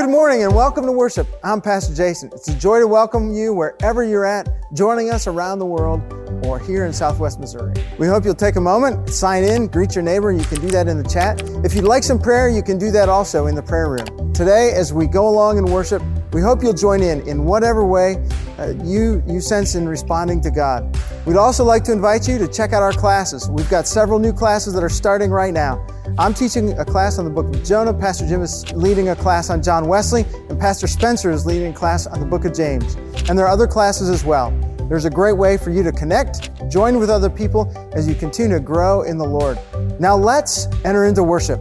Good 0.00 0.08
morning 0.08 0.44
and 0.44 0.54
welcome 0.54 0.86
to 0.86 0.92
worship. 0.92 1.26
I'm 1.44 1.60
Pastor 1.60 1.94
Jason. 1.94 2.30
It's 2.32 2.48
a 2.48 2.58
joy 2.58 2.80
to 2.80 2.86
welcome 2.86 3.34
you 3.34 3.52
wherever 3.52 4.02
you're 4.02 4.24
at, 4.24 4.48
joining 4.72 5.10
us 5.10 5.26
around 5.26 5.58
the 5.58 5.66
world 5.66 6.00
or 6.46 6.58
here 6.58 6.86
in 6.86 6.92
Southwest 6.94 7.38
Missouri. 7.38 7.74
We 7.98 8.06
hope 8.06 8.24
you'll 8.24 8.34
take 8.34 8.56
a 8.56 8.62
moment, 8.62 9.10
sign 9.10 9.44
in, 9.44 9.66
greet 9.66 9.94
your 9.94 10.02
neighbor. 10.02 10.32
You 10.32 10.42
can 10.44 10.58
do 10.62 10.68
that 10.68 10.88
in 10.88 11.02
the 11.02 11.06
chat. 11.06 11.42
If 11.66 11.74
you'd 11.74 11.84
like 11.84 12.02
some 12.02 12.18
prayer, 12.18 12.48
you 12.48 12.62
can 12.62 12.78
do 12.78 12.90
that 12.92 13.10
also 13.10 13.46
in 13.46 13.54
the 13.54 13.62
prayer 13.62 13.90
room. 13.90 14.32
Today, 14.32 14.72
as 14.74 14.90
we 14.90 15.06
go 15.06 15.28
along 15.28 15.58
in 15.58 15.66
worship, 15.66 16.02
we 16.32 16.40
hope 16.40 16.62
you'll 16.62 16.72
join 16.72 17.02
in 17.02 17.20
in 17.28 17.44
whatever 17.44 17.84
way 17.84 18.26
uh, 18.58 18.72
you, 18.82 19.22
you 19.26 19.38
sense 19.38 19.74
in 19.74 19.86
responding 19.86 20.40
to 20.40 20.50
God. 20.50 20.96
We'd 21.26 21.36
also 21.36 21.62
like 21.62 21.84
to 21.84 21.92
invite 21.92 22.26
you 22.26 22.38
to 22.38 22.48
check 22.48 22.72
out 22.72 22.82
our 22.82 22.94
classes. 22.94 23.50
We've 23.50 23.68
got 23.68 23.86
several 23.86 24.18
new 24.18 24.32
classes 24.32 24.72
that 24.72 24.82
are 24.82 24.88
starting 24.88 25.30
right 25.30 25.52
now. 25.52 25.86
I'm 26.18 26.34
teaching 26.34 26.78
a 26.78 26.84
class 26.84 27.18
on 27.18 27.24
the 27.24 27.30
book 27.30 27.46
of 27.54 27.64
Jonah. 27.64 27.94
Pastor 27.94 28.26
Jim 28.26 28.42
is 28.42 28.70
leading 28.72 29.10
a 29.10 29.16
class 29.16 29.48
on 29.50 29.62
John 29.62 29.86
Wesley, 29.86 30.24
and 30.48 30.58
Pastor 30.58 30.86
Spencer 30.86 31.30
is 31.30 31.46
leading 31.46 31.72
a 31.72 31.74
class 31.74 32.06
on 32.06 32.20
the 32.20 32.26
book 32.26 32.44
of 32.44 32.54
James. 32.54 32.94
And 33.28 33.38
there 33.38 33.46
are 33.46 33.52
other 33.52 33.66
classes 33.66 34.10
as 34.10 34.24
well. 34.24 34.50
There's 34.88 35.04
a 35.04 35.10
great 35.10 35.36
way 35.36 35.56
for 35.56 35.70
you 35.70 35.82
to 35.84 35.92
connect, 35.92 36.50
join 36.68 36.98
with 36.98 37.10
other 37.10 37.30
people 37.30 37.72
as 37.92 38.08
you 38.08 38.14
continue 38.14 38.56
to 38.56 38.62
grow 38.62 39.02
in 39.02 39.18
the 39.18 39.24
Lord. 39.24 39.58
Now 40.00 40.16
let's 40.16 40.66
enter 40.84 41.04
into 41.04 41.22
worship. 41.22 41.60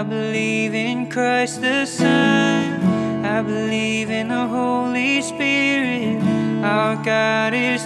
I 0.00 0.02
believe 0.02 0.74
in 0.74 1.10
Christ 1.10 1.60
the 1.60 1.84
Son. 1.84 2.82
I 3.22 3.42
believe 3.42 4.08
in 4.08 4.28
the 4.28 4.46
Holy 4.46 5.20
Spirit. 5.20 6.22
Our 6.64 6.96
God 7.04 7.52
is 7.52 7.79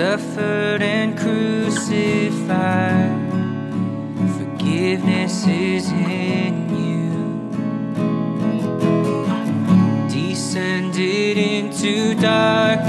suffered 0.00 0.80
and 0.80 1.14
crucified. 1.18 1.92
Forgiveness 4.38 5.46
is 5.46 5.92
in 5.92 6.54
you. 6.80 7.10
Descended 10.08 11.36
into 11.36 12.14
darkness, 12.14 12.79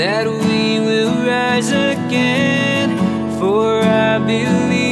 that 0.00 0.26
we 0.26 0.80
will 0.80 1.12
rise 1.26 1.72
again. 1.72 2.88
For 3.38 3.82
I 3.82 4.18
believe 4.18 4.89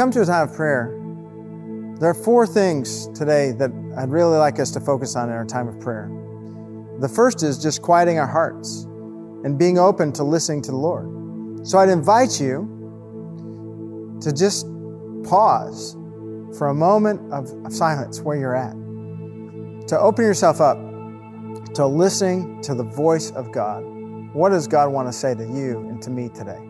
come 0.00 0.10
to 0.10 0.22
a 0.22 0.24
time 0.24 0.48
of 0.48 0.56
prayer, 0.56 0.98
there 2.00 2.08
are 2.08 2.14
four 2.14 2.46
things 2.46 3.06
today 3.08 3.52
that 3.52 3.70
I'd 3.98 4.08
really 4.08 4.38
like 4.38 4.58
us 4.58 4.70
to 4.70 4.80
focus 4.80 5.14
on 5.14 5.28
in 5.28 5.34
our 5.34 5.44
time 5.44 5.68
of 5.68 5.78
prayer. 5.78 6.10
The 7.00 7.08
first 7.08 7.42
is 7.42 7.62
just 7.62 7.82
quieting 7.82 8.18
our 8.18 8.26
hearts 8.26 8.84
and 9.44 9.58
being 9.58 9.78
open 9.78 10.10
to 10.14 10.24
listening 10.24 10.62
to 10.62 10.70
the 10.70 10.78
Lord. 10.78 11.68
So 11.68 11.76
I'd 11.76 11.90
invite 11.90 12.40
you 12.40 14.18
to 14.22 14.32
just 14.32 14.64
pause 15.24 15.92
for 16.56 16.68
a 16.68 16.74
moment 16.74 17.20
of, 17.30 17.52
of 17.66 17.70
silence 17.70 18.22
where 18.22 18.38
you're 18.38 18.56
at, 18.56 18.72
to 19.88 19.98
open 20.00 20.24
yourself 20.24 20.62
up 20.62 20.78
to 21.74 21.86
listening 21.86 22.62
to 22.62 22.74
the 22.74 22.84
voice 22.84 23.32
of 23.32 23.52
God. 23.52 23.84
What 24.32 24.48
does 24.48 24.66
God 24.66 24.94
want 24.94 25.08
to 25.08 25.12
say 25.12 25.34
to 25.34 25.44
you 25.44 25.80
and 25.90 26.00
to 26.00 26.08
me 26.08 26.30
today? 26.30 26.69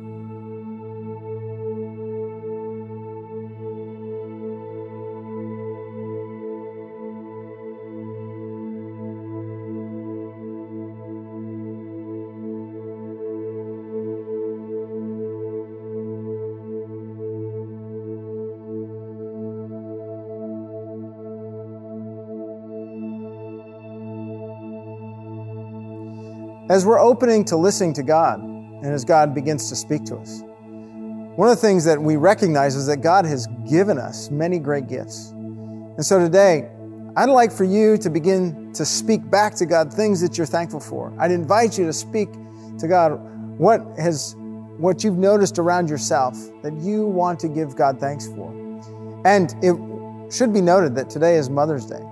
As 26.71 26.87
we're 26.87 27.01
opening 27.01 27.45
to 27.47 27.57
listening 27.57 27.95
to 27.95 28.05
God, 28.05 28.39
and 28.39 28.87
as 28.87 29.05
God 29.05 29.35
begins 29.35 29.69
to 29.71 29.75
speak 29.75 30.05
to 30.05 30.15
us, 30.15 30.41
one 31.35 31.49
of 31.49 31.57
the 31.57 31.61
things 31.61 31.85
that 31.85 32.01
we 32.01 32.15
recognize 32.15 32.77
is 32.77 32.87
that 32.87 32.99
God 32.99 33.25
has 33.25 33.49
given 33.69 33.99
us 33.99 34.31
many 34.31 34.61
great 34.61 34.87
gifts. 34.87 35.31
And 35.31 36.07
so 36.07 36.21
today, 36.21 36.71
I'd 37.17 37.29
like 37.29 37.51
for 37.51 37.65
you 37.65 37.97
to 37.97 38.09
begin 38.09 38.73
to 38.75 38.85
speak 38.85 39.29
back 39.29 39.57
to 39.57 39.67
God 39.67 39.93
things 39.93 40.21
that 40.21 40.39
you're 40.39 40.47
thankful 40.47 40.79
for. 40.79 41.13
I'd 41.19 41.33
invite 41.33 41.77
you 41.77 41.87
to 41.87 41.93
speak 41.93 42.29
to 42.79 42.87
God 42.87 43.19
what 43.59 43.81
has 43.99 44.37
what 44.79 45.03
you've 45.03 45.19
noticed 45.19 45.59
around 45.59 45.91
yourself 45.91 46.39
that 46.63 46.75
you 46.75 47.05
want 47.05 47.41
to 47.41 47.49
give 47.49 47.75
God 47.75 47.99
thanks 47.99 48.29
for. 48.29 48.49
And 49.27 49.53
it 49.61 50.33
should 50.33 50.53
be 50.53 50.61
noted 50.61 50.95
that 50.95 51.11
today 51.11 51.35
is 51.35 51.51
Mother's 51.51 51.87
Day. 51.87 52.05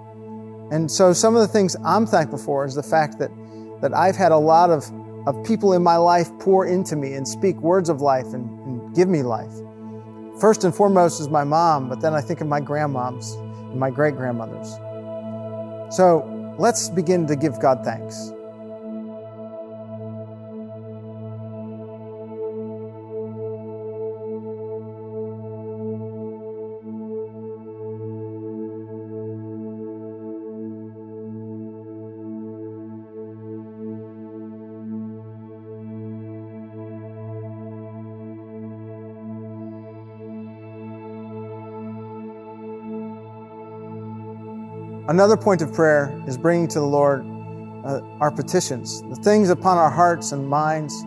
And 0.73 0.91
so 0.91 1.13
some 1.13 1.37
of 1.37 1.43
the 1.43 1.49
things 1.49 1.77
I'm 1.85 2.07
thankful 2.07 2.39
for 2.39 2.65
is 2.65 2.75
the 2.75 2.83
fact 2.83 3.21
that 3.21 3.31
that 3.81 3.95
I've 3.95 4.17
had 4.17 4.33
a 4.33 4.39
lot 4.39 4.71
of, 4.71 4.91
of 5.27 5.45
people 5.45 5.73
in 5.73 5.83
my 5.83 5.97
life 5.97 6.31
pour 6.39 6.67
into 6.67 6.97
me 6.97 7.15
and 7.15 7.27
speak 7.27 7.57
words 7.57 7.89
of 7.89 8.01
life 8.01 8.27
and, 8.33 8.49
and 8.67 8.95
give 8.95 9.09
me 9.09 9.23
life. 9.23 9.53
First 10.41 10.65
and 10.65 10.75
foremost 10.75 11.21
is 11.21 11.29
my 11.29 11.45
mom, 11.45 11.89
but 11.89 12.01
then 12.01 12.15
I 12.15 12.21
think 12.21 12.41
of 12.41 12.47
my 12.47 12.61
grandmoms 12.61 13.37
and 13.71 13.81
my 13.81 13.91
great 13.91 14.17
grandmothers. 14.17 14.69
So 15.95 16.55
let's 16.59 16.89
begin 16.91 17.27
to 17.27 17.37
give 17.37 17.61
God 17.61 17.85
thanks. 17.85 18.33
Another 45.09 45.39
point 45.39 45.63
of 45.63 45.73
prayer 45.73 46.23
is 46.27 46.37
bringing 46.37 46.69
to 46.69 46.81
the 46.81 46.87
Lord 46.87 47.27
uh, 47.83 48.03
our 48.21 48.31
petitions, 48.31 49.01
the 49.05 49.17
things 49.17 49.49
upon 49.49 49.79
our 49.79 49.91
hearts 49.91 50.33
and 50.33 50.47
minds 50.47 51.03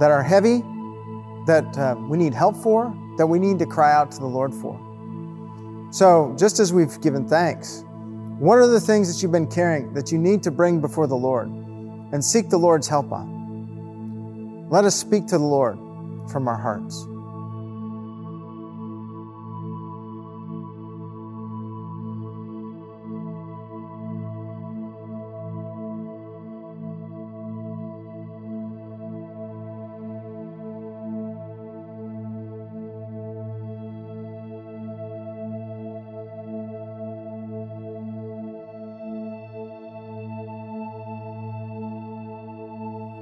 that 0.00 0.10
are 0.10 0.22
heavy, 0.22 0.62
that 1.46 1.76
uh, 1.76 1.94
we 2.08 2.16
need 2.16 2.32
help 2.32 2.56
for, 2.56 2.96
that 3.18 3.26
we 3.26 3.38
need 3.38 3.58
to 3.58 3.66
cry 3.66 3.92
out 3.92 4.10
to 4.12 4.18
the 4.18 4.26
Lord 4.26 4.54
for. 4.54 4.80
So, 5.90 6.34
just 6.38 6.58
as 6.58 6.72
we've 6.72 6.98
given 7.02 7.28
thanks, 7.28 7.84
what 8.38 8.56
are 8.56 8.66
the 8.66 8.80
things 8.80 9.12
that 9.12 9.22
you've 9.22 9.32
been 9.32 9.46
carrying 9.46 9.92
that 9.92 10.10
you 10.10 10.16
need 10.16 10.42
to 10.44 10.50
bring 10.50 10.80
before 10.80 11.06
the 11.06 11.16
Lord 11.16 11.48
and 11.48 12.24
seek 12.24 12.48
the 12.48 12.58
Lord's 12.58 12.88
help 12.88 13.12
on? 13.12 14.68
Let 14.70 14.86
us 14.86 14.96
speak 14.96 15.26
to 15.26 15.36
the 15.36 15.44
Lord 15.44 15.76
from 16.30 16.48
our 16.48 16.56
hearts. 16.56 17.06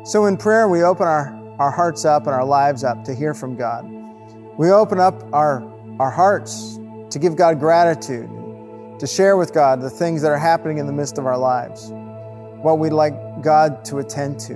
So 0.06 0.26
in 0.26 0.36
prayer, 0.36 0.68
we 0.68 0.84
open 0.84 1.04
our, 1.04 1.36
our 1.58 1.72
hearts 1.72 2.04
up 2.04 2.26
and 2.26 2.30
our 2.30 2.44
lives 2.44 2.84
up 2.84 3.02
to 3.06 3.12
hear 3.12 3.34
from 3.34 3.56
God. 3.56 3.84
We 4.56 4.70
open 4.70 5.00
up 5.00 5.20
our, 5.34 5.68
our 5.98 6.12
hearts 6.12 6.78
to 7.10 7.18
give 7.18 7.34
God 7.34 7.58
gratitude, 7.58 8.30
to 9.00 9.06
share 9.08 9.36
with 9.36 9.52
God 9.52 9.80
the 9.80 9.90
things 9.90 10.22
that 10.22 10.30
are 10.30 10.38
happening 10.38 10.78
in 10.78 10.86
the 10.86 10.92
midst 10.92 11.18
of 11.18 11.26
our 11.26 11.36
lives, 11.36 11.88
what 11.90 12.78
we'd 12.78 12.92
like 12.92 13.42
God 13.42 13.84
to 13.86 13.98
attend 13.98 14.38
to. 14.42 14.54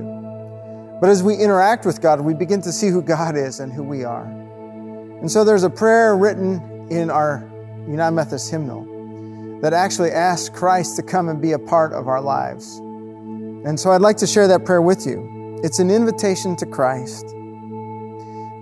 But 1.01 1.11
as 1.11 1.21
we 1.21 1.35
interact 1.35 1.85
with 1.85 2.01
God, 2.01 2.21
we 2.21 2.33
begin 2.33 2.63
to 2.63 2.71
see 2.71 2.87
who 2.87 3.03
God 3.03 3.37
is 3.37 3.59
and 3.59 3.73
who 3.73 3.83
we 3.83 4.05
are. 4.05 4.27
And 4.27 5.29
so 5.29 5.43
there's 5.43 5.65
a 5.65 5.71
prayer 5.71 6.17
written 6.17 6.87
in 6.93 7.11
our 7.11 7.45
United 7.89 8.15
Methodist 8.15 8.53
hymnal 8.53 9.61
that 9.63 9.73
actually 9.73 10.13
asks 10.13 10.49
Christ 10.49 10.95
to 10.95 11.03
come 11.03 11.29
and 11.29 11.43
be 11.43 11.51
a 11.51 11.59
part 11.59 11.93
of 11.93 12.07
our 12.07 12.21
lives. 12.21 12.77
And 12.79 13.81
so 13.81 13.91
I'd 13.91 14.01
like 14.01 14.19
to 14.19 14.29
share 14.29 14.47
that 14.47 14.65
prayer 14.65 14.81
with 14.81 15.07
you. 15.07 15.40
It's 15.63 15.79
an 15.79 15.91
invitation 15.91 16.57
to 16.57 16.65
Christ. 16.65 17.27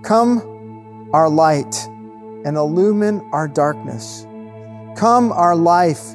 Come, 0.03 1.09
our 1.13 1.29
light, 1.29 1.87
and 2.45 2.57
illumine 2.57 3.21
our 3.33 3.47
darkness. 3.47 4.27
Come, 4.97 5.31
our 5.31 5.55
life, 5.55 6.15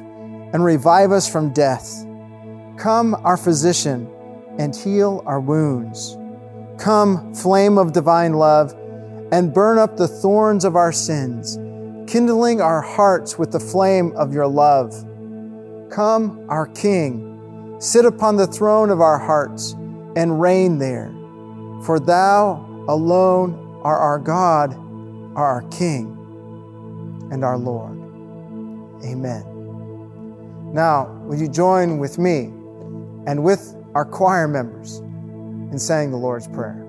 and 0.52 0.62
revive 0.62 1.10
us 1.10 1.26
from 1.26 1.54
death. 1.54 2.04
Come, 2.76 3.14
our 3.24 3.38
physician, 3.38 4.06
and 4.58 4.76
heal 4.76 5.22
our 5.24 5.40
wounds. 5.40 6.18
Come, 6.76 7.34
flame 7.34 7.78
of 7.78 7.94
divine 7.94 8.34
love, 8.34 8.74
and 9.32 9.54
burn 9.54 9.78
up 9.78 9.96
the 9.96 10.06
thorns 10.06 10.66
of 10.66 10.76
our 10.76 10.92
sins, 10.92 11.56
kindling 12.12 12.60
our 12.60 12.82
hearts 12.82 13.38
with 13.38 13.52
the 13.52 13.60
flame 13.60 14.12
of 14.16 14.34
your 14.34 14.46
love. 14.46 14.92
Come, 15.90 16.44
our 16.50 16.66
King, 16.66 17.78
sit 17.80 18.04
upon 18.04 18.36
the 18.36 18.46
throne 18.46 18.90
of 18.90 19.00
our 19.00 19.18
hearts 19.18 19.74
and 20.16 20.40
reign 20.40 20.78
there. 20.78 21.12
For 21.84 21.98
thou 22.00 22.64
alone 22.88 23.80
are 23.82 23.98
our 23.98 24.18
God, 24.18 24.74
are 25.36 25.46
our 25.46 25.62
King, 25.70 26.10
and 27.30 27.44
our 27.44 27.58
Lord. 27.58 27.98
Amen. 29.04 29.42
Now, 30.72 31.12
would 31.24 31.38
you 31.38 31.48
join 31.48 31.98
with 31.98 32.18
me 32.18 32.44
and 33.26 33.44
with 33.44 33.76
our 33.94 34.04
choir 34.04 34.48
members 34.48 34.98
in 34.98 35.78
saying 35.78 36.10
the 36.10 36.16
Lord's 36.16 36.48
Prayer? 36.48 36.80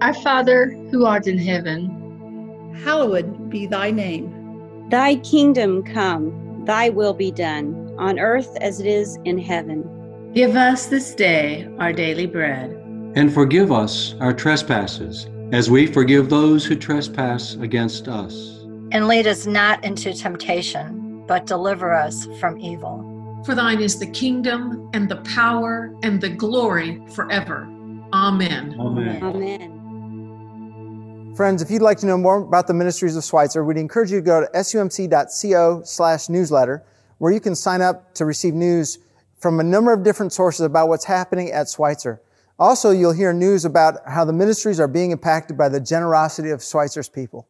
Our 0.00 0.14
Father, 0.14 0.70
who 0.90 1.04
art 1.04 1.26
in 1.26 1.38
heaven, 1.38 2.74
hallowed 2.84 3.50
be 3.50 3.66
thy 3.66 3.90
name. 3.90 4.88
Thy 4.88 5.16
kingdom 5.16 5.82
come, 5.82 6.64
thy 6.64 6.88
will 6.88 7.14
be 7.14 7.30
done, 7.30 7.94
on 7.98 8.18
earth 8.18 8.56
as 8.60 8.80
it 8.80 8.86
is 8.86 9.18
in 9.24 9.38
heaven. 9.38 9.99
Give 10.32 10.54
us 10.54 10.86
this 10.86 11.12
day 11.16 11.68
our 11.80 11.92
daily 11.92 12.26
bread. 12.26 12.70
And 13.16 13.34
forgive 13.34 13.72
us 13.72 14.14
our 14.20 14.32
trespasses, 14.32 15.26
as 15.50 15.68
we 15.68 15.88
forgive 15.88 16.30
those 16.30 16.64
who 16.64 16.76
trespass 16.76 17.56
against 17.56 18.06
us. 18.06 18.60
And 18.92 19.08
lead 19.08 19.26
us 19.26 19.44
not 19.44 19.84
into 19.84 20.14
temptation, 20.14 21.24
but 21.26 21.46
deliver 21.46 21.92
us 21.92 22.28
from 22.38 22.60
evil. 22.60 23.42
For 23.44 23.56
thine 23.56 23.80
is 23.80 23.98
the 23.98 24.06
kingdom, 24.06 24.88
and 24.94 25.08
the 25.08 25.16
power, 25.16 25.92
and 26.04 26.20
the 26.20 26.30
glory 26.30 27.02
forever. 27.08 27.64
Amen. 28.12 28.76
Amen. 28.78 29.24
Amen. 29.24 31.34
Friends, 31.34 31.60
if 31.60 31.72
you'd 31.72 31.82
like 31.82 31.98
to 31.98 32.06
know 32.06 32.16
more 32.16 32.40
about 32.40 32.68
the 32.68 32.74
ministries 32.74 33.16
of 33.16 33.24
Schweitzer, 33.24 33.64
we'd 33.64 33.78
encourage 33.78 34.12
you 34.12 34.20
to 34.20 34.24
go 34.24 34.42
to 34.42 34.48
sumc.co 34.54 35.82
slash 35.84 36.28
newsletter, 36.28 36.84
where 37.18 37.32
you 37.32 37.40
can 37.40 37.56
sign 37.56 37.82
up 37.82 38.14
to 38.14 38.24
receive 38.24 38.54
news 38.54 39.00
from 39.40 39.58
a 39.58 39.64
number 39.64 39.92
of 39.92 40.02
different 40.04 40.32
sources 40.32 40.66
about 40.66 40.88
what's 40.88 41.04
happening 41.04 41.50
at 41.50 41.68
Schweitzer. 41.68 42.20
Also, 42.58 42.90
you'll 42.90 43.12
hear 43.12 43.32
news 43.32 43.64
about 43.64 43.96
how 44.06 44.24
the 44.24 44.34
ministries 44.34 44.78
are 44.78 44.86
being 44.86 45.12
impacted 45.12 45.56
by 45.56 45.68
the 45.68 45.80
generosity 45.80 46.50
of 46.50 46.62
Schweitzer's 46.62 47.08
people. 47.08 47.48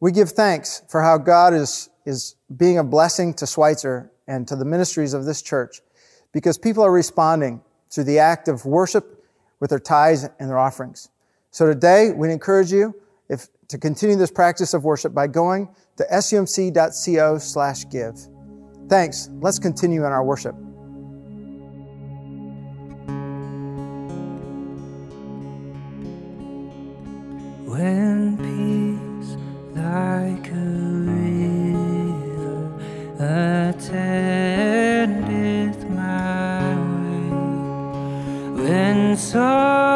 We 0.00 0.12
give 0.12 0.30
thanks 0.30 0.82
for 0.88 1.02
how 1.02 1.16
God 1.16 1.54
is, 1.54 1.88
is 2.04 2.36
being 2.54 2.78
a 2.78 2.84
blessing 2.84 3.32
to 3.34 3.46
Schweitzer 3.46 4.12
and 4.28 4.46
to 4.48 4.54
the 4.54 4.64
ministries 4.66 5.14
of 5.14 5.24
this 5.24 5.40
church 5.40 5.80
because 6.32 6.58
people 6.58 6.84
are 6.84 6.92
responding 6.92 7.62
to 7.90 8.04
the 8.04 8.18
act 8.18 8.48
of 8.48 8.66
worship 8.66 9.24
with 9.60 9.70
their 9.70 9.78
tithes 9.78 10.28
and 10.38 10.50
their 10.50 10.58
offerings. 10.58 11.08
So 11.50 11.64
today, 11.66 12.10
we 12.10 12.30
encourage 12.30 12.70
you 12.70 12.94
if, 13.30 13.48
to 13.68 13.78
continue 13.78 14.16
this 14.16 14.30
practice 14.30 14.74
of 14.74 14.84
worship 14.84 15.14
by 15.14 15.28
going 15.28 15.74
to 15.96 16.04
sumc.co 16.12 17.38
slash 17.38 17.88
give. 17.88 18.18
Thanks. 18.88 19.30
Let's 19.40 19.58
continue 19.58 20.04
in 20.04 20.12
our 20.12 20.24
worship. 20.24 20.54
When 27.84 28.40
peace 28.44 29.32
like 29.76 30.46
a 30.48 30.64
river 31.12 32.62
attendeth 33.68 35.10
my 35.90 36.64
way, 36.94 37.28
when 38.64 38.98
sorrows 39.18 39.93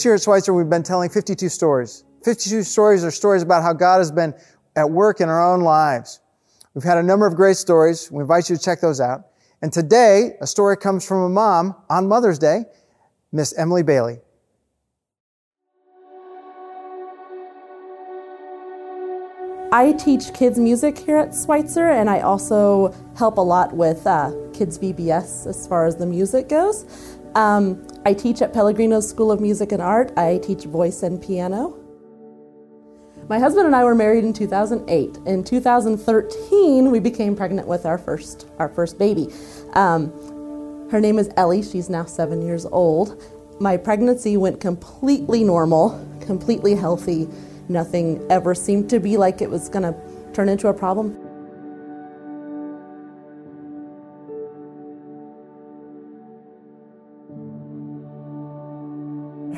This 0.00 0.06
year 0.06 0.14
at 0.14 0.22
Schweitzer, 0.22 0.54
we've 0.54 0.70
been 0.70 0.82
telling 0.82 1.10
52 1.10 1.50
stories. 1.50 2.04
52 2.24 2.62
stories 2.62 3.04
are 3.04 3.10
stories 3.10 3.42
about 3.42 3.62
how 3.62 3.74
God 3.74 3.98
has 3.98 4.10
been 4.10 4.32
at 4.74 4.90
work 4.90 5.20
in 5.20 5.28
our 5.28 5.52
own 5.52 5.60
lives. 5.60 6.20
We've 6.72 6.82
had 6.82 6.96
a 6.96 7.02
number 7.02 7.26
of 7.26 7.36
great 7.36 7.58
stories. 7.58 8.10
We 8.10 8.22
invite 8.22 8.48
you 8.48 8.56
to 8.56 8.62
check 8.62 8.80
those 8.80 8.98
out. 8.98 9.26
And 9.60 9.70
today, 9.70 10.38
a 10.40 10.46
story 10.46 10.78
comes 10.78 11.06
from 11.06 11.18
a 11.24 11.28
mom 11.28 11.76
on 11.90 12.08
Mother's 12.08 12.38
Day, 12.38 12.64
Miss 13.30 13.52
Emily 13.58 13.82
Bailey. 13.82 14.20
I 19.70 19.92
teach 20.02 20.32
kids 20.32 20.58
music 20.58 20.96
here 20.96 21.18
at 21.18 21.34
Schweitzer, 21.34 21.90
and 21.90 22.08
I 22.08 22.20
also 22.20 22.94
help 23.18 23.36
a 23.36 23.42
lot 23.42 23.76
with 23.76 24.06
uh, 24.06 24.32
kids 24.54 24.78
VBS 24.78 25.46
as 25.46 25.68
far 25.68 25.84
as 25.84 25.96
the 25.96 26.06
music 26.06 26.48
goes. 26.48 26.86
Um, 27.34 27.86
I 28.06 28.14
teach 28.14 28.40
at 28.40 28.54
Pellegrino's 28.54 29.08
School 29.08 29.30
of 29.30 29.40
Music 29.40 29.72
and 29.72 29.82
Art. 29.82 30.16
I 30.16 30.38
teach 30.38 30.64
voice 30.64 31.02
and 31.02 31.20
piano. 31.20 31.76
My 33.28 33.38
husband 33.38 33.66
and 33.66 33.76
I 33.76 33.84
were 33.84 33.94
married 33.94 34.24
in 34.24 34.32
2008. 34.32 35.18
In 35.26 35.44
2013, 35.44 36.90
we 36.90 36.98
became 36.98 37.36
pregnant 37.36 37.68
with 37.68 37.84
our 37.84 37.98
first 37.98 38.48
our 38.58 38.70
first 38.70 38.98
baby. 38.98 39.28
Um, 39.74 40.10
her 40.90 40.98
name 40.98 41.18
is 41.18 41.28
Ellie. 41.36 41.62
She's 41.62 41.90
now 41.90 42.06
seven 42.06 42.40
years 42.40 42.64
old. 42.64 43.22
My 43.60 43.76
pregnancy 43.76 44.38
went 44.38 44.60
completely 44.60 45.44
normal, 45.44 46.04
completely 46.22 46.74
healthy. 46.74 47.28
Nothing 47.68 48.26
ever 48.30 48.54
seemed 48.54 48.88
to 48.90 48.98
be 48.98 49.18
like 49.18 49.42
it 49.42 49.50
was 49.50 49.68
going 49.68 49.82
to 49.82 49.94
turn 50.32 50.48
into 50.48 50.68
a 50.68 50.74
problem. 50.74 51.29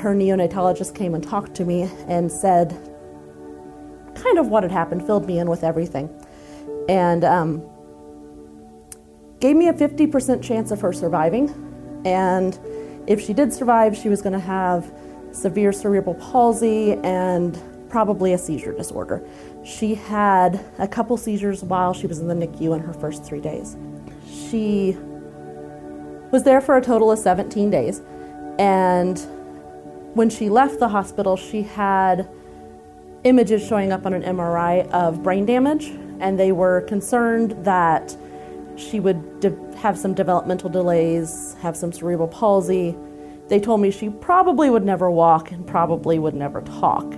Her 0.02 0.16
neonatologist 0.16 0.96
came 0.96 1.14
and 1.14 1.22
talked 1.22 1.54
to 1.54 1.64
me 1.64 1.88
and 2.08 2.28
said 2.28 2.70
kind 4.16 4.36
of 4.36 4.48
what 4.48 4.64
had 4.64 4.72
happened, 4.72 5.06
filled 5.06 5.26
me 5.26 5.38
in 5.38 5.48
with 5.48 5.62
everything. 5.62 6.10
And 6.88 7.24
um, 7.24 7.62
gave 9.38 9.54
me 9.54 9.68
a 9.68 9.72
50% 9.72 10.42
chance 10.42 10.72
of 10.72 10.80
her 10.80 10.92
surviving. 10.92 12.02
And 12.04 12.58
if 13.06 13.20
she 13.20 13.32
did 13.32 13.52
survive, 13.52 13.96
she 13.96 14.08
was 14.08 14.20
going 14.22 14.32
to 14.32 14.40
have 14.40 14.92
severe 15.30 15.72
cerebral 15.72 16.16
palsy 16.16 16.94
and 17.04 17.56
probably 17.88 18.32
a 18.32 18.38
seizure 18.38 18.72
disorder. 18.72 19.24
She 19.64 19.94
had 19.94 20.64
a 20.80 20.88
couple 20.88 21.16
seizures 21.16 21.62
while 21.62 21.94
she 21.94 22.08
was 22.08 22.18
in 22.18 22.26
the 22.26 22.34
NICU 22.34 22.74
in 22.74 22.80
her 22.80 22.92
first 22.92 23.24
three 23.24 23.40
days. 23.40 23.76
She 24.26 24.96
was 26.32 26.42
there 26.42 26.60
for 26.60 26.76
a 26.76 26.82
total 26.82 27.12
of 27.12 27.20
17 27.20 27.70
days. 27.70 28.02
And 28.58 29.24
when 30.14 30.30
she 30.30 30.48
left 30.48 30.78
the 30.78 30.88
hospital, 30.88 31.36
she 31.36 31.62
had 31.62 32.28
images 33.24 33.66
showing 33.66 33.92
up 33.92 34.06
on 34.06 34.14
an 34.14 34.22
MRI 34.22 34.88
of 34.90 35.22
brain 35.22 35.46
damage, 35.46 35.86
and 36.20 36.38
they 36.38 36.52
were 36.52 36.82
concerned 36.82 37.52
that 37.64 38.16
she 38.76 39.00
would 39.00 39.40
de- 39.40 39.76
have 39.76 39.98
some 39.98 40.14
developmental 40.14 40.70
delays, 40.70 41.56
have 41.60 41.76
some 41.76 41.92
cerebral 41.92 42.28
palsy. 42.28 42.96
They 43.48 43.60
told 43.60 43.80
me 43.80 43.90
she 43.90 44.08
probably 44.08 44.70
would 44.70 44.84
never 44.84 45.10
walk 45.10 45.50
and 45.50 45.66
probably 45.66 46.18
would 46.18 46.34
never 46.34 46.62
talk. 46.62 47.12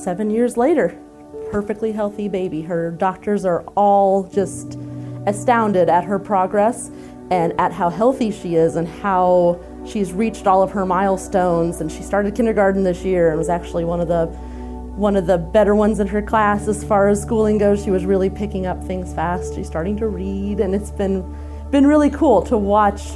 seven 0.00 0.30
years 0.30 0.56
later, 0.56 0.98
perfectly 1.50 1.92
healthy 1.92 2.28
baby. 2.28 2.62
Her 2.62 2.90
doctors 2.90 3.44
are 3.44 3.62
all 3.76 4.24
just 4.24 4.78
astounded 5.26 5.88
at 5.88 6.04
her 6.04 6.18
progress 6.18 6.90
and 7.30 7.58
at 7.60 7.72
how 7.72 7.88
healthy 7.88 8.30
she 8.30 8.56
is 8.56 8.76
and 8.76 8.88
how 8.88 9.60
she's 9.86 10.12
reached 10.12 10.46
all 10.46 10.62
of 10.62 10.72
her 10.72 10.84
milestones. 10.84 11.80
And 11.80 11.90
she 11.90 12.02
started 12.02 12.34
kindergarten 12.34 12.82
this 12.82 13.04
year 13.04 13.30
and 13.30 13.38
was 13.38 13.48
actually 13.48 13.84
one 13.84 14.00
of 14.00 14.08
the 14.08 14.26
one 14.96 15.16
of 15.16 15.26
the 15.26 15.38
better 15.38 15.74
ones 15.74 16.00
in 16.00 16.06
her 16.08 16.20
class 16.20 16.68
as 16.68 16.84
far 16.84 17.08
as 17.08 17.22
schooling 17.22 17.56
goes. 17.58 17.82
She 17.82 17.90
was 17.90 18.04
really 18.04 18.28
picking 18.28 18.66
up 18.66 18.82
things 18.84 19.14
fast. 19.14 19.54
She's 19.54 19.66
starting 19.66 19.96
to 19.98 20.08
read 20.08 20.60
and 20.60 20.74
it's 20.74 20.90
been 20.90 21.24
been 21.70 21.86
really 21.86 22.10
cool 22.10 22.42
to 22.42 22.58
watch 22.58 23.14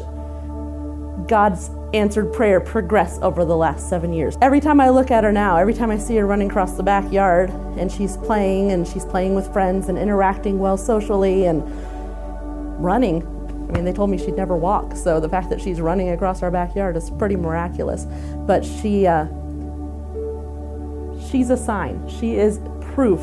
god's 1.27 1.71
answered 1.93 2.33
prayer 2.33 2.61
progress 2.61 3.19
over 3.23 3.45
the 3.45 3.57
last 3.57 3.89
seven 3.89 4.13
years. 4.13 4.37
Every 4.43 4.61
time 4.61 4.81
I 4.81 4.91
look 4.91 5.11
at 5.11 5.25
her 5.25 5.33
now, 5.33 5.57
every 5.57 5.75
time 5.75 5.91
I 5.91 5.99
see 5.99 6.17
her 6.17 6.27
running 6.27 6.51
across 6.51 6.77
the 6.77 6.83
backyard 6.83 7.51
and 7.77 7.91
she's 7.91 8.17
playing 8.17 8.73
and 8.73 8.87
she's 8.87 9.05
playing 9.05 9.35
with 9.35 9.53
friends 9.53 9.89
and 9.89 9.99
interacting 9.99 10.59
well 10.59 10.77
socially 10.77 11.47
and 11.47 11.63
running. 12.85 13.27
I 13.69 13.73
mean, 13.73 13.85
they 13.85 13.93
told 13.93 14.11
me 14.11 14.19
she'd 14.19 14.37
never 14.37 14.57
walk, 14.57 14.97
so 14.97 15.19
the 15.19 15.29
fact 15.29 15.51
that 15.51 15.61
she's 15.61 15.81
running 15.81 16.11
across 16.11 16.43
our 16.43 16.51
backyard 16.51 16.97
is 16.97 17.11
pretty 17.11 17.37
miraculous. 17.37 18.05
But 18.47 18.65
she, 18.65 19.07
uh, 19.07 19.27
she's 21.31 21.51
a 21.51 21.57
sign. 21.57 22.09
She 22.09 22.37
is 22.37 22.61
proof 22.93 23.21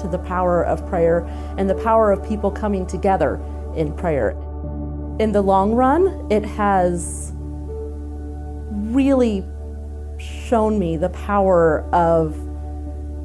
to 0.00 0.08
the 0.10 0.18
power 0.18 0.64
of 0.64 0.84
prayer 0.88 1.20
and 1.58 1.70
the 1.70 1.76
power 1.76 2.10
of 2.10 2.26
people 2.26 2.50
coming 2.50 2.86
together 2.86 3.40
in 3.76 3.94
prayer 3.94 4.34
in 5.18 5.32
the 5.32 5.42
long 5.42 5.72
run, 5.72 6.26
it 6.30 6.44
has 6.44 7.32
really 8.92 9.44
shown 10.18 10.78
me 10.78 10.96
the 10.96 11.10
power 11.10 11.88
of 11.92 12.34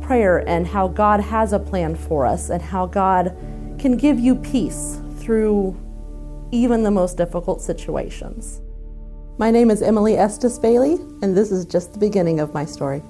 prayer 0.01 0.47
and 0.47 0.67
how 0.67 0.87
God 0.87 1.19
has 1.19 1.53
a 1.53 1.59
plan 1.59 1.95
for 1.95 2.25
us 2.25 2.49
and 2.49 2.61
how 2.61 2.85
God 2.85 3.35
can 3.77 3.95
give 3.95 4.19
you 4.19 4.35
peace 4.35 4.99
through 5.19 5.77
even 6.51 6.83
the 6.83 6.91
most 6.91 7.17
difficult 7.17 7.61
situations. 7.61 8.61
My 9.37 9.51
name 9.51 9.69
is 9.69 9.83
Emily 9.83 10.17
Estes 10.17 10.57
Bailey, 10.57 10.93
and 11.21 11.37
this 11.37 11.51
is 11.51 11.63
just 11.65 11.93
the 11.93 11.99
beginning 11.99 12.39
of 12.39 12.53
my 12.53 12.65
story. 12.65 13.03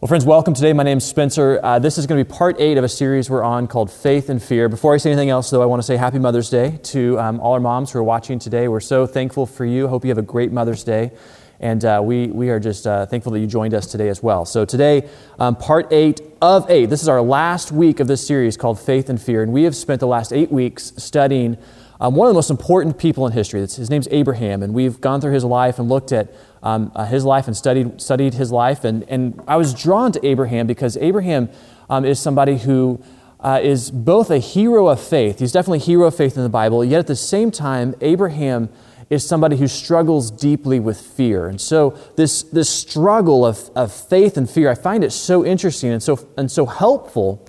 Well, 0.00 0.08
friends, 0.08 0.24
welcome 0.24 0.54
today. 0.54 0.72
My 0.72 0.82
name 0.82 0.98
is 0.98 1.04
Spencer. 1.04 1.60
Uh, 1.62 1.78
this 1.78 1.96
is 1.96 2.06
going 2.06 2.18
to 2.18 2.24
be 2.24 2.36
part 2.36 2.56
eight 2.58 2.76
of 2.76 2.84
a 2.84 2.88
series 2.88 3.30
we're 3.30 3.42
on 3.42 3.66
called 3.66 3.90
Faith 3.90 4.28
and 4.28 4.42
Fear. 4.42 4.68
Before 4.68 4.94
I 4.94 4.96
say 4.98 5.12
anything 5.12 5.30
else, 5.30 5.50
though, 5.50 5.62
I 5.62 5.66
want 5.66 5.80
to 5.80 5.86
say 5.86 5.96
Happy 5.96 6.18
Mother's 6.18 6.50
Day 6.50 6.78
to 6.84 7.18
um, 7.18 7.40
all 7.40 7.52
our 7.54 7.60
moms 7.60 7.92
who 7.92 7.98
are 7.98 8.02
watching 8.02 8.38
today. 8.38 8.68
We're 8.68 8.80
so 8.80 9.06
thankful 9.06 9.46
for 9.46 9.64
you. 9.64 9.88
Hope 9.88 10.04
you 10.04 10.10
have 10.10 10.18
a 10.18 10.22
great 10.22 10.52
Mother's 10.52 10.84
Day. 10.84 11.12
And 11.60 11.84
uh, 11.84 12.00
we, 12.02 12.28
we 12.28 12.48
are 12.48 12.58
just 12.58 12.86
uh, 12.86 13.04
thankful 13.06 13.32
that 13.32 13.38
you 13.38 13.46
joined 13.46 13.74
us 13.74 13.86
today 13.86 14.08
as 14.08 14.22
well. 14.22 14.46
So, 14.46 14.64
today, 14.64 15.08
um, 15.38 15.54
part 15.56 15.92
eight 15.92 16.22
of 16.40 16.68
eight. 16.70 16.86
This 16.86 17.02
is 17.02 17.08
our 17.08 17.20
last 17.20 17.70
week 17.70 18.00
of 18.00 18.06
this 18.06 18.26
series 18.26 18.56
called 18.56 18.80
Faith 18.80 19.10
and 19.10 19.20
Fear. 19.20 19.42
And 19.42 19.52
we 19.52 19.64
have 19.64 19.76
spent 19.76 20.00
the 20.00 20.06
last 20.06 20.32
eight 20.32 20.50
weeks 20.50 20.94
studying 20.96 21.58
um, 22.00 22.14
one 22.14 22.26
of 22.26 22.30
the 22.30 22.38
most 22.38 22.50
important 22.50 22.96
people 22.96 23.26
in 23.26 23.32
history. 23.34 23.60
His 23.60 23.90
name's 23.90 24.08
Abraham. 24.10 24.62
And 24.62 24.72
we've 24.72 25.00
gone 25.02 25.20
through 25.20 25.34
his 25.34 25.44
life 25.44 25.78
and 25.78 25.86
looked 25.86 26.12
at 26.12 26.32
um, 26.62 26.90
uh, 26.94 27.04
his 27.04 27.24
life 27.24 27.46
and 27.46 27.54
studied, 27.54 28.00
studied 28.00 28.34
his 28.34 28.50
life. 28.50 28.84
And, 28.84 29.02
and 29.10 29.38
I 29.46 29.56
was 29.56 29.74
drawn 29.74 30.12
to 30.12 30.26
Abraham 30.26 30.66
because 30.66 30.96
Abraham 30.96 31.50
um, 31.90 32.06
is 32.06 32.18
somebody 32.18 32.56
who 32.56 33.02
uh, 33.40 33.60
is 33.62 33.90
both 33.90 34.30
a 34.30 34.38
hero 34.38 34.88
of 34.88 35.00
faith. 35.00 35.40
He's 35.40 35.52
definitely 35.52 35.78
a 35.78 35.82
hero 35.82 36.06
of 36.06 36.16
faith 36.16 36.36
in 36.36 36.42
the 36.42 36.48
Bible, 36.48 36.84
yet 36.84 37.00
at 37.00 37.06
the 37.06 37.16
same 37.16 37.50
time, 37.50 37.94
Abraham 38.00 38.68
is 39.10 39.26
somebody 39.26 39.56
who 39.56 39.66
struggles 39.66 40.30
deeply 40.30 40.78
with 40.78 41.00
fear. 41.00 41.48
And 41.48 41.60
so 41.60 41.98
this, 42.16 42.44
this 42.44 42.70
struggle 42.70 43.44
of, 43.44 43.68
of 43.74 43.92
faith 43.92 44.36
and 44.36 44.48
fear, 44.48 44.70
I 44.70 44.76
find 44.76 45.02
it 45.02 45.10
so 45.10 45.44
interesting 45.44 45.90
and 45.90 46.02
so, 46.02 46.28
and 46.38 46.50
so 46.50 46.64
helpful 46.64 47.44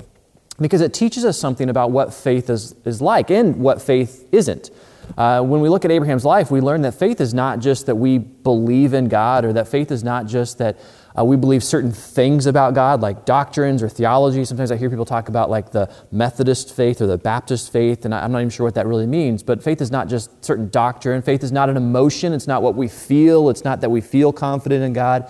because 0.60 0.82
it 0.82 0.94
teaches 0.94 1.24
us 1.24 1.38
something 1.38 1.70
about 1.70 1.92
what 1.92 2.14
faith 2.14 2.50
is, 2.50 2.74
is 2.84 3.00
like 3.02 3.30
and 3.30 3.58
what 3.58 3.82
faith 3.82 4.28
isn't. 4.32 4.72
Uh, 5.18 5.42
when 5.42 5.62
we 5.62 5.70
look 5.70 5.86
at 5.86 5.92
Abraham's 5.92 6.26
life, 6.26 6.52
we 6.52 6.62
learn 6.62 6.82
that 6.82 6.94
faith 6.94 7.22
is 7.22 7.34
not 7.34 7.60
just 7.60 7.86
that 7.86 7.96
we 7.96 8.18
believe 8.18 8.94
in 8.94 9.08
God, 9.08 9.46
or 9.46 9.54
that 9.54 9.68
faith 9.68 9.92
is 9.92 10.04
not 10.04 10.26
just 10.26 10.58
that 10.60 10.80
uh, 11.18 11.26
we 11.26 11.36
believe 11.36 11.64
certain 11.64 11.92
things 11.92 12.46
about 12.46 12.74
God, 12.74 13.02
like 13.02 13.26
doctrines 13.26 13.84
or 13.84 13.90
theology. 13.90 14.46
Sometimes 14.46 14.72
I 14.72 14.78
hear 14.78 14.90
people 14.90 15.06
talk 15.06 15.28
about 15.28 15.50
like 15.50 15.72
the 15.72 15.92
Methodist 16.12 16.74
faith 16.74 17.02
or 17.02 17.08
the 17.08 17.18
Baptist 17.18 17.72
faith, 17.72 18.06
and 18.06 18.16
I'm 18.16 18.32
not 18.32 18.40
even 18.40 18.50
sure 18.50 18.66
what 18.66 18.76
that 18.76 18.88
really 18.88 19.08
means. 19.08 19.44
But 19.44 19.62
faith 19.62 19.82
is 19.82 19.92
not 19.92 20.08
just 20.08 20.44
certain 20.44 20.70
doctrine. 20.70 21.22
Faith 21.22 21.44
is 21.44 21.52
not 21.52 21.70
an 21.70 21.78
emotion. 21.78 22.34
It's 22.34 22.48
not 22.48 22.62
what 22.62 22.76
we 22.76 22.88
feel. 22.88 23.50
It's 23.50 23.64
not 23.64 23.82
that 23.82 23.90
we 23.90 24.02
feel 24.02 24.32
confident 24.32 24.84
in 24.84 24.94
God. 24.94 25.30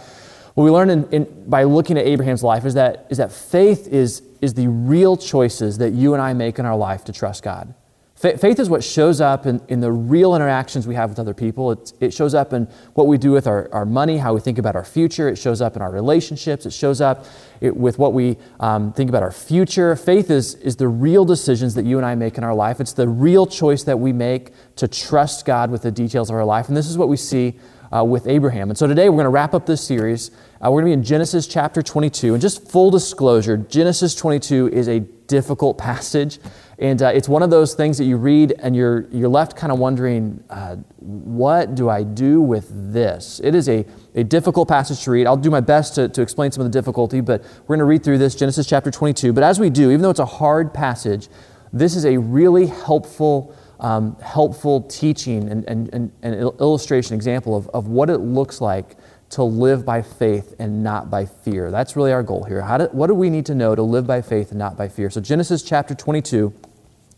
What 0.54 0.65
we 0.65 0.72
learn 0.72 0.89
in, 0.89 1.10
in, 1.12 1.50
by 1.50 1.63
looking 1.63 1.98
at 1.98 2.06
Abraham's 2.06 2.44
life 2.44 2.65
is 2.65 2.74
that, 2.74 3.08
is 3.10 3.17
that 3.17 3.32
faith 3.32 3.88
is, 3.88 4.22
is 4.41 4.54
the 4.54 4.67
real 4.67 5.15
choices 5.15 5.78
that 5.78 5.91
you 5.91 6.13
and 6.13 6.22
I 6.22 6.34
make 6.34 6.60
in 6.60 6.65
our 6.65 6.76
life 6.76 7.06
to 7.06 7.13
trust 7.13 7.41
God. 7.41 7.74
Faith 8.22 8.60
is 8.60 8.70
what 8.70 8.84
shows 8.84 9.20
up 9.20 9.48
in, 9.48 9.60
in 9.68 9.80
the 9.80 9.92
real 9.92 10.36
interactions 10.36 10.86
we 10.86 10.94
have 10.94 11.10
with 11.10 11.18
other 11.18 11.34
people. 11.34 11.72
It, 11.72 11.94
it 12.00 12.14
shows 12.14 12.36
up 12.36 12.54
in 12.54 12.68
what 12.94 13.08
we 13.08 13.18
do 13.18 13.32
with 13.32 13.48
our, 13.48 13.68
our 13.74 13.84
money, 13.84 14.18
how 14.18 14.36
we 14.36 14.40
think 14.40 14.60
about 14.60 14.76
our 14.76 14.86
future. 14.86 15.28
It 15.28 15.38
shows 15.38 15.60
up 15.60 15.76
in 15.76 15.82
our 15.82 15.90
relationships. 15.92 16.68
It 16.68 16.74
shows 16.74 17.02
up 17.02 17.26
it, 17.62 17.76
with 17.76 17.98
what 17.98 18.14
we 18.14 18.38
um, 18.60 18.94
think 18.94 19.10
about 19.10 19.24
our 19.24 19.32
future. 19.32 19.96
Faith 19.96 20.30
is, 20.30 20.54
is 20.56 20.76
the 20.76 20.88
real 20.88 21.26
decisions 21.26 21.74
that 21.74 21.86
you 21.86 21.98
and 21.98 22.06
I 22.06 22.14
make 22.14 22.38
in 22.38 22.44
our 22.44 22.54
life. 22.54 22.80
It's 22.80 22.94
the 22.94 23.08
real 23.08 23.48
choice 23.48 23.82
that 23.86 24.00
we 24.00 24.14
make 24.14 24.52
to 24.76 24.88
trust 24.88 25.44
God 25.48 25.72
with 25.72 25.82
the 25.82 25.92
details 25.92 26.30
of 26.30 26.36
our 26.36 26.46
life. 26.46 26.68
And 26.68 26.78
this 26.78 26.88
is 26.88 27.00
what 27.00 27.10
we 27.10 27.18
see 27.18 27.60
uh, 27.92 28.04
with 28.04 28.28
Abraham. 28.28 28.70
And 28.70 28.78
so 28.78 28.88
today 28.88 29.10
we're 29.10 29.18
going 29.18 29.26
to 29.26 29.30
wrap 29.30 29.54
up 29.54 29.66
this 29.66 29.84
series. 29.84 30.32
Uh, 30.64 30.70
we're 30.72 30.82
going 30.82 30.92
to 30.92 30.98
be 30.98 31.00
in 31.00 31.04
Genesis 31.04 31.48
chapter 31.48 31.82
22. 31.82 32.34
And 32.34 32.42
just 32.42 32.70
full 32.70 32.92
disclosure, 32.92 33.58
Genesis 33.58 34.16
22 34.16 34.70
is 34.70 34.88
a 34.88 35.00
difficult 35.00 35.78
passage. 35.80 36.40
And 36.82 37.00
uh, 37.04 37.10
it's 37.10 37.30
one 37.30 37.44
of 37.44 37.52
those 37.52 37.76
things 37.76 38.00
that 38.00 38.06
you 38.06 38.17
read 38.17 38.56
and 38.58 38.76
you're, 38.76 39.08
you're 39.12 39.30
left 39.30 39.56
kind 39.56 39.72
of 39.72 39.78
wondering, 39.78 40.44
uh, 40.50 40.78
what 40.98 41.76
do 41.76 41.89
I 41.89 42.02
do 42.02 42.41
with 42.41 42.91
this? 42.91 43.39
It 43.44 43.54
is 43.54 43.70
a, 43.70 43.86
a 44.15 44.24
difficult 44.24 44.67
passage 44.67 45.04
to 45.04 45.12
read. 45.12 45.28
I'll 45.28 45.38
do 45.38 45.52
my 45.52 45.62
best 45.62 45.94
to, 45.96 46.10
to 46.10 46.22
explain 46.24 46.52
some 46.52 46.65
of 46.65 46.72
the 46.72 46.78
difficulty, 46.78 47.22
but 47.22 47.44
we're 47.44 47.76
going 47.76 47.80
to 47.80 47.86
read 47.86 48.04
through 48.04 48.17
this, 48.17 48.34
Genesis 48.34 48.65
chapter 48.65 48.89
22. 48.89 49.32
But 49.32 49.44
as 49.44 49.60
we 49.60 49.70
do, 49.70 49.91
even 49.91 50.02
though 50.02 50.10
it's 50.10 50.20
a 50.20 50.26
hard 50.26 50.74
passage, 50.74 51.30
this 51.72 51.96
is 51.96 52.04
a 52.04 52.17
really 52.17 52.65
helpful, 52.65 53.56
um, 53.80 54.17
helpful 54.20 54.82
teaching 54.82 55.52
and, 55.52 55.63
and, 55.70 55.94
and, 55.94 56.12
and 56.24 56.34
illustration, 56.34 57.13
example 57.13 57.56
of, 57.56 57.70
of 57.70 57.89
what 57.89 58.10
it 58.10 58.17
looks 58.17 58.60
like 58.60 58.98
to 59.30 59.44
live 59.44 59.86
by 59.86 60.02
faith 60.02 60.56
and 60.58 60.84
not 60.84 61.12
by 61.12 61.26
fear. 61.28 61.70
That's 61.70 61.96
really 61.96 62.12
our 62.12 62.24
goal 62.24 62.44
here. 62.44 62.62
How 62.62 62.80
do, 62.80 62.86
what 62.86 63.08
do 63.08 63.13
we 63.13 63.30
need 63.30 63.46
to 63.46 63.56
know 63.56 63.76
to 63.76 63.84
live 63.84 64.08
by 64.08 64.24
faith 64.24 64.50
and 64.50 64.58
not 64.58 64.76
by 64.76 64.89
fear? 64.89 65.10
So, 65.10 65.22
Genesis 65.22 65.63
chapter 65.63 65.96
22, 65.96 66.54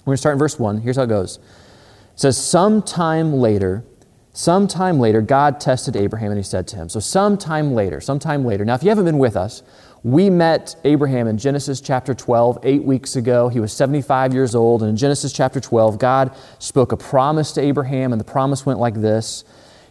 we're 0.06 0.12
going 0.12 0.16
to 0.16 0.22
start 0.22 0.34
in 0.34 0.39
verse 0.39 0.60
1. 0.60 0.82
Here's 0.82 0.98
how 0.98 1.04
it 1.04 1.08
goes 1.08 1.38
It 1.38 2.20
says, 2.20 2.38
Sometime 2.38 3.34
later, 3.34 3.86
sometime 4.34 5.00
later, 5.00 5.22
God 5.22 5.60
tested 5.60 5.96
Abraham 5.96 6.32
and 6.32 6.38
he 6.38 6.44
said 6.44 6.68
to 6.70 6.76
him, 6.76 6.89
So, 6.89 7.00
sometime 7.00 7.74
later, 7.74 8.02
sometime 8.02 8.44
later. 8.44 8.66
Now, 8.66 8.76
if 8.76 8.84
you 8.84 8.89
haven't 8.89 9.06
been 9.06 9.18
with 9.18 9.38
us, 9.38 9.63
we 10.04 10.30
met 10.30 10.76
Abraham 10.84 11.28
in 11.28 11.38
Genesis 11.38 11.80
chapter 11.80 12.13
12 12.13 12.60
eight 12.63 12.84
weeks 12.84 13.16
ago. 13.16 13.48
He 13.48 13.62
was 13.62 13.72
75 13.72 14.34
years 14.34 14.54
old. 14.54 14.82
And 14.82 14.89
in 14.89 14.98
Genesis 14.98 15.32
chapter 15.32 15.62
12, 15.62 15.98
God 15.98 16.36
spoke 16.60 16.92
a 16.92 16.98
promise 16.98 17.54
to 17.54 17.62
Abraham, 17.62 18.12
and 18.12 18.20
the 18.20 18.26
promise 18.26 18.66
went 18.66 18.80
like 18.80 18.96
this 18.96 19.46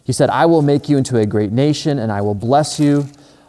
He 0.04 0.12
said, 0.12 0.28
I 0.28 0.44
will 0.44 0.62
make 0.62 0.90
you 0.90 0.98
into 0.98 1.16
a 1.16 1.24
great 1.24 1.52
nation, 1.52 1.98
and 1.98 2.12
I 2.12 2.20
will 2.20 2.34
bless 2.34 2.78
you. 2.78 3.06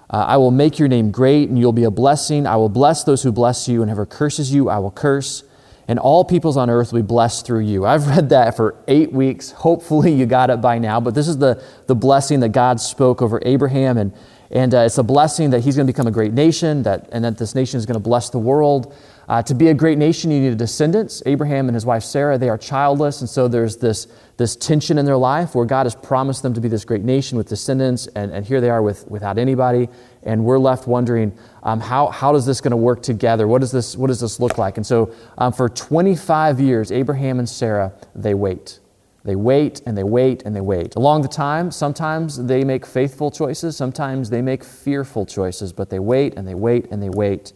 Uh, 0.09 0.25
I 0.27 0.37
will 0.37 0.51
make 0.51 0.79
your 0.79 0.87
name 0.87 1.11
great, 1.11 1.49
and 1.49 1.59
you'll 1.59 1.73
be 1.73 1.83
a 1.83 1.91
blessing. 1.91 2.47
I 2.47 2.55
will 2.55 2.69
bless 2.69 3.03
those 3.03 3.23
who 3.23 3.33
bless 3.33 3.67
you, 3.67 3.81
and 3.81 3.89
whoever 3.89 4.05
curses 4.05 4.53
you, 4.53 4.69
I 4.69 4.79
will 4.79 4.91
curse. 4.91 5.43
And 5.87 5.99
all 5.99 6.23
peoples 6.23 6.55
on 6.55 6.69
earth 6.69 6.93
will 6.93 7.01
be 7.01 7.07
blessed 7.07 7.45
through 7.45 7.61
you. 7.61 7.85
I've 7.85 8.07
read 8.07 8.29
that 8.29 8.55
for 8.55 8.75
eight 8.87 9.11
weeks. 9.11 9.51
Hopefully, 9.51 10.13
you 10.13 10.25
got 10.25 10.49
it 10.49 10.61
by 10.61 10.79
now. 10.79 10.99
But 10.99 11.13
this 11.13 11.27
is 11.27 11.37
the, 11.37 11.61
the 11.87 11.95
blessing 11.95 12.39
that 12.39 12.49
God 12.49 12.79
spoke 12.79 13.21
over 13.21 13.41
Abraham. 13.43 13.97
And 13.97 14.13
and 14.53 14.75
uh, 14.75 14.81
it's 14.81 14.99
a 14.99 15.03
blessing 15.03 15.49
that 15.49 15.63
he's 15.63 15.75
going 15.75 15.87
to 15.87 15.91
become 15.91 16.05
a 16.05 16.11
great 16.11 16.31
nation, 16.31 16.83
that, 16.83 17.09
and 17.11 17.25
that 17.25 17.39
this 17.39 17.55
nation 17.55 17.79
is 17.79 17.87
going 17.87 17.95
to 17.95 17.99
bless 17.99 18.29
the 18.29 18.37
world. 18.37 18.95
Uh, 19.27 19.41
to 19.41 19.55
be 19.55 19.69
a 19.69 19.73
great 19.73 19.97
nation, 19.97 20.29
you 20.29 20.39
need 20.39 20.57
descendants. 20.59 21.23
Abraham 21.25 21.67
and 21.67 21.75
his 21.75 21.87
wife 21.87 22.03
Sarah, 22.03 22.37
they 22.37 22.49
are 22.49 22.57
childless, 22.57 23.21
and 23.21 23.29
so 23.29 23.47
there's 23.47 23.77
this, 23.77 24.05
this 24.37 24.55
tension 24.55 24.99
in 24.99 25.05
their 25.05 25.17
life 25.17 25.55
where 25.55 25.65
God 25.65 25.87
has 25.87 25.95
promised 25.95 26.43
them 26.43 26.53
to 26.53 26.61
be 26.61 26.67
this 26.67 26.85
great 26.85 27.03
nation 27.03 27.35
with 27.35 27.47
descendants, 27.47 28.05
and, 28.15 28.31
and 28.31 28.45
here 28.45 28.61
they 28.61 28.69
are 28.69 28.83
with, 28.83 29.07
without 29.07 29.39
anybody. 29.39 29.89
And 30.25 30.45
we're 30.45 30.59
left 30.59 30.87
wondering, 30.87 31.37
um, 31.63 31.79
how, 31.79 32.07
how 32.07 32.35
is 32.35 32.45
this 32.45 32.61
going 32.61 32.71
to 32.71 32.77
work 32.77 33.01
together? 33.01 33.47
What, 33.47 33.63
is 33.63 33.71
this, 33.71 33.95
what 33.95 34.07
does 34.07 34.19
this 34.19 34.39
look 34.39 34.57
like? 34.57 34.77
And 34.77 34.85
so 34.85 35.13
um, 35.37 35.53
for 35.53 35.69
25 35.69 36.59
years, 36.59 36.91
Abraham 36.91 37.39
and 37.39 37.47
Sarah, 37.47 37.93
they 38.15 38.33
wait. 38.33 38.79
They 39.23 39.35
wait 39.35 39.81
and 39.85 39.97
they 39.97 40.03
wait 40.03 40.43
and 40.43 40.55
they 40.55 40.61
wait. 40.61 40.95
Along 40.95 41.21
the 41.21 41.29
time, 41.29 41.71
sometimes 41.71 42.43
they 42.43 42.63
make 42.63 42.85
faithful 42.85 43.31
choices, 43.31 43.77
sometimes 43.77 44.29
they 44.29 44.41
make 44.41 44.63
fearful 44.63 45.25
choices, 45.25 45.71
but 45.71 45.89
they 45.89 45.99
wait 45.99 46.35
and 46.35 46.47
they 46.47 46.55
wait 46.55 46.91
and 46.91 47.01
they 47.01 47.09
wait. 47.09 47.53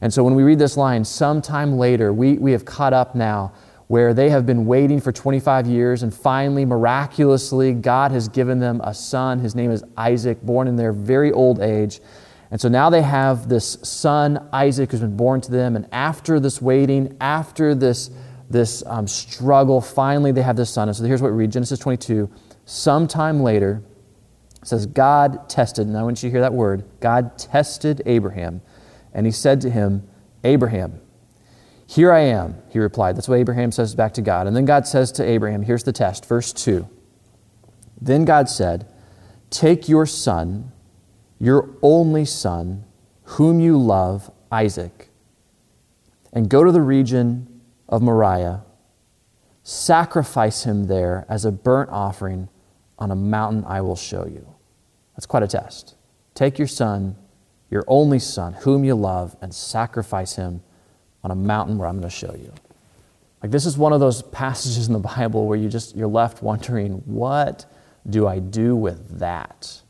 And 0.00 0.14
so 0.14 0.22
when 0.22 0.36
we 0.36 0.44
read 0.44 0.60
this 0.60 0.76
line, 0.76 1.04
sometime 1.04 1.76
later, 1.76 2.12
we, 2.12 2.34
we 2.34 2.52
have 2.52 2.64
caught 2.64 2.92
up 2.92 3.16
now 3.16 3.52
where 3.88 4.14
they 4.14 4.30
have 4.30 4.46
been 4.46 4.64
waiting 4.64 5.00
for 5.00 5.12
25 5.12 5.66
years, 5.66 6.02
and 6.02 6.14
finally, 6.14 6.64
miraculously, 6.64 7.72
God 7.72 8.12
has 8.12 8.28
given 8.28 8.60
them 8.60 8.80
a 8.84 8.94
son. 8.94 9.40
His 9.40 9.54
name 9.54 9.70
is 9.70 9.82
Isaac, 9.96 10.40
born 10.42 10.68
in 10.68 10.76
their 10.76 10.92
very 10.92 11.32
old 11.32 11.60
age. 11.60 12.00
And 12.50 12.60
so 12.60 12.68
now 12.68 12.88
they 12.88 13.02
have 13.02 13.48
this 13.48 13.78
son, 13.82 14.48
Isaac, 14.52 14.90
who's 14.90 15.00
been 15.00 15.16
born 15.16 15.40
to 15.42 15.50
them. 15.50 15.76
And 15.76 15.86
after 15.92 16.40
this 16.40 16.62
waiting, 16.62 17.16
after 17.20 17.74
this 17.74 18.10
this 18.50 18.82
um, 18.86 19.06
struggle. 19.06 19.80
Finally, 19.80 20.32
they 20.32 20.42
have 20.42 20.56
this 20.56 20.70
son. 20.70 20.88
And 20.88 20.96
so 20.96 21.04
here's 21.04 21.22
what 21.22 21.32
we 21.32 21.38
read 21.38 21.52
Genesis 21.52 21.78
22. 21.78 22.30
Sometime 22.64 23.40
later, 23.40 23.82
says, 24.62 24.86
God 24.86 25.48
tested, 25.48 25.86
and 25.86 25.96
I 25.96 26.02
want 26.02 26.22
you 26.22 26.28
to 26.28 26.32
hear 26.32 26.40
that 26.40 26.52
word 26.52 26.84
God 27.00 27.38
tested 27.38 28.02
Abraham, 28.06 28.60
and 29.14 29.24
he 29.24 29.32
said 29.32 29.60
to 29.62 29.70
him, 29.70 30.06
Abraham, 30.44 31.00
here 31.88 32.12
I 32.12 32.20
am, 32.20 32.54
he 32.68 32.78
replied. 32.78 33.16
That's 33.16 33.28
what 33.28 33.38
Abraham 33.38 33.72
says 33.72 33.94
back 33.94 34.12
to 34.14 34.22
God. 34.22 34.46
And 34.46 34.54
then 34.54 34.66
God 34.66 34.86
says 34.86 35.10
to 35.12 35.24
Abraham, 35.24 35.62
here's 35.62 35.84
the 35.84 35.92
test, 35.92 36.26
verse 36.26 36.52
2. 36.52 36.86
Then 37.98 38.26
God 38.26 38.50
said, 38.50 38.86
Take 39.48 39.88
your 39.88 40.04
son, 40.04 40.70
your 41.40 41.70
only 41.80 42.26
son, 42.26 42.84
whom 43.22 43.58
you 43.58 43.78
love, 43.78 44.30
Isaac, 44.52 45.08
and 46.30 46.50
go 46.50 46.62
to 46.62 46.70
the 46.70 46.82
region 46.82 47.62
of 47.88 48.02
Moriah, 48.02 48.64
sacrifice 49.62 50.64
him 50.64 50.88
there 50.88 51.24
as 51.26 51.46
a 51.46 51.50
burnt 51.50 51.88
offering 51.88 52.50
on 52.98 53.10
a 53.10 53.16
mountain 53.16 53.64
I 53.66 53.80
will 53.80 53.96
show 53.96 54.26
you. 54.26 54.46
That's 55.16 55.24
quite 55.24 55.42
a 55.42 55.48
test. 55.48 55.94
Take 56.34 56.58
your 56.58 56.68
son, 56.68 57.16
your 57.70 57.84
only 57.88 58.18
son, 58.18 58.52
whom 58.52 58.84
you 58.84 58.94
love, 58.94 59.38
and 59.40 59.54
sacrifice 59.54 60.36
him 60.36 60.60
on 61.24 61.30
a 61.30 61.34
mountain 61.34 61.78
where 61.78 61.88
I'm 61.88 61.98
going 61.98 62.08
to 62.08 62.14
show 62.14 62.34
you. 62.34 62.52
Like 63.42 63.50
this 63.50 63.66
is 63.66 63.78
one 63.78 63.92
of 63.92 64.00
those 64.00 64.22
passages 64.22 64.86
in 64.86 64.92
the 64.92 64.98
Bible 64.98 65.46
where 65.46 65.58
you 65.58 65.68
just 65.68 65.96
you're 65.96 66.08
left 66.08 66.42
wondering, 66.42 67.02
what 67.06 67.66
do 68.08 68.26
I 68.26 68.38
do 68.38 68.74
with 68.74 69.18
that? 69.18 69.82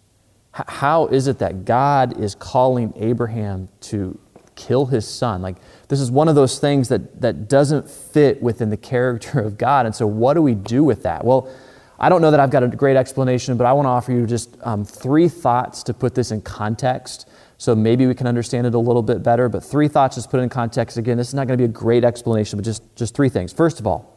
How 0.52 1.06
is 1.06 1.28
it 1.28 1.38
that 1.38 1.64
God 1.64 2.20
is 2.20 2.34
calling 2.34 2.92
Abraham 2.96 3.68
to 3.82 4.18
kill 4.56 4.86
his 4.86 5.06
son? 5.06 5.40
Like 5.40 5.56
this 5.88 6.00
is 6.00 6.10
one 6.10 6.28
of 6.28 6.34
those 6.34 6.58
things 6.58 6.88
that, 6.88 7.20
that 7.20 7.48
doesn't 7.48 7.88
fit 7.88 8.42
within 8.42 8.70
the 8.70 8.76
character 8.76 9.40
of 9.40 9.56
God. 9.56 9.86
And 9.86 9.94
so, 9.94 10.06
what 10.06 10.34
do 10.34 10.42
we 10.42 10.54
do 10.54 10.84
with 10.84 11.02
that? 11.04 11.24
Well, 11.24 11.50
I 11.98 12.08
don't 12.08 12.20
know 12.20 12.30
that 12.30 12.38
I've 12.38 12.50
got 12.50 12.62
a 12.62 12.68
great 12.68 12.96
explanation, 12.96 13.56
but 13.56 13.66
I 13.66 13.72
want 13.72 13.86
to 13.86 13.90
offer 13.90 14.12
you 14.12 14.26
just 14.26 14.56
um, 14.62 14.84
three 14.84 15.28
thoughts 15.28 15.82
to 15.84 15.94
put 15.94 16.14
this 16.14 16.30
in 16.30 16.42
context. 16.42 17.27
So 17.58 17.74
maybe 17.74 18.06
we 18.06 18.14
can 18.14 18.26
understand 18.26 18.66
it 18.66 18.74
a 18.74 18.78
little 18.78 19.02
bit 19.02 19.22
better. 19.22 19.48
But 19.48 19.64
three 19.64 19.88
thoughts 19.88 20.14
just 20.14 20.30
put 20.30 20.40
in 20.40 20.48
context. 20.48 20.96
Again, 20.96 21.18
this 21.18 21.28
is 21.28 21.34
not 21.34 21.48
going 21.48 21.58
to 21.58 21.62
be 21.62 21.68
a 21.68 21.72
great 21.72 22.04
explanation, 22.04 22.56
but 22.56 22.64
just, 22.64 22.82
just 22.96 23.14
three 23.14 23.28
things. 23.28 23.52
First 23.52 23.80
of 23.80 23.86
all, 23.86 24.16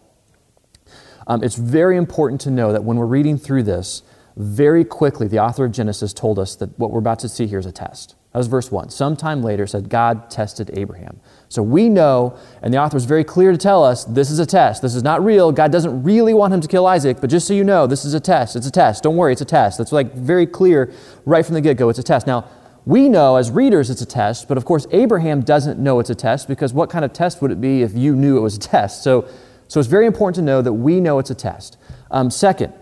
um, 1.27 1.43
it's 1.43 1.55
very 1.55 1.97
important 1.97 2.39
to 2.41 2.51
know 2.51 2.71
that 2.71 2.83
when 2.83 2.97
we're 2.97 3.05
reading 3.05 3.37
through 3.37 3.63
this, 3.63 4.03
very 4.37 4.85
quickly, 4.85 5.27
the 5.27 5.39
author 5.39 5.65
of 5.65 5.71
Genesis 5.71 6.13
told 6.13 6.39
us 6.39 6.55
that 6.55 6.77
what 6.79 6.91
we're 6.91 6.99
about 6.99 7.19
to 7.19 7.29
see 7.29 7.47
here 7.47 7.59
is 7.59 7.65
a 7.65 7.71
test. 7.71 8.15
That 8.31 8.37
was 8.37 8.47
verse 8.47 8.71
1. 8.71 8.89
Sometime 8.89 9.43
later 9.43 9.67
said, 9.67 9.89
God 9.89 10.29
tested 10.29 10.71
Abraham. 10.73 11.19
So 11.49 11.61
we 11.61 11.89
know, 11.89 12.37
and 12.61 12.73
the 12.73 12.77
author 12.77 12.95
is 12.95 13.03
very 13.03 13.25
clear 13.25 13.51
to 13.51 13.57
tell 13.57 13.83
us 13.83 14.05
this 14.05 14.31
is 14.31 14.39
a 14.39 14.45
test. 14.45 14.81
This 14.81 14.95
is 14.95 15.03
not 15.03 15.23
real. 15.23 15.51
God 15.51 15.69
doesn't 15.71 16.03
really 16.03 16.33
want 16.33 16.53
him 16.53 16.61
to 16.61 16.67
kill 16.67 16.85
Isaac, 16.85 17.17
but 17.19 17.29
just 17.29 17.45
so 17.45 17.53
you 17.53 17.65
know, 17.65 17.87
this 17.87 18.05
is 18.05 18.13
a 18.13 18.21
test. 18.21 18.55
It's 18.55 18.67
a 18.67 18.71
test. 18.71 19.03
Don't 19.03 19.17
worry, 19.17 19.33
it's 19.33 19.41
a 19.41 19.45
test. 19.45 19.77
That's 19.77 19.91
like 19.91 20.13
very 20.13 20.47
clear 20.47 20.93
right 21.25 21.45
from 21.45 21.55
the 21.55 21.61
get 21.61 21.75
go. 21.75 21.89
It's 21.89 21.99
a 21.99 22.03
test. 22.03 22.25
Now, 22.25 22.47
we 22.85 23.09
know 23.09 23.35
as 23.35 23.51
readers 23.51 23.89
it's 23.89 24.01
a 24.01 24.05
test, 24.05 24.47
but 24.47 24.57
of 24.57 24.65
course, 24.65 24.87
Abraham 24.91 25.41
doesn't 25.41 25.79
know 25.79 25.99
it's 25.99 26.09
a 26.09 26.15
test 26.15 26.47
because 26.47 26.73
what 26.73 26.89
kind 26.89 27.05
of 27.05 27.13
test 27.13 27.41
would 27.41 27.51
it 27.51 27.61
be 27.61 27.83
if 27.83 27.93
you 27.93 28.15
knew 28.15 28.37
it 28.37 28.41
was 28.41 28.55
a 28.55 28.59
test? 28.75 29.03
So, 29.03 29.27
so 29.67 29.79
it's 29.79 29.89
very 29.89 30.05
important 30.05 30.35
to 30.35 30.41
know 30.41 30.61
that 30.61 30.73
we 30.73 30.99
know 30.99 31.19
it's 31.19 31.29
a 31.29 31.35
test. 31.35 31.77
Um, 32.09 32.29
second, 32.29 32.73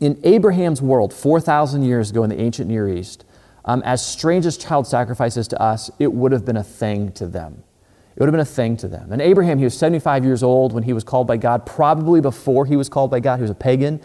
in 0.00 0.18
Abraham's 0.24 0.80
world, 0.80 1.12
4,000 1.12 1.82
years 1.82 2.10
ago 2.10 2.22
in 2.24 2.30
the 2.30 2.40
ancient 2.40 2.68
Near 2.68 2.88
East, 2.88 3.24
um, 3.64 3.82
as 3.84 4.04
strange 4.04 4.46
as 4.46 4.56
child 4.56 4.86
sacrifices 4.86 5.46
to 5.48 5.60
us, 5.60 5.90
it 5.98 6.12
would 6.12 6.32
have 6.32 6.44
been 6.44 6.56
a 6.56 6.64
thing 6.64 7.12
to 7.12 7.26
them. 7.26 7.62
It 8.14 8.20
would 8.20 8.26
have 8.26 8.32
been 8.32 8.40
a 8.40 8.44
thing 8.44 8.76
to 8.78 8.88
them. 8.88 9.12
And 9.12 9.22
Abraham, 9.22 9.58
he 9.58 9.64
was 9.64 9.76
75 9.76 10.24
years 10.24 10.42
old 10.42 10.72
when 10.72 10.82
he 10.82 10.92
was 10.92 11.02
called 11.02 11.26
by 11.26 11.36
God, 11.36 11.64
probably 11.64 12.20
before 12.20 12.66
he 12.66 12.76
was 12.76 12.88
called 12.88 13.10
by 13.10 13.20
God. 13.20 13.36
He 13.36 13.42
was 13.42 13.50
a 13.50 13.54
pagan. 13.54 14.00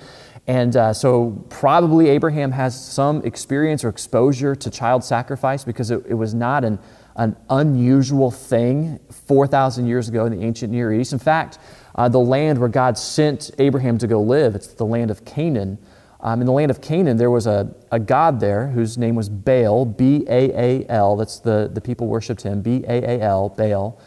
And 0.47 0.77
uh, 0.77 0.93
so, 0.93 1.45
probably 1.49 2.07
Abraham 2.07 2.51
has 2.53 2.81
some 2.81 3.21
experience 3.25 3.83
or 3.83 3.89
exposure 3.89 4.55
to 4.55 4.69
child 4.69 5.03
sacrifice 5.03 5.65
because 5.65 5.91
it, 5.91 6.05
it 6.07 6.13
was 6.13 6.33
not 6.33 6.63
an, 6.63 6.79
an 7.17 7.35
unusual 7.49 8.31
thing 8.31 8.97
4,000 9.11 9.87
years 9.87 10.07
ago 10.07 10.25
in 10.25 10.31
the 10.31 10.45
ancient 10.45 10.71
Near 10.71 10.93
East. 10.93 11.11
In 11.11 11.19
fact, 11.19 11.59
uh, 11.95 12.07
the 12.07 12.19
land 12.19 12.59
where 12.59 12.69
God 12.69 12.97
sent 12.97 13.51
Abraham 13.59 13.97
to 13.97 14.07
go 14.07 14.21
live, 14.21 14.55
it's 14.55 14.67
the 14.67 14.85
land 14.85 15.11
of 15.11 15.25
Canaan. 15.25 15.77
Um, 16.21 16.39
in 16.39 16.47
the 16.47 16.53
land 16.53 16.71
of 16.71 16.79
Canaan, 16.79 17.17
there 17.17 17.29
was 17.29 17.45
a, 17.45 17.75
a 17.91 17.99
god 17.99 18.39
there 18.39 18.67
whose 18.67 18.97
name 18.97 19.15
was 19.15 19.27
Baal, 19.27 19.85
B 19.85 20.25
A 20.29 20.51
A 20.51 20.85
L. 20.89 21.17
That's 21.17 21.39
the, 21.39 21.69
the 21.71 21.81
people 21.81 22.07
worshiped 22.07 22.41
him, 22.41 22.61
B 22.61 22.85
A 22.87 23.17
A 23.17 23.21
L, 23.21 23.49
Baal. 23.49 23.99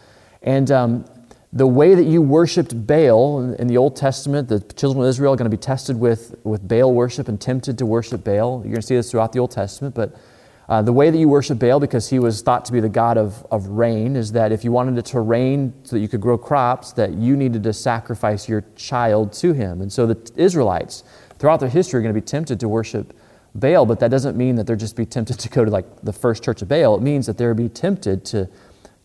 And 0.42 0.70
um, 0.70 1.04
the 1.52 1.66
way 1.66 1.94
that 1.96 2.04
you 2.04 2.22
worshiped 2.22 2.86
Baal 2.86 3.54
in 3.54 3.66
the 3.66 3.76
Old 3.76 3.96
Testament, 3.96 4.48
the 4.48 4.60
children 4.60 5.04
of 5.04 5.08
Israel 5.08 5.32
are 5.32 5.36
going 5.36 5.50
to 5.50 5.56
be 5.56 5.60
tested 5.60 5.98
with, 5.98 6.36
with 6.44 6.66
Baal 6.66 6.92
worship 6.94 7.26
and 7.26 7.40
tempted 7.40 7.76
to 7.78 7.86
worship 7.86 8.22
Baal. 8.22 8.60
You're 8.62 8.72
going 8.72 8.76
to 8.76 8.82
see 8.82 8.94
this 8.94 9.10
throughout 9.10 9.32
the 9.32 9.40
Old 9.40 9.50
Testament. 9.50 9.96
But 9.96 10.14
uh, 10.68 10.82
the 10.82 10.92
way 10.92 11.10
that 11.10 11.18
you 11.18 11.28
worship 11.28 11.58
Baal, 11.58 11.80
because 11.80 12.08
he 12.08 12.20
was 12.20 12.42
thought 12.42 12.64
to 12.66 12.72
be 12.72 12.78
the 12.78 12.88
god 12.88 13.18
of, 13.18 13.44
of 13.50 13.66
rain, 13.66 14.14
is 14.14 14.30
that 14.30 14.52
if 14.52 14.62
you 14.62 14.70
wanted 14.70 14.96
it 14.96 15.06
to 15.06 15.18
rain 15.18 15.74
so 15.82 15.96
that 15.96 16.00
you 16.00 16.06
could 16.06 16.20
grow 16.20 16.38
crops, 16.38 16.92
that 16.92 17.14
you 17.14 17.36
needed 17.36 17.64
to 17.64 17.72
sacrifice 17.72 18.48
your 18.48 18.64
child 18.76 19.32
to 19.32 19.52
him. 19.52 19.80
And 19.80 19.92
so 19.92 20.06
the 20.06 20.32
Israelites, 20.36 21.02
throughout 21.40 21.58
their 21.58 21.68
history 21.68 21.98
are 21.98 22.02
going 22.02 22.14
to 22.14 22.20
be 22.20 22.24
tempted 22.24 22.60
to 22.60 22.68
worship 22.68 23.12
Baal, 23.56 23.84
but 23.86 23.98
that 23.98 24.12
doesn't 24.12 24.36
mean 24.36 24.54
that 24.54 24.68
they're 24.68 24.76
just 24.76 24.94
be 24.94 25.04
tempted 25.04 25.40
to 25.40 25.48
go 25.48 25.64
to 25.64 25.70
like 25.72 26.02
the 26.04 26.12
first 26.12 26.44
church 26.44 26.62
of 26.62 26.68
Baal. 26.68 26.94
It 26.94 27.02
means 27.02 27.26
that 27.26 27.36
they're 27.36 27.54
be 27.54 27.68
tempted 27.68 28.24
to, 28.26 28.48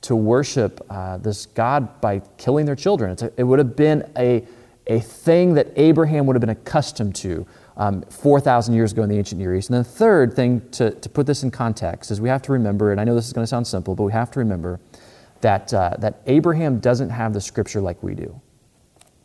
to 0.06 0.15
worship 0.15 0.86
uh, 0.89 1.18
this 1.18 1.48
God 1.48 2.00
by 2.00 2.22
killing 2.38 2.65
their 2.65 2.76
children. 2.76 3.15
A, 3.22 3.32
it 3.38 3.44
would 3.44 3.60
have 3.60 3.76
been 3.76 4.10
a, 4.18 4.46
a 4.88 5.00
thing 5.00 5.56
that 5.56 5.68
Abraham 5.76 6.26
would 6.28 6.36
have 6.36 6.41
been 6.41 6.50
accustomed 6.50 7.15
to 7.15 7.46
um, 7.78 8.04
4,000 8.04 8.74
years 8.74 8.91
ago 8.91 9.04
in 9.04 9.10
the 9.10 9.18
ancient 9.18 9.39
Near 9.39 9.56
East. 9.56 9.70
And 9.70 9.80
the 9.80 9.84
third 9.84 10.34
thing 10.36 10.62
to, 10.72 10.91
to 10.91 11.10
put 11.10 11.26
this 11.26 11.44
in 11.44 11.52
context 11.52 12.12
is 12.12 12.22
we 12.22 12.30
have 12.30 12.41
to 12.44 12.52
remember, 12.52 12.91
and 12.91 13.02
I 13.02 13.04
know 13.04 13.15
this 13.15 13.26
is 13.26 13.34
going 13.34 13.44
to 13.44 13.48
sound 13.48 13.65
simple, 13.68 13.96
but 13.96 14.04
we 14.04 14.12
have 14.12 14.32
to 14.32 14.39
remember 14.39 14.80
that, 15.41 15.74
uh, 15.74 15.96
that 16.00 16.22
Abraham 16.28 16.80
doesn't 16.80 17.10
have 17.10 17.34
the 17.34 17.41
scripture 17.41 17.82
like 17.82 18.02
we 18.02 18.15
do. 18.15 18.39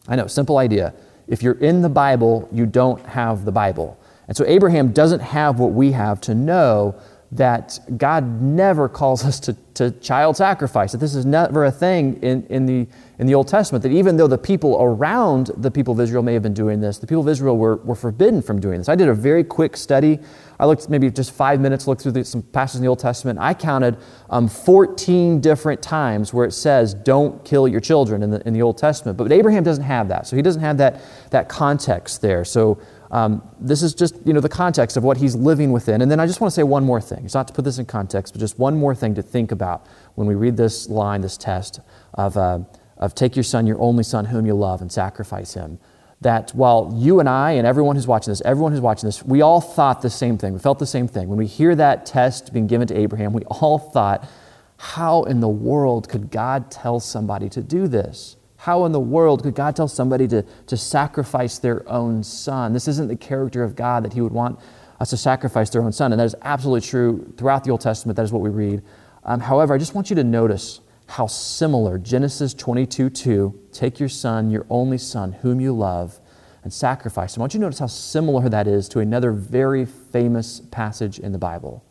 I 0.09 0.17
know, 0.17 0.27
simple 0.27 0.59
idea. 0.59 0.95
If 1.29 1.43
you're 1.43 1.59
in 1.61 1.83
the 1.83 1.89
Bible, 1.89 2.49
you 2.51 2.67
don't 2.67 3.05
have 3.07 3.45
the 3.45 3.53
Bible. 3.53 3.99
And 4.27 4.37
so 4.37 4.45
Abraham 4.47 4.93
doesn't 4.93 5.21
have 5.21 5.59
what 5.59 5.73
we 5.73 5.93
have 5.93 6.21
to 6.23 6.35
know 6.35 6.95
that 7.33 7.79
God 7.97 8.43
never 8.43 8.89
calls 8.89 9.25
us 9.25 9.39
to, 9.41 9.53
to 9.75 9.93
child 9.93 10.37
sacrifice, 10.37 10.91
that 10.93 10.99
this 10.99 11.15
is 11.15 11.25
never 11.25 11.65
a 11.65 11.71
thing 11.71 12.21
in, 12.23 12.45
in, 12.47 12.67
the, 12.67 12.89
in 13.21 13.27
the 13.29 13.35
Old 13.35 13.47
Testament, 13.47 13.83
that 13.85 13.93
even 13.93 14.17
though 14.17 14.27
the 14.27 14.37
people 14.37 14.77
around 14.81 15.53
the 15.57 15.71
people 15.71 15.95
of 15.95 16.01
Israel 16.01 16.25
may 16.25 16.35
have 16.35 16.43
been 16.43 16.55
doing 16.55 16.81
this, 16.81 16.99
the 16.99 17.07
people 17.07 17.23
of 17.23 17.29
Israel 17.29 17.57
were, 17.57 17.77
were 17.77 17.95
forbidden 17.95 18.43
from 18.43 18.61
doing 18.61 18.79
this. 18.79 18.89
I 18.89 18.97
did 18.97 19.09
a 19.09 19.15
very 19.15 19.45
quick 19.45 19.77
study. 19.77 20.19
I 20.59 20.67
looked 20.67 20.91
maybe 20.91 21.09
just 21.09 21.31
five 21.31 21.61
minutes, 21.61 21.87
looked 21.87 22.03
through 22.03 22.13
the, 22.13 22.25
some 22.25 22.43
passages 22.43 22.81
in 22.81 22.83
the 22.83 22.89
Old 22.89 22.99
Testament. 22.99 23.39
I 23.39 23.55
counted 23.55 23.97
um, 24.29 24.49
14 24.49 25.41
different 25.41 25.81
times 25.81 26.35
where 26.35 26.45
it 26.45 26.53
says, 26.53 26.95
don't 26.95 27.45
kill 27.45 27.69
your 27.69 27.81
children 27.81 28.25
in 28.25 28.31
the, 28.31 28.47
in 28.47 28.55
the 28.55 28.63
Old 28.63 28.77
Testament. 28.77 29.17
But 29.17 29.31
Abraham 29.31 29.63
doesn't 29.63 29.85
have 29.85 30.09
that. 30.09 30.27
So 30.27 30.35
he 30.35 30.43
doesn't 30.43 30.63
have 30.63 30.79
that, 30.79 31.01
that 31.31 31.49
context 31.49 32.23
there. 32.23 32.45
So 32.45 32.81
um, 33.11 33.43
this 33.59 33.83
is 33.83 33.95
just 33.95 34.15
you 34.25 34.33
know 34.33 34.41
the 34.41 34.49
context 34.49 34.97
of 34.97 35.03
what 35.03 35.17
he's 35.17 35.35
living 35.35 35.73
within. 35.73 36.03
And 36.03 36.11
then 36.11 36.21
I 36.21 36.27
just 36.27 36.41
want 36.41 36.51
to 36.51 36.55
say 36.55 36.63
one 36.63 36.85
more 36.85 37.01
thing. 37.01 37.25
It's 37.25 37.35
not 37.35 37.49
to 37.49 37.55
put 37.55 37.65
this 37.65 37.79
in 37.79 37.87
context, 37.87 38.33
but 38.35 38.41
just 38.41 38.59
one 38.59 38.77
more 38.77 38.95
thing 38.95 39.15
to 39.17 39.23
think 39.23 39.51
about 39.53 39.87
when 40.15 40.27
we 40.27 40.35
read 40.35 40.57
this 40.57 40.89
line, 40.89 41.21
this 41.21 41.37
test 41.37 41.81
of, 42.15 42.37
uh, 42.37 42.61
of 42.97 43.15
take 43.15 43.35
your 43.35 43.43
son, 43.43 43.67
your 43.67 43.81
only 43.81 44.05
son, 44.05 44.27
whom 44.27 44.47
you 44.47 44.55
love, 44.55 44.81
and 44.81 44.93
sacrifice 44.93 45.55
him. 45.55 45.79
That 46.21 46.51
while 46.51 46.93
you 46.95 47.19
and 47.19 47.29
I 47.29 47.53
and 47.53 47.67
everyone 47.67 47.97
who's 47.97 48.07
watching 48.07 48.31
this, 48.31 48.43
everyone 48.43 48.73
who's 48.73 48.81
watching 48.81 49.09
this, 49.09 49.25
we 49.25 49.41
all 49.41 49.61
thought 49.61 50.03
the 50.03 50.11
same 50.11 50.37
thing. 50.37 50.53
We 50.53 50.59
felt 50.59 50.79
the 50.79 50.87
same 50.87 51.09
thing. 51.09 51.29
When 51.29 51.39
we 51.39 51.47
hear 51.47 51.75
that 51.77 52.05
test 52.05 52.53
being 52.53 52.67
given 52.67 52.87
to 52.89 52.97
Abraham, 52.97 53.33
we 53.33 53.43
all 53.45 53.79
thought, 53.79 54.29
how 54.77 55.25
in 55.25 55.41
the 55.41 55.49
world 55.49 56.09
could 56.09 56.31
God 56.31 56.71
tell 56.71 57.01
somebody 57.01 57.49
to 57.51 57.63
do 57.63 57.89
this? 57.89 58.37
How 58.61 58.85
in 58.85 58.93
the 58.93 59.01
world 59.01 59.43
could 59.43 59.55
God 59.55 59.75
tell 59.75 59.89
somebody 59.89 60.29
to, 60.29 60.43
to 60.67 60.77
sacrifice 60.77 61.59
their 61.59 61.89
own 61.89 62.23
son? 62.23 62.75
This 62.75 62.89
isn't 62.89 63.09
the 63.09 63.17
character 63.17 63.65
of 63.65 63.75
God 63.75 64.05
that 64.05 64.13
He 64.13 64.21
would 64.21 64.35
want 64.35 64.59
us 65.01 65.09
to 65.11 65.17
sacrifice 65.17 65.71
their 65.71 65.83
own 65.83 65.93
son. 65.93 66.13
And 66.13 66.21
that 66.21 66.27
is 66.27 66.37
absolutely 66.43 66.83
true 66.83 67.33
throughout 67.39 67.65
the 67.65 67.71
Old 67.71 67.81
Testament. 67.81 68.17
That 68.17 68.25
is 68.25 68.33
what 68.33 68.43
we 68.43 68.51
read. 68.51 68.83
Um, 69.25 69.41
however, 69.41 69.73
I 69.73 69.79
just 69.79 69.95
want 69.95 70.11
you 70.11 70.17
to 70.17 70.25
notice 70.25 70.83
how 71.07 71.27
similar 71.27 71.97
Genesis 71.97 72.53
22 72.53 73.09
2, 73.09 73.69
take 73.73 73.99
your 73.99 74.11
son, 74.11 74.51
your 74.51 74.67
only 74.69 74.99
son, 74.99 75.33
whom 75.33 75.59
you 75.59 75.75
love, 75.75 76.21
and 76.63 76.71
sacrifice 76.71 77.35
him. 77.35 77.41
I 77.41 77.45
want 77.45 77.55
you 77.55 77.61
to 77.61 77.65
notice 77.65 77.79
how 77.79 77.87
similar 77.87 78.47
that 78.51 78.67
is 78.67 78.91
to 78.91 79.01
another 79.01 79.33
very 79.33 79.87
famous 79.87 80.61
passage 80.71 81.19
in 81.19 81.33
the 81.33 81.39
Bible. 81.39 81.83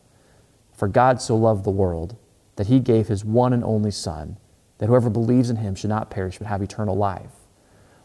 For 0.71 0.87
God 0.87 1.19
so 1.19 1.35
loved 1.35 1.63
the 1.63 1.71
world 1.71 2.15
that 2.57 2.67
he 2.67 2.79
gave 2.79 3.07
his 3.07 3.25
one 3.25 3.53
and 3.53 3.63
only 3.63 3.89
son 3.89 4.37
that 4.79 4.87
whoever 4.87 5.09
believes 5.09 5.49
in 5.49 5.57
him 5.57 5.75
should 5.75 5.89
not 5.89 6.09
perish 6.09 6.39
but 6.39 6.47
have 6.47 6.61
eternal 6.61 6.95
life. 6.95 7.31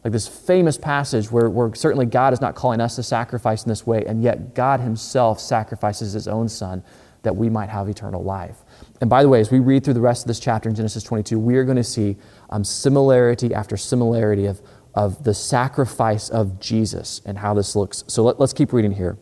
Like 0.04 0.12
this 0.12 0.28
famous 0.28 0.76
passage 0.76 1.30
where, 1.30 1.48
where 1.48 1.74
certainly 1.74 2.04
God 2.04 2.34
is 2.34 2.40
not 2.40 2.54
calling 2.54 2.80
us 2.80 2.96
to 2.96 3.02
sacrifice 3.02 3.64
in 3.64 3.70
this 3.70 3.87
way, 3.87 4.04
and 4.04 4.22
yet 4.22 4.54
God 4.54 4.80
himself 4.80 5.40
sacrifices 5.40 6.12
his 6.12 6.28
own 6.28 6.48
son 6.48 6.84
that 7.22 7.34
we 7.34 7.48
might 7.48 7.70
have 7.70 7.88
eternal 7.88 8.22
life. 8.22 8.58
And 9.00 9.08
by 9.08 9.22
the 9.22 9.30
way, 9.30 9.40
as 9.40 9.50
we 9.50 9.60
read 9.60 9.82
through 9.82 9.94
the 9.94 10.00
rest 10.00 10.24
of 10.24 10.28
this 10.28 10.38
chapter 10.38 10.68
in 10.68 10.74
Genesis 10.74 11.02
22, 11.02 11.38
we 11.38 11.56
are 11.56 11.64
going 11.64 11.78
to 11.78 11.84
see 11.84 12.16
um, 12.50 12.64
similarity 12.64 13.54
after 13.54 13.78
similarity 13.78 14.44
of, 14.44 14.60
of 14.94 15.24
the 15.24 15.32
sacrifice 15.32 16.28
of 16.28 16.60
Jesus 16.60 17.22
and 17.24 17.38
how 17.38 17.54
this 17.54 17.74
looks. 17.74 18.04
So 18.06 18.22
let, 18.22 18.38
us 18.38 18.52
keep 18.52 18.74
reading 18.74 18.92
here. 18.92 19.16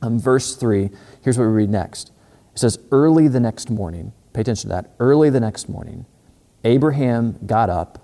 Um, 0.00 0.18
verse 0.18 0.54
3, 0.54 0.90
here's 1.22 1.36
what 1.36 1.44
we 1.44 1.50
read 1.50 1.70
next. 1.70 2.12
It 2.52 2.60
says, 2.60 2.78
Early 2.92 3.26
the 3.26 3.40
next 3.40 3.68
morning, 3.68 4.12
pay 4.32 4.42
attention 4.42 4.70
to 4.70 4.76
that, 4.76 4.94
early 5.00 5.28
the 5.28 5.40
next 5.40 5.68
morning, 5.68 6.06
Abraham 6.64 7.38
got 7.46 7.70
up 7.70 7.98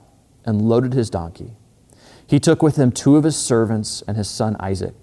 and 0.44 0.62
loaded 0.62 0.92
his 0.92 1.10
donkey. 1.10 1.52
He 2.26 2.38
took 2.38 2.62
with 2.62 2.76
him 2.76 2.92
two 2.92 3.16
of 3.16 3.24
his 3.24 3.36
servants 3.36 4.02
and 4.06 4.16
his 4.16 4.28
son 4.28 4.56
Isaac. 4.60 4.94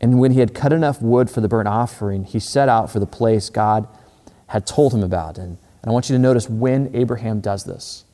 And 0.00 0.18
when 0.18 0.32
he 0.32 0.40
had 0.40 0.54
cut 0.54 0.72
enough 0.72 1.00
wood 1.00 1.30
for 1.30 1.40
the 1.40 1.48
burnt 1.48 1.68
offering, 1.68 2.24
he 2.24 2.40
set 2.40 2.68
out 2.68 2.90
for 2.90 2.98
the 2.98 3.06
place 3.06 3.48
God 3.50 3.86
had 4.48 4.66
told 4.66 4.92
him 4.92 5.02
about. 5.02 5.38
And, 5.38 5.56
and 5.82 5.86
I 5.86 5.90
want 5.90 6.10
you 6.10 6.16
to 6.16 6.20
notice 6.20 6.48
when 6.48 6.90
Abraham 6.94 7.40
does 7.40 7.64
this. 7.64 8.04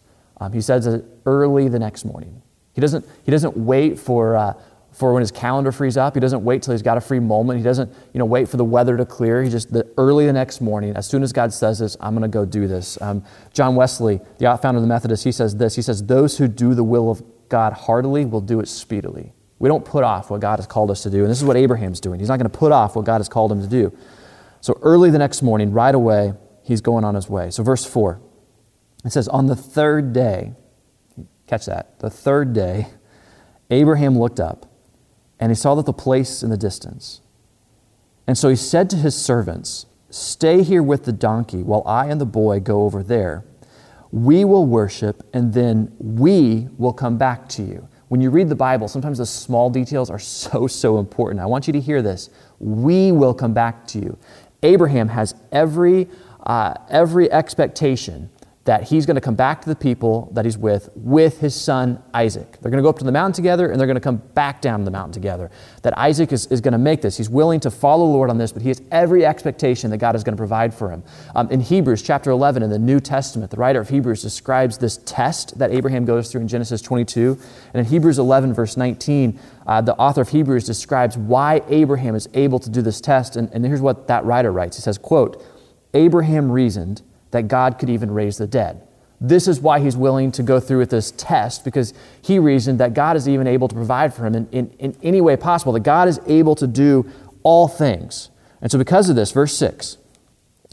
Um, 0.40 0.52
he 0.52 0.60
says 0.60 0.86
it 0.86 1.04
early 1.24 1.68
the 1.68 1.78
next 1.78 2.04
morning. 2.04 2.42
He 2.74 2.80
doesn't, 2.80 3.04
he 3.24 3.30
doesn't 3.30 3.56
wait 3.56 3.98
for, 3.98 4.36
uh, 4.36 4.54
for 4.98 5.12
when 5.12 5.20
his 5.20 5.30
calendar 5.30 5.70
frees 5.70 5.96
up. 5.96 6.14
He 6.14 6.20
doesn't 6.20 6.42
wait 6.42 6.62
till 6.62 6.72
he's 6.72 6.82
got 6.82 6.96
a 6.96 7.00
free 7.00 7.20
moment. 7.20 7.58
He 7.58 7.64
doesn't, 7.64 7.92
you 8.12 8.18
know, 8.18 8.24
wait 8.24 8.48
for 8.48 8.56
the 8.56 8.64
weather 8.64 8.96
to 8.96 9.06
clear. 9.06 9.42
He 9.42 9.48
just 9.48 9.72
the 9.72 9.88
early 9.96 10.26
the 10.26 10.32
next 10.32 10.60
morning, 10.60 10.96
as 10.96 11.06
soon 11.06 11.22
as 11.22 11.32
God 11.32 11.52
says 11.52 11.78
this, 11.78 11.96
I'm 12.00 12.14
going 12.14 12.22
to 12.22 12.28
go 12.28 12.44
do 12.44 12.66
this. 12.66 13.00
Um, 13.00 13.24
John 13.52 13.76
Wesley, 13.76 14.20
the 14.38 14.58
founder 14.60 14.78
of 14.78 14.82
the 14.82 14.88
Methodists, 14.88 15.24
he 15.24 15.32
says 15.32 15.56
this. 15.56 15.76
He 15.76 15.82
says, 15.82 16.04
"Those 16.04 16.38
who 16.38 16.48
do 16.48 16.74
the 16.74 16.84
will 16.84 17.10
of 17.10 17.22
God 17.48 17.72
heartily 17.72 18.24
will 18.24 18.40
do 18.40 18.58
it 18.60 18.68
speedily." 18.68 19.34
We 19.60 19.68
don't 19.68 19.84
put 19.84 20.04
off 20.04 20.30
what 20.30 20.40
God 20.40 20.58
has 20.58 20.66
called 20.66 20.90
us 20.90 21.02
to 21.04 21.10
do, 21.10 21.22
and 21.22 21.30
this 21.30 21.38
is 21.38 21.44
what 21.44 21.56
Abraham's 21.56 22.00
doing. 22.00 22.18
He's 22.18 22.28
not 22.28 22.38
going 22.38 22.50
to 22.50 22.58
put 22.58 22.72
off 22.72 22.96
what 22.96 23.04
God 23.04 23.18
has 23.18 23.28
called 23.28 23.52
him 23.52 23.60
to 23.60 23.68
do. 23.68 23.96
So 24.60 24.78
early 24.82 25.10
the 25.10 25.18
next 25.18 25.42
morning, 25.42 25.72
right 25.72 25.94
away, 25.94 26.34
he's 26.62 26.80
going 26.80 27.04
on 27.04 27.14
his 27.14 27.28
way. 27.28 27.50
So 27.50 27.62
verse 27.62 27.84
four, 27.84 28.20
it 29.04 29.12
says, 29.12 29.28
"On 29.28 29.46
the 29.46 29.56
third 29.56 30.12
day." 30.12 30.54
Catch 31.46 31.64
that. 31.64 31.98
The 32.00 32.10
third 32.10 32.52
day, 32.52 32.88
Abraham 33.70 34.18
looked 34.18 34.38
up 34.38 34.66
and 35.40 35.50
he 35.50 35.54
saw 35.56 35.74
that 35.74 35.86
the 35.86 35.92
place 35.92 36.42
in 36.42 36.50
the 36.50 36.56
distance. 36.56 37.20
And 38.26 38.36
so 38.36 38.48
he 38.48 38.56
said 38.56 38.90
to 38.90 38.96
his 38.96 39.16
servants, 39.16 39.86
Stay 40.10 40.62
here 40.62 40.82
with 40.82 41.04
the 41.04 41.12
donkey 41.12 41.62
while 41.62 41.82
I 41.86 42.06
and 42.06 42.20
the 42.20 42.26
boy 42.26 42.60
go 42.60 42.84
over 42.84 43.02
there. 43.02 43.44
We 44.10 44.44
will 44.44 44.64
worship, 44.64 45.22
and 45.34 45.52
then 45.52 45.94
we 45.98 46.68
will 46.78 46.94
come 46.94 47.18
back 47.18 47.48
to 47.50 47.62
you. 47.62 47.86
When 48.08 48.22
you 48.22 48.30
read 48.30 48.48
the 48.48 48.54
Bible, 48.54 48.88
sometimes 48.88 49.18
the 49.18 49.26
small 49.26 49.68
details 49.68 50.08
are 50.08 50.18
so, 50.18 50.66
so 50.66 50.98
important. 50.98 51.40
I 51.40 51.46
want 51.46 51.66
you 51.66 51.72
to 51.74 51.80
hear 51.80 52.00
this. 52.00 52.30
We 52.58 53.12
will 53.12 53.34
come 53.34 53.52
back 53.52 53.86
to 53.88 53.98
you. 53.98 54.18
Abraham 54.62 55.08
has 55.08 55.34
every, 55.52 56.08
uh, 56.44 56.74
every 56.88 57.30
expectation 57.30 58.30
that 58.68 58.82
he's 58.82 59.06
going 59.06 59.14
to 59.14 59.20
come 59.22 59.34
back 59.34 59.62
to 59.62 59.68
the 59.70 59.74
people 59.74 60.30
that 60.34 60.44
he's 60.44 60.58
with 60.58 60.90
with 60.94 61.40
his 61.40 61.58
son 61.58 62.02
Isaac. 62.12 62.58
They're 62.60 62.70
going 62.70 62.76
to 62.76 62.82
go 62.82 62.90
up 62.90 62.98
to 62.98 63.04
the 63.04 63.10
mountain 63.10 63.32
together 63.32 63.70
and 63.70 63.80
they're 63.80 63.86
going 63.86 63.94
to 63.94 64.00
come 64.00 64.18
back 64.34 64.60
down 64.60 64.84
the 64.84 64.90
mountain 64.90 65.14
together. 65.14 65.50
That 65.84 65.96
Isaac 65.96 66.34
is, 66.34 66.44
is 66.48 66.60
going 66.60 66.72
to 66.72 66.78
make 66.78 67.00
this. 67.00 67.16
He's 67.16 67.30
willing 67.30 67.60
to 67.60 67.70
follow 67.70 68.04
the 68.04 68.12
Lord 68.12 68.28
on 68.28 68.36
this, 68.36 68.52
but 68.52 68.60
he 68.60 68.68
has 68.68 68.82
every 68.90 69.24
expectation 69.24 69.88
that 69.90 69.96
God 69.96 70.14
is 70.14 70.22
going 70.22 70.34
to 70.34 70.38
provide 70.38 70.74
for 70.74 70.90
him. 70.90 71.02
Um, 71.34 71.50
in 71.50 71.62
Hebrews 71.62 72.02
chapter 72.02 72.30
11 72.30 72.62
in 72.62 72.68
the 72.68 72.78
New 72.78 73.00
Testament, 73.00 73.50
the 73.50 73.56
writer 73.56 73.80
of 73.80 73.88
Hebrews 73.88 74.20
describes 74.20 74.76
this 74.76 74.98
test 74.98 75.58
that 75.58 75.70
Abraham 75.70 76.04
goes 76.04 76.30
through 76.30 76.42
in 76.42 76.48
Genesis 76.48 76.82
22. 76.82 77.38
And 77.72 77.80
in 77.80 77.86
Hebrews 77.86 78.18
11, 78.18 78.52
verse 78.52 78.76
19, 78.76 79.40
uh, 79.66 79.80
the 79.80 79.94
author 79.94 80.20
of 80.20 80.28
Hebrews 80.28 80.66
describes 80.66 81.16
why 81.16 81.62
Abraham 81.68 82.14
is 82.14 82.28
able 82.34 82.58
to 82.58 82.68
do 82.68 82.82
this 82.82 83.00
test. 83.00 83.34
And, 83.34 83.48
and 83.54 83.64
here's 83.64 83.80
what 83.80 84.08
that 84.08 84.26
writer 84.26 84.52
writes. 84.52 84.76
He 84.76 84.82
says, 84.82 84.98
quote, 84.98 85.42
Abraham 85.94 86.52
reasoned 86.52 87.00
that 87.30 87.48
God 87.48 87.78
could 87.78 87.90
even 87.90 88.10
raise 88.10 88.38
the 88.38 88.46
dead. 88.46 88.82
This 89.20 89.48
is 89.48 89.60
why 89.60 89.80
he's 89.80 89.96
willing 89.96 90.30
to 90.32 90.42
go 90.42 90.60
through 90.60 90.78
with 90.78 90.90
this 90.90 91.10
test 91.12 91.64
because 91.64 91.92
he 92.22 92.38
reasoned 92.38 92.78
that 92.78 92.94
God 92.94 93.16
is 93.16 93.28
even 93.28 93.46
able 93.46 93.66
to 93.66 93.74
provide 93.74 94.14
for 94.14 94.24
him 94.24 94.34
in, 94.34 94.48
in, 94.52 94.70
in 94.78 94.96
any 95.02 95.20
way 95.20 95.36
possible, 95.36 95.72
that 95.72 95.80
God 95.80 96.06
is 96.06 96.20
able 96.26 96.54
to 96.54 96.66
do 96.66 97.10
all 97.42 97.66
things. 97.66 98.30
And 98.60 98.70
so, 98.70 98.78
because 98.78 99.08
of 99.08 99.16
this, 99.16 99.32
verse 99.32 99.56
6 99.56 99.98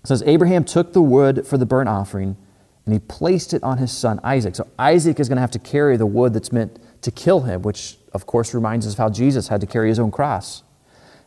says, 0.04 0.24
Abraham 0.28 0.64
took 0.64 0.94
the 0.94 1.02
wood 1.02 1.48
for 1.48 1.58
the 1.58 1.66
burnt 1.66 1.90
offering 1.90 2.38
and 2.86 2.94
he 2.94 3.00
placed 3.00 3.54
it 3.54 3.64
on 3.64 3.80
his 3.80 3.92
son 3.92 4.20
Isaac. 4.24 4.56
So, 4.56 4.68
Isaac 4.78 5.20
is 5.20 5.28
going 5.28 5.38
to 5.38 5.42
have 5.42 5.52
to 5.52 5.60
carry 5.60 5.98
the 5.98 6.06
wood 6.06 6.34
that's 6.34 6.52
meant 6.52 6.78
to 7.02 7.12
kill 7.12 7.42
him, 7.42 7.64
which, 7.64 7.98
of 8.14 8.28
course, 8.28 8.54
reminds 8.54 8.86
us 8.86 8.94
of 8.94 9.00
how 9.00 9.10
Jesus 9.10 9.48
had 9.48 9.62
to 9.62 9.68
carry 9.68 9.90
his 9.90 10.00
own 10.00 10.12
cross. 10.12 10.62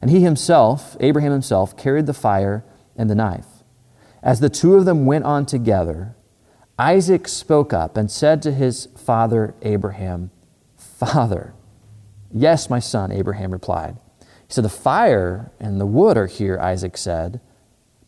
And 0.01 0.11
he 0.11 0.21
himself, 0.21 0.97
Abraham 1.01 1.33
himself, 1.33 1.77
carried 1.77 2.07
the 2.07 2.15
fire 2.15 2.65
and 2.97 3.11
the 3.11 3.17
knife. 3.17 3.47
As 4.23 4.41
the 4.41 4.51
two 4.51 4.75
of 4.75 4.85
them 4.85 5.07
went 5.07 5.25
on 5.25 5.47
together, 5.47 6.15
Isaac 6.79 7.29
spoke 7.29 7.73
up 7.73 7.97
and 7.97 8.11
said 8.11 8.43
to 8.43 8.53
his 8.53 8.87
father 8.97 9.55
Abraham, 9.63 10.31
Father, 10.77 11.55
yes, 12.33 12.71
my 12.71 12.79
son, 12.79 13.13
Abraham 13.13 13.53
replied. 13.53 13.97
He 14.21 14.55
said, 14.55 14.65
The 14.65 14.69
fire 14.69 15.51
and 15.61 15.81
the 15.81 15.87
wood 15.87 16.17
are 16.17 16.27
here, 16.27 16.59
Isaac 16.59 16.97
said, 16.97 17.41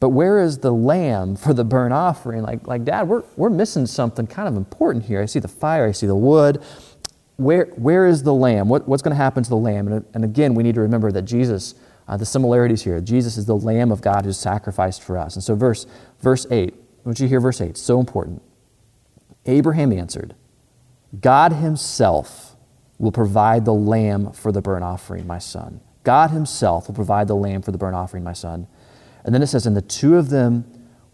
but 0.01 0.09
where 0.09 0.41
is 0.41 0.59
the 0.59 0.73
lamb 0.73 1.37
for 1.37 1.53
the 1.53 1.63
burnt 1.63 1.93
offering? 1.93 2.43
Like, 2.43 2.67
like 2.67 2.85
Dad, 2.85 3.07
we're, 3.07 3.23
we're 3.37 3.51
missing 3.51 3.85
something 3.85 4.27
kind 4.27 4.49
of 4.49 4.57
important 4.57 5.05
here. 5.05 5.21
I 5.21 5.27
see 5.27 5.39
the 5.39 5.49
fire, 5.49 5.87
I 5.87 5.93
see 5.93 6.07
the 6.07 6.17
wood. 6.17 6.63
Where, 7.37 7.67
where 7.77 8.07
is 8.07 8.23
the 8.23 8.35
lamb? 8.35 8.69
What, 8.69 8.89
what's 8.89 9.03
going 9.03 9.13
to 9.13 9.23
happen 9.23 9.43
to 9.43 9.51
the 9.51 9.57
lamb? 9.57 9.89
And, 9.89 10.05
and 10.15 10.25
again, 10.25 10.55
we 10.55 10.63
need 10.63 10.75
to 10.75 10.81
remember 10.81 11.13
that 11.13 11.23
Jesus 11.23 11.75
uh, 12.11 12.17
the 12.17 12.27
similarities 12.27 12.83
here. 12.83 13.01
Jesus 13.01 13.37
is 13.37 13.47
the 13.47 13.57
Lamb 13.57 13.93
of 13.93 14.03
God 14.03 14.25
who's 14.25 14.37
sacrificed 14.37 15.01
for 15.01 15.17
us. 15.17 15.37
And 15.37 15.45
so, 15.45 15.55
verse, 15.55 15.87
verse 16.19 16.45
8, 16.51 16.75
don't 17.05 17.19
you 17.21 17.29
hear 17.29 17.39
verse 17.39 17.61
8? 17.61 17.77
So 17.77 18.01
important. 18.01 18.43
Abraham 19.47 19.93
answered, 19.93 20.35
God 21.21 21.53
himself 21.53 22.57
will 22.99 23.13
provide 23.13 23.65
the 23.65 23.73
lamb 23.73 24.33
for 24.33 24.51
the 24.51 24.61
burnt 24.61 24.83
offering, 24.83 25.25
my 25.25 25.39
son. 25.39 25.81
God 26.03 26.31
himself 26.33 26.89
will 26.89 26.97
provide 26.97 27.29
the 27.29 27.37
lamb 27.37 27.63
for 27.63 27.71
the 27.71 27.79
burnt 27.79 27.95
offering, 27.95 28.25
my 28.25 28.33
son. 28.33 28.67
And 29.25 29.33
then 29.33 29.41
it 29.41 29.47
says, 29.47 29.65
and 29.67 29.77
the 29.77 29.83
two 29.83 30.17
of 30.17 30.31
them 30.31 30.65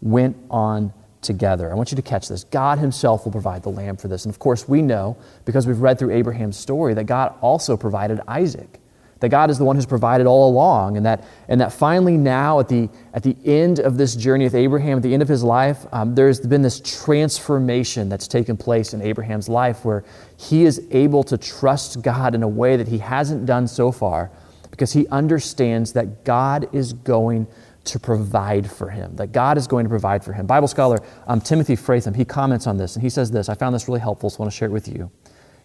went 0.01 0.35
on 0.49 0.93
together. 1.21 1.71
I 1.71 1.75
want 1.75 1.91
you 1.91 1.95
to 1.95 2.01
catch 2.01 2.27
this. 2.27 2.43
God 2.43 2.79
himself 2.79 3.23
will 3.23 3.31
provide 3.31 3.61
the 3.61 3.69
lamb 3.69 3.97
for 3.97 4.07
this. 4.07 4.25
And 4.25 4.33
of 4.33 4.39
course, 4.39 4.67
we 4.67 4.81
know, 4.81 5.15
because 5.45 5.67
we've 5.67 5.79
read 5.79 5.99
through 5.99 6.11
Abraham's 6.11 6.57
story, 6.57 6.95
that 6.95 7.03
God 7.03 7.35
also 7.41 7.77
provided 7.77 8.19
Isaac 8.27 8.79
that 9.19 9.29
God 9.29 9.49
is 9.49 9.57
the 9.57 9.63
one 9.63 9.75
who's 9.75 9.85
provided 9.85 10.27
all 10.27 10.49
along, 10.49 10.97
and 10.97 11.05
that, 11.05 11.25
and 11.47 11.59
that 11.61 11.73
finally 11.73 12.17
now 12.17 12.59
at 12.59 12.67
the, 12.67 12.89
at 13.13 13.23
the 13.23 13.35
end 13.45 13.79
of 13.79 13.97
this 13.97 14.15
journey 14.15 14.43
with 14.43 14.55
Abraham, 14.55 14.97
at 14.97 15.03
the 15.03 15.13
end 15.13 15.21
of 15.21 15.27
his 15.27 15.43
life, 15.43 15.85
um, 15.91 16.15
there's 16.15 16.39
been 16.39 16.61
this 16.61 16.79
transformation 16.79 18.09
that's 18.09 18.27
taken 18.27 18.57
place 18.57 18.93
in 18.93 19.01
Abraham's 19.01 19.49
life 19.49 19.83
where 19.83 20.03
he 20.37 20.65
is 20.65 20.85
able 20.91 21.23
to 21.23 21.37
trust 21.37 22.01
God 22.01 22.35
in 22.35 22.43
a 22.43 22.47
way 22.47 22.77
that 22.77 22.87
he 22.87 22.99
hasn't 22.99 23.45
done 23.45 23.67
so 23.67 23.91
far 23.91 24.31
because 24.69 24.93
he 24.93 25.07
understands 25.07 25.93
that 25.93 26.23
God 26.23 26.69
is 26.73 26.93
going 26.93 27.47
to 27.85 27.99
provide 27.99 28.69
for 28.69 28.89
him, 28.89 29.15
that 29.15 29.31
God 29.31 29.57
is 29.57 29.65
going 29.65 29.85
to 29.85 29.89
provide 29.89 30.23
for 30.23 30.33
him. 30.33 30.45
Bible 30.45 30.67
scholar 30.67 30.99
um, 31.25 31.41
Timothy 31.41 31.75
Fretheim, 31.75 32.15
he 32.15 32.25
comments 32.25 32.67
on 32.67 32.77
this, 32.77 32.95
and 32.95 33.01
he 33.01 33.09
says 33.09 33.31
this. 33.31 33.49
I 33.49 33.55
found 33.55 33.73
this 33.73 33.87
really 33.87 34.01
helpful, 34.01 34.29
so 34.29 34.37
I 34.37 34.39
want 34.41 34.51
to 34.51 34.57
share 34.57 34.67
it 34.67 34.71
with 34.71 34.87
you. 34.87 35.09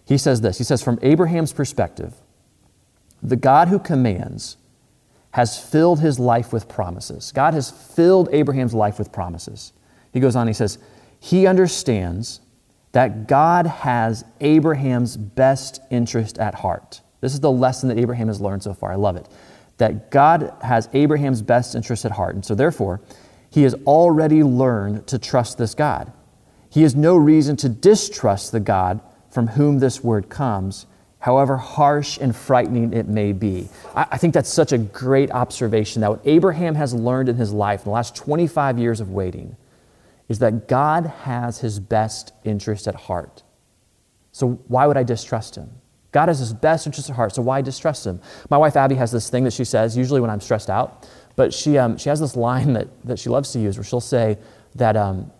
He 0.04 0.18
says 0.18 0.40
this. 0.40 0.58
He 0.58 0.64
says, 0.64 0.82
from 0.82 0.98
Abraham's 1.02 1.52
perspective, 1.52 2.14
the 3.22 3.36
God 3.36 3.68
who 3.68 3.78
commands 3.78 4.56
has 5.32 5.58
filled 5.58 6.00
his 6.00 6.18
life 6.18 6.52
with 6.52 6.68
promises. 6.68 7.32
God 7.32 7.54
has 7.54 7.70
filled 7.70 8.28
Abraham's 8.32 8.74
life 8.74 8.98
with 8.98 9.12
promises. 9.12 9.72
He 10.12 10.20
goes 10.20 10.36
on, 10.36 10.46
he 10.46 10.52
says, 10.52 10.78
He 11.20 11.46
understands 11.46 12.40
that 12.92 13.26
God 13.26 13.66
has 13.66 14.24
Abraham's 14.40 15.16
best 15.16 15.80
interest 15.90 16.38
at 16.38 16.56
heart. 16.56 17.00
This 17.20 17.32
is 17.32 17.40
the 17.40 17.50
lesson 17.50 17.88
that 17.88 17.98
Abraham 17.98 18.28
has 18.28 18.40
learned 18.40 18.62
so 18.62 18.74
far. 18.74 18.92
I 18.92 18.96
love 18.96 19.16
it. 19.16 19.26
That 19.78 20.10
God 20.10 20.52
has 20.60 20.88
Abraham's 20.92 21.40
best 21.40 21.74
interest 21.74 22.04
at 22.04 22.12
heart. 22.12 22.34
And 22.34 22.44
so, 22.44 22.54
therefore, 22.54 23.00
he 23.48 23.62
has 23.62 23.74
already 23.86 24.42
learned 24.42 25.06
to 25.06 25.18
trust 25.18 25.56
this 25.56 25.74
God. 25.74 26.12
He 26.68 26.82
has 26.82 26.94
no 26.94 27.16
reason 27.16 27.56
to 27.58 27.68
distrust 27.68 28.52
the 28.52 28.60
God 28.60 29.00
from 29.30 29.48
whom 29.48 29.78
this 29.78 30.04
word 30.04 30.28
comes 30.28 30.86
however 31.22 31.56
harsh 31.56 32.18
and 32.20 32.34
frightening 32.34 32.92
it 32.92 33.06
may 33.06 33.32
be. 33.32 33.68
I, 33.94 34.06
I, 34.10 34.18
think 34.18 34.34
that's 34.34 34.52
such 34.52 34.72
a 34.72 34.78
great 34.78 35.30
observation 35.30 36.00
that 36.00 36.10
what 36.10 36.20
Abraham 36.24 36.74
has 36.74 36.92
learned 36.92 37.28
in 37.28 37.36
his 37.36 37.52
life 37.52 37.80
in 37.80 37.84
the 37.84 37.90
last 37.90 38.16
25 38.16 38.76
years 38.76 39.00
of 39.00 39.10
waiting 39.10 39.56
is 40.28 40.40
that 40.40 40.66
God 40.66 41.06
has 41.22 41.60
his 41.60 41.78
best 41.78 42.32
interest 42.42 42.88
at 42.88 42.96
heart. 42.96 43.44
So 44.32 44.60
why 44.66 44.86
would 44.88 44.96
I 44.96 45.04
distrust 45.04 45.54
him? 45.54 45.70
God 46.10 46.26
has 46.26 46.40
his 46.40 46.52
best 46.52 46.86
interest 46.86 47.08
at 47.08 47.14
heart, 47.14 47.34
so 47.36 47.42
why 47.42 47.62
distrust 47.62 48.04
him? 48.04 48.20
My 48.50 48.58
wife 48.58 48.76
Abby 48.76 48.96
has 48.96 49.12
this 49.12 49.30
thing 49.30 49.44
that 49.44 49.52
she 49.52 49.64
says, 49.64 49.96
usually 49.96 50.20
when 50.20 50.28
I'm 50.28 50.40
stressed 50.40 50.70
out, 50.70 51.08
but 51.36 51.54
she, 51.54 51.78
um, 51.78 51.98
she 51.98 52.08
has 52.08 52.18
this 52.18 52.34
line 52.34 52.72
that, 52.72 52.88
that 53.04 53.20
she 53.20 53.30
loves 53.30 53.52
to 53.52 53.60
use 53.60 53.76
where 53.76 53.84
she'll 53.84 54.00
say 54.00 54.38
that, 54.74 54.96
um, 54.96 55.30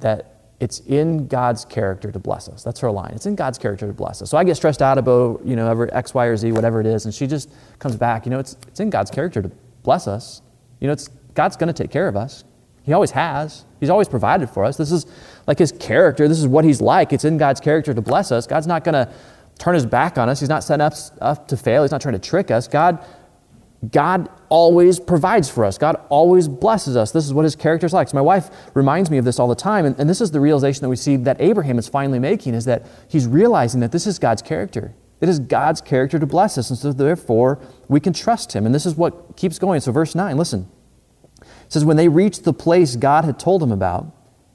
that 0.00 0.37
it's 0.60 0.80
in 0.80 1.28
God's 1.28 1.64
character 1.64 2.10
to 2.10 2.18
bless 2.18 2.48
us. 2.48 2.64
That's 2.64 2.80
her 2.80 2.90
line. 2.90 3.12
It's 3.14 3.26
in 3.26 3.36
God's 3.36 3.58
character 3.58 3.86
to 3.86 3.92
bless 3.92 4.22
us. 4.22 4.30
So 4.30 4.36
I 4.36 4.44
get 4.44 4.56
stressed 4.56 4.82
out 4.82 4.98
about, 4.98 5.44
you 5.44 5.54
know, 5.54 5.70
ever 5.70 5.92
X, 5.94 6.14
Y, 6.14 6.26
or 6.26 6.36
Z, 6.36 6.50
whatever 6.52 6.80
it 6.80 6.86
is, 6.86 7.04
and 7.04 7.14
she 7.14 7.26
just 7.26 7.50
comes 7.78 7.94
back, 7.96 8.26
you 8.26 8.30
know, 8.30 8.40
it's, 8.40 8.56
it's 8.66 8.80
in 8.80 8.90
God's 8.90 9.10
character 9.10 9.40
to 9.40 9.50
bless 9.84 10.08
us. 10.08 10.42
You 10.80 10.88
know, 10.88 10.92
it's, 10.92 11.08
God's 11.34 11.56
going 11.56 11.72
to 11.72 11.82
take 11.82 11.92
care 11.92 12.08
of 12.08 12.16
us. 12.16 12.44
He 12.82 12.92
always 12.92 13.12
has. 13.12 13.66
He's 13.80 13.90
always 13.90 14.08
provided 14.08 14.50
for 14.50 14.64
us. 14.64 14.76
This 14.76 14.90
is 14.90 15.06
like 15.46 15.58
his 15.58 15.72
character. 15.72 16.26
This 16.26 16.38
is 16.38 16.48
what 16.48 16.64
he's 16.64 16.80
like. 16.80 17.12
It's 17.12 17.24
in 17.24 17.36
God's 17.36 17.60
character 17.60 17.94
to 17.94 18.00
bless 18.00 18.32
us. 18.32 18.46
God's 18.46 18.66
not 18.66 18.82
going 18.82 18.94
to 18.94 19.12
turn 19.58 19.74
his 19.74 19.86
back 19.86 20.18
on 20.18 20.28
us. 20.28 20.40
He's 20.40 20.48
not 20.48 20.64
setting 20.64 20.80
us 20.80 21.12
up 21.20 21.48
to 21.48 21.56
fail. 21.56 21.82
He's 21.82 21.92
not 21.92 22.00
trying 22.00 22.14
to 22.14 22.18
trick 22.18 22.50
us. 22.50 22.66
God 22.66 23.04
God 23.92 24.28
always 24.48 24.98
provides 24.98 25.48
for 25.48 25.64
us. 25.64 25.78
God 25.78 26.00
always 26.08 26.48
blesses 26.48 26.96
us. 26.96 27.12
This 27.12 27.24
is 27.24 27.32
what 27.32 27.44
his 27.44 27.54
character 27.54 27.86
is 27.86 27.92
like. 27.92 28.08
So 28.08 28.16
my 28.16 28.22
wife 28.22 28.50
reminds 28.74 29.08
me 29.08 29.18
of 29.18 29.24
this 29.24 29.38
all 29.38 29.46
the 29.46 29.54
time. 29.54 29.84
And, 29.84 29.98
and, 30.00 30.10
this 30.10 30.20
is 30.20 30.32
the 30.32 30.40
realization 30.40 30.82
that 30.82 30.88
we 30.88 30.96
see 30.96 31.16
that 31.16 31.40
Abraham 31.40 31.78
is 31.78 31.88
finally 31.88 32.18
making 32.18 32.54
is 32.54 32.64
that 32.64 32.86
he's 33.06 33.26
realizing 33.26 33.80
that 33.80 33.92
this 33.92 34.06
is 34.06 34.18
God's 34.18 34.42
character. 34.42 34.94
It 35.20 35.28
is 35.28 35.38
God's 35.38 35.80
character 35.80 36.18
to 36.18 36.26
bless 36.26 36.58
us. 36.58 36.70
And 36.70 36.78
so 36.78 36.92
therefore, 36.92 37.60
we 37.88 38.00
can 38.00 38.12
trust 38.12 38.52
him. 38.52 38.66
And 38.66 38.74
this 38.74 38.84
is 38.84 38.96
what 38.96 39.36
keeps 39.36 39.60
going. 39.60 39.80
So 39.80 39.92
verse 39.92 40.14
9, 40.14 40.36
listen. 40.36 40.68
It 41.40 41.72
says, 41.72 41.84
When 41.84 41.96
they 41.96 42.08
reached 42.08 42.44
the 42.44 42.52
place 42.52 42.96
God 42.96 43.24
had 43.24 43.38
told 43.38 43.62
him 43.62 43.70
about, 43.70 44.12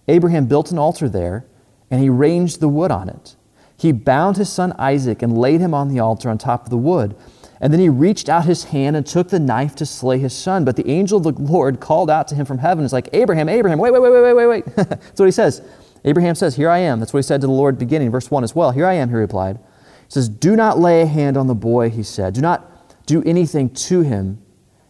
Abraham 0.09 0.47
built 0.47 0.71
an 0.71 0.77
altar 0.77 1.07
there, 1.07 1.45
and 1.89 2.01
he 2.01 2.09
ranged 2.09 2.59
the 2.59 2.67
wood 2.67 2.91
on 2.91 3.07
it. 3.07 3.36
He 3.77 3.91
bound 3.91 4.38
his 4.38 4.51
son 4.51 4.73
Isaac 4.77 5.21
and 5.21 5.38
laid 5.38 5.62
him 5.62 5.73
on 5.73 5.89
the 5.89 5.99
altar 5.99 6.29
on 6.29 6.38
top 6.38 6.63
of 6.63 6.69
the 6.69 6.77
wood. 6.77 7.15
And 7.63 7.71
then 7.71 7.80
he 7.80 7.88
reached 7.88 8.28
out 8.28 8.43
his 8.43 8.65
hand 8.65 8.97
and 8.97 9.08
took 9.08 9.30
the 9.30 9.39
knife 9.39 9.73
to 9.76 9.86
slay 9.86 10.19
his 10.19 10.36
son. 10.36 10.65
But 10.65 10.76
the 10.76 10.86
angel 10.89 11.26
of 11.26 11.38
the 11.38 11.41
Lord 11.41 11.80
called 11.80 12.10
out 12.10 12.28
to 12.28 12.36
him 12.36 12.45
from 12.45 12.58
heaven. 12.58 12.84
It's 12.84 12.91
like, 12.91 13.08
Abraham, 13.13 13.47
Abraham, 13.47 13.80
wait, 13.80 13.93
wait, 13.93 14.02
wait, 14.02 14.12
wait, 14.12 14.21
wait, 14.21 14.34
wait. 14.34 14.47
Wait. 14.47 14.76
That's 14.76 15.17
what 15.17 15.28
he 15.28 15.32
says. 15.32 15.62
Abraham 16.04 16.36
says, 16.36 16.58
Here 16.58 16.69
I 16.69 16.80
am. 16.80 16.99
That's 16.99 17.13
what 17.13 17.19
he 17.19 17.23
said 17.23 17.39
to 17.39 17.47
the 17.47 17.54
Lord 17.54 17.78
beginning, 17.80 18.12
verse 18.12 18.30
1 18.30 18.43
as 18.43 18.54
well. 18.54 18.71
Here 18.71 18.86
I 18.86 18.95
am, 18.95 19.08
he 19.08 19.15
replied. 19.15 19.60
He 19.60 20.10
says, 20.10 20.28
Do 20.28 20.58
not 20.58 20.78
lay 20.78 21.04
a 21.04 21.06
hand 21.06 21.38
on 21.38 21.47
the 21.47 21.56
boy, 21.56 21.89
he 21.89 22.04
said. 22.04 22.34
Do 22.34 22.41
not 22.41 23.06
do 23.06 23.23
anything 23.23 23.69
to 23.69 24.02
him. 24.02 24.41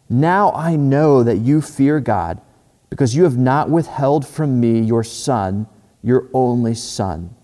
Now 0.09 0.51
I 0.53 0.75
know 0.75 1.21
that 1.21 1.37
you 1.37 1.61
fear 1.61 1.99
God, 1.99 2.41
because 2.89 3.15
you 3.15 3.23
have 3.25 3.37
not 3.37 3.69
withheld 3.69 4.25
from 4.27 4.59
me 4.59 4.79
your 4.79 5.03
son, 5.03 5.67
your 6.01 6.27
only 6.33 6.73
son. 6.73 7.35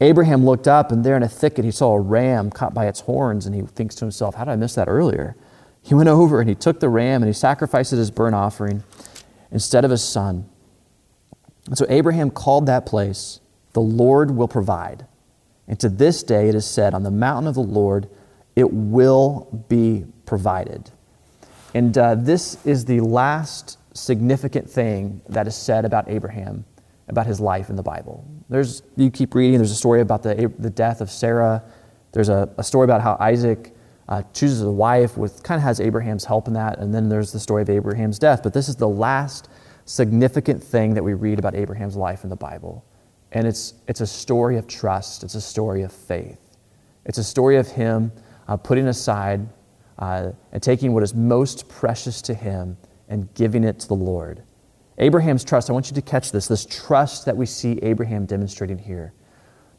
Abraham 0.00 0.44
looked 0.44 0.68
up, 0.68 0.92
and 0.92 1.04
there 1.04 1.16
in 1.16 1.22
a 1.22 1.28
thicket 1.28 1.64
he 1.64 1.70
saw 1.70 1.92
a 1.92 2.00
ram 2.00 2.50
caught 2.50 2.74
by 2.74 2.86
its 2.86 3.00
horns, 3.00 3.46
and 3.46 3.54
he 3.54 3.62
thinks 3.62 3.94
to 3.96 4.04
himself, 4.04 4.34
How 4.34 4.44
did 4.44 4.52
I 4.52 4.56
miss 4.56 4.74
that 4.74 4.88
earlier? 4.88 5.36
He 5.86 5.94
went 5.94 6.08
over 6.08 6.40
and 6.40 6.48
he 6.48 6.56
took 6.56 6.80
the 6.80 6.88
ram 6.88 7.22
and 7.22 7.28
he 7.28 7.32
sacrificed 7.32 7.92
it 7.92 7.98
as 7.98 8.10
burnt 8.10 8.34
offering 8.34 8.82
instead 9.52 9.84
of 9.84 9.92
his 9.92 10.02
son. 10.02 10.48
And 11.66 11.78
so 11.78 11.86
Abraham 11.88 12.30
called 12.30 12.66
that 12.66 12.86
place, 12.86 13.38
The 13.72 13.80
Lord 13.80 14.32
will 14.32 14.48
provide. 14.48 15.06
And 15.68 15.78
to 15.78 15.88
this 15.88 16.24
day 16.24 16.48
it 16.48 16.56
is 16.56 16.66
said, 16.66 16.92
On 16.92 17.04
the 17.04 17.10
mountain 17.12 17.46
of 17.46 17.54
the 17.54 17.60
Lord 17.60 18.08
it 18.56 18.72
will 18.72 19.64
be 19.68 20.06
provided. 20.24 20.90
And 21.72 21.96
uh, 21.96 22.16
this 22.16 22.64
is 22.66 22.86
the 22.86 23.00
last 23.00 23.78
significant 23.96 24.68
thing 24.68 25.20
that 25.28 25.46
is 25.46 25.54
said 25.54 25.84
about 25.84 26.08
Abraham 26.08 26.64
about 27.06 27.26
his 27.26 27.38
life 27.38 27.70
in 27.70 27.76
the 27.76 27.82
Bible. 27.84 28.26
There's, 28.48 28.82
you 28.96 29.10
keep 29.10 29.34
reading, 29.34 29.58
there's 29.58 29.72
a 29.72 29.76
story 29.76 30.00
about 30.00 30.22
the, 30.22 30.52
the 30.58 30.70
death 30.70 31.00
of 31.00 31.10
Sarah. 31.10 31.62
There's 32.12 32.28
a, 32.28 32.48
a 32.58 32.64
story 32.64 32.84
about 32.84 33.00
how 33.00 33.16
Isaac 33.18 33.74
uh, 34.08 34.22
chooses 34.32 34.62
a 34.62 34.70
wife 34.70 35.16
with 35.16 35.42
kind 35.42 35.58
of 35.58 35.62
has 35.62 35.80
Abraham's 35.80 36.24
help 36.24 36.46
in 36.46 36.54
that. 36.54 36.78
And 36.78 36.94
then 36.94 37.08
there's 37.08 37.32
the 37.32 37.40
story 37.40 37.62
of 37.62 37.70
Abraham's 37.70 38.18
death. 38.18 38.42
But 38.42 38.54
this 38.54 38.68
is 38.68 38.76
the 38.76 38.88
last 38.88 39.48
significant 39.84 40.62
thing 40.62 40.94
that 40.94 41.02
we 41.02 41.14
read 41.14 41.38
about 41.38 41.54
Abraham's 41.54 41.96
life 41.96 42.22
in 42.24 42.30
the 42.30 42.36
Bible. 42.36 42.84
And 43.32 43.46
it's, 43.46 43.74
it's 43.88 44.00
a 44.00 44.06
story 44.06 44.56
of 44.56 44.66
trust, 44.66 45.24
it's 45.24 45.34
a 45.34 45.40
story 45.40 45.82
of 45.82 45.92
faith. 45.92 46.56
It's 47.04 47.18
a 47.18 47.24
story 47.24 47.56
of 47.56 47.68
him 47.68 48.12
uh, 48.48 48.56
putting 48.56 48.88
aside 48.88 49.46
uh, 49.98 50.32
and 50.52 50.62
taking 50.62 50.92
what 50.92 51.02
is 51.02 51.14
most 51.14 51.68
precious 51.68 52.22
to 52.22 52.34
him 52.34 52.76
and 53.08 53.32
giving 53.34 53.64
it 53.64 53.80
to 53.80 53.88
the 53.88 53.94
Lord. 53.94 54.42
Abraham's 54.98 55.44
trust, 55.44 55.68
I 55.68 55.72
want 55.72 55.90
you 55.90 55.94
to 55.94 56.02
catch 56.02 56.32
this, 56.32 56.48
this 56.48 56.64
trust 56.66 57.26
that 57.26 57.36
we 57.36 57.46
see 57.46 57.78
Abraham 57.82 58.24
demonstrating 58.24 58.78
here. 58.78 59.12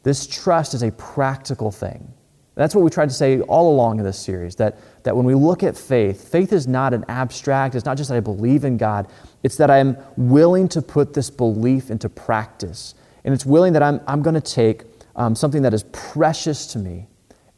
This 0.02 0.26
trust 0.26 0.74
is 0.74 0.82
a 0.82 0.92
practical 0.92 1.70
thing. 1.70 2.12
That's 2.54 2.74
what 2.74 2.82
we 2.82 2.90
tried 2.90 3.08
to 3.08 3.14
say 3.14 3.40
all 3.42 3.72
along 3.72 3.98
in 3.98 4.04
this 4.04 4.18
series 4.18 4.56
that, 4.56 4.78
that 5.04 5.16
when 5.16 5.24
we 5.24 5.34
look 5.34 5.62
at 5.62 5.76
faith, 5.76 6.28
faith 6.28 6.52
is 6.52 6.66
not 6.66 6.92
an 6.92 7.04
abstract, 7.08 7.76
it's 7.76 7.84
not 7.84 7.96
just 7.96 8.10
that 8.10 8.16
I 8.16 8.20
believe 8.20 8.64
in 8.64 8.76
God, 8.76 9.08
it's 9.44 9.56
that 9.56 9.70
I'm 9.70 9.96
willing 10.16 10.68
to 10.70 10.82
put 10.82 11.14
this 11.14 11.30
belief 11.30 11.90
into 11.90 12.08
practice. 12.08 12.94
And 13.24 13.32
it's 13.32 13.46
willing 13.46 13.74
that 13.74 13.82
I'm, 13.82 14.00
I'm 14.08 14.22
going 14.22 14.34
to 14.34 14.40
take 14.40 14.82
um, 15.14 15.34
something 15.36 15.62
that 15.62 15.72
is 15.72 15.84
precious 15.92 16.66
to 16.68 16.78
me 16.78 17.06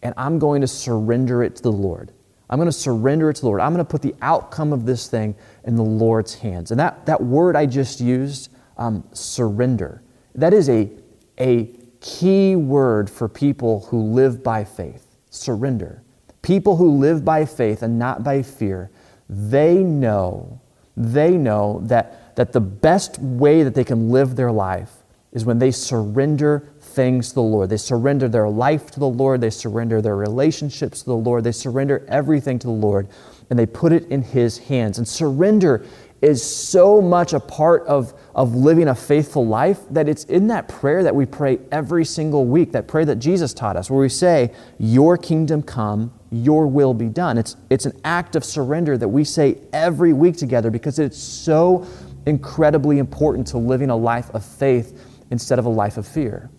and 0.02 0.14
I'm 0.16 0.38
going 0.38 0.60
to 0.60 0.68
surrender 0.68 1.42
it 1.42 1.56
to 1.56 1.62
the 1.62 1.72
Lord. 1.72 2.12
I'm 2.50 2.58
going 2.58 2.66
to 2.66 2.72
surrender 2.72 3.30
it 3.30 3.34
to 3.34 3.42
the 3.42 3.46
Lord. 3.46 3.60
I'm 3.60 3.72
going 3.72 3.84
to 3.84 3.90
put 3.90 4.02
the 4.02 4.14
outcome 4.20 4.72
of 4.72 4.84
this 4.84 5.06
thing 5.06 5.36
in 5.64 5.76
the 5.76 5.84
Lord's 5.84 6.34
hands. 6.34 6.72
And 6.72 6.80
that, 6.80 7.06
that 7.06 7.22
word 7.22 7.54
I 7.54 7.64
just 7.64 8.00
used, 8.00 8.50
um, 8.76 9.04
surrender, 9.12 10.02
that 10.34 10.52
is 10.52 10.68
a, 10.68 10.90
a 11.38 11.70
key 12.00 12.56
word 12.56 13.08
for 13.08 13.28
people 13.28 13.86
who 13.86 14.02
live 14.02 14.42
by 14.42 14.64
faith. 14.64 15.16
Surrender. 15.30 16.02
People 16.42 16.76
who 16.76 16.98
live 16.98 17.24
by 17.24 17.44
faith 17.44 17.82
and 17.82 17.98
not 17.98 18.24
by 18.24 18.42
fear, 18.42 18.90
they 19.28 19.76
know, 19.76 20.60
they 20.96 21.36
know 21.36 21.80
that, 21.84 22.34
that 22.34 22.52
the 22.52 22.60
best 22.60 23.18
way 23.20 23.62
that 23.62 23.76
they 23.76 23.84
can 23.84 24.10
live 24.10 24.34
their 24.34 24.50
life 24.50 24.90
is 25.32 25.44
when 25.44 25.60
they 25.60 25.70
surrender 25.70 26.68
things 26.90 27.30
to 27.30 27.36
the 27.36 27.42
Lord. 27.42 27.70
They 27.70 27.76
surrender 27.76 28.28
their 28.28 28.48
life 28.48 28.90
to 28.92 29.00
the 29.00 29.08
Lord. 29.08 29.40
They 29.40 29.50
surrender 29.50 30.02
their 30.02 30.16
relationships 30.16 31.00
to 31.00 31.06
the 31.06 31.16
Lord. 31.16 31.44
They 31.44 31.52
surrender 31.52 32.04
everything 32.08 32.58
to 32.60 32.66
the 32.66 32.72
Lord 32.72 33.08
and 33.50 33.58
they 33.58 33.66
put 33.66 33.92
it 33.92 34.06
in 34.08 34.22
His 34.22 34.58
hands. 34.58 34.98
And 34.98 35.06
surrender 35.06 35.84
is 36.22 36.42
so 36.42 37.00
much 37.00 37.32
a 37.32 37.40
part 37.40 37.84
of, 37.86 38.14
of 38.34 38.54
living 38.54 38.88
a 38.88 38.94
faithful 38.94 39.46
life 39.46 39.80
that 39.90 40.08
it's 40.08 40.24
in 40.24 40.46
that 40.48 40.68
prayer 40.68 41.02
that 41.02 41.14
we 41.14 41.26
pray 41.26 41.58
every 41.72 42.04
single 42.04 42.44
week, 42.44 42.72
that 42.72 42.86
prayer 42.86 43.04
that 43.06 43.16
Jesus 43.16 43.54
taught 43.54 43.76
us, 43.76 43.90
where 43.90 44.00
we 44.00 44.08
say, 44.08 44.52
Your 44.78 45.16
kingdom 45.16 45.62
come, 45.62 46.12
your 46.30 46.66
will 46.66 46.94
be 46.94 47.08
done. 47.08 47.38
It's, 47.38 47.56
it's 47.70 47.86
an 47.86 47.98
act 48.04 48.36
of 48.36 48.44
surrender 48.44 48.96
that 48.98 49.08
we 49.08 49.24
say 49.24 49.58
every 49.72 50.12
week 50.12 50.36
together 50.36 50.70
because 50.70 50.98
it's 50.98 51.18
so 51.18 51.86
incredibly 52.26 52.98
important 52.98 53.46
to 53.48 53.58
living 53.58 53.90
a 53.90 53.96
life 53.96 54.30
of 54.30 54.44
faith 54.44 55.06
instead 55.30 55.58
of 55.58 55.64
a 55.64 55.70
life 55.70 55.96
of 55.96 56.06
fear. 56.06 56.50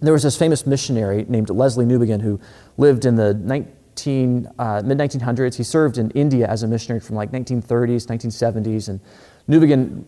There 0.00 0.12
was 0.12 0.22
this 0.22 0.36
famous 0.36 0.66
missionary 0.66 1.26
named 1.28 1.48
Lesslie 1.48 1.86
Newbigin 1.86 2.22
who 2.22 2.40
lived 2.76 3.04
in 3.04 3.16
the 3.16 3.34
19, 3.34 4.48
uh, 4.58 4.82
mid 4.84 4.98
1900s. 4.98 5.56
He 5.56 5.64
served 5.64 5.98
in 5.98 6.10
India 6.12 6.46
as 6.46 6.62
a 6.62 6.68
missionary 6.68 7.00
from 7.00 7.16
like 7.16 7.32
1930s, 7.32 8.06
1970s, 8.06 8.88
and 8.88 9.00
Newbigin 9.48 10.04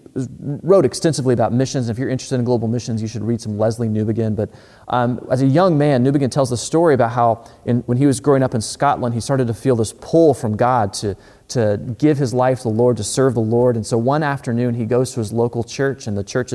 wrote 0.63 0.85
extensively 0.85 1.33
about 1.33 1.53
missions. 1.53 1.89
And 1.89 1.97
If 1.97 1.99
you're 1.99 2.11
interested 2.11 2.37
in 2.37 2.45
global 2.45 2.69
missions, 2.69 3.01
you 3.01 3.09
should 3.09 3.23
read 3.23 3.41
some 3.41 3.57
Lesslie 3.57 3.89
Newbigin. 3.89 4.37
But 4.37 4.51
um, 4.89 5.27
as 5.31 5.41
a 5.41 5.47
young 5.47 5.79
man, 5.79 6.05
Newbigin 6.05 6.31
tells 6.31 6.51
the 6.51 6.59
story 6.59 6.93
about 6.93 7.13
how 7.13 7.49
in, 7.65 7.81
when 7.81 7.97
he 7.97 8.05
was 8.05 8.21
growing 8.21 8.43
up 8.43 8.55
in 8.55 8.61
Scotland, 8.61 9.15
he 9.15 9.21
started 9.21 9.47
to 9.47 9.55
feel 9.55 9.77
this 9.77 9.95
pull 9.95 10.35
from 10.35 10.57
God 10.57 10.93
to, 10.95 11.17
to 11.49 11.81
give 11.99 12.19
his 12.19 12.35
life 12.35 12.59
to 12.59 12.65
the 12.65 12.69
Lord, 12.75 12.99
to 12.99 13.05
serve 13.05 13.33
the 13.33 13.41
Lord. 13.41 13.77
And 13.77 13.87
so 13.87 13.97
one 13.97 14.23
afternoon, 14.23 14.75
he 14.75 14.85
goes 14.85 15.15
to 15.15 15.21
his 15.21 15.33
local 15.33 15.65
church, 15.65 16.07
and 16.07 16.19
the 16.19 16.25
church 16.25 16.53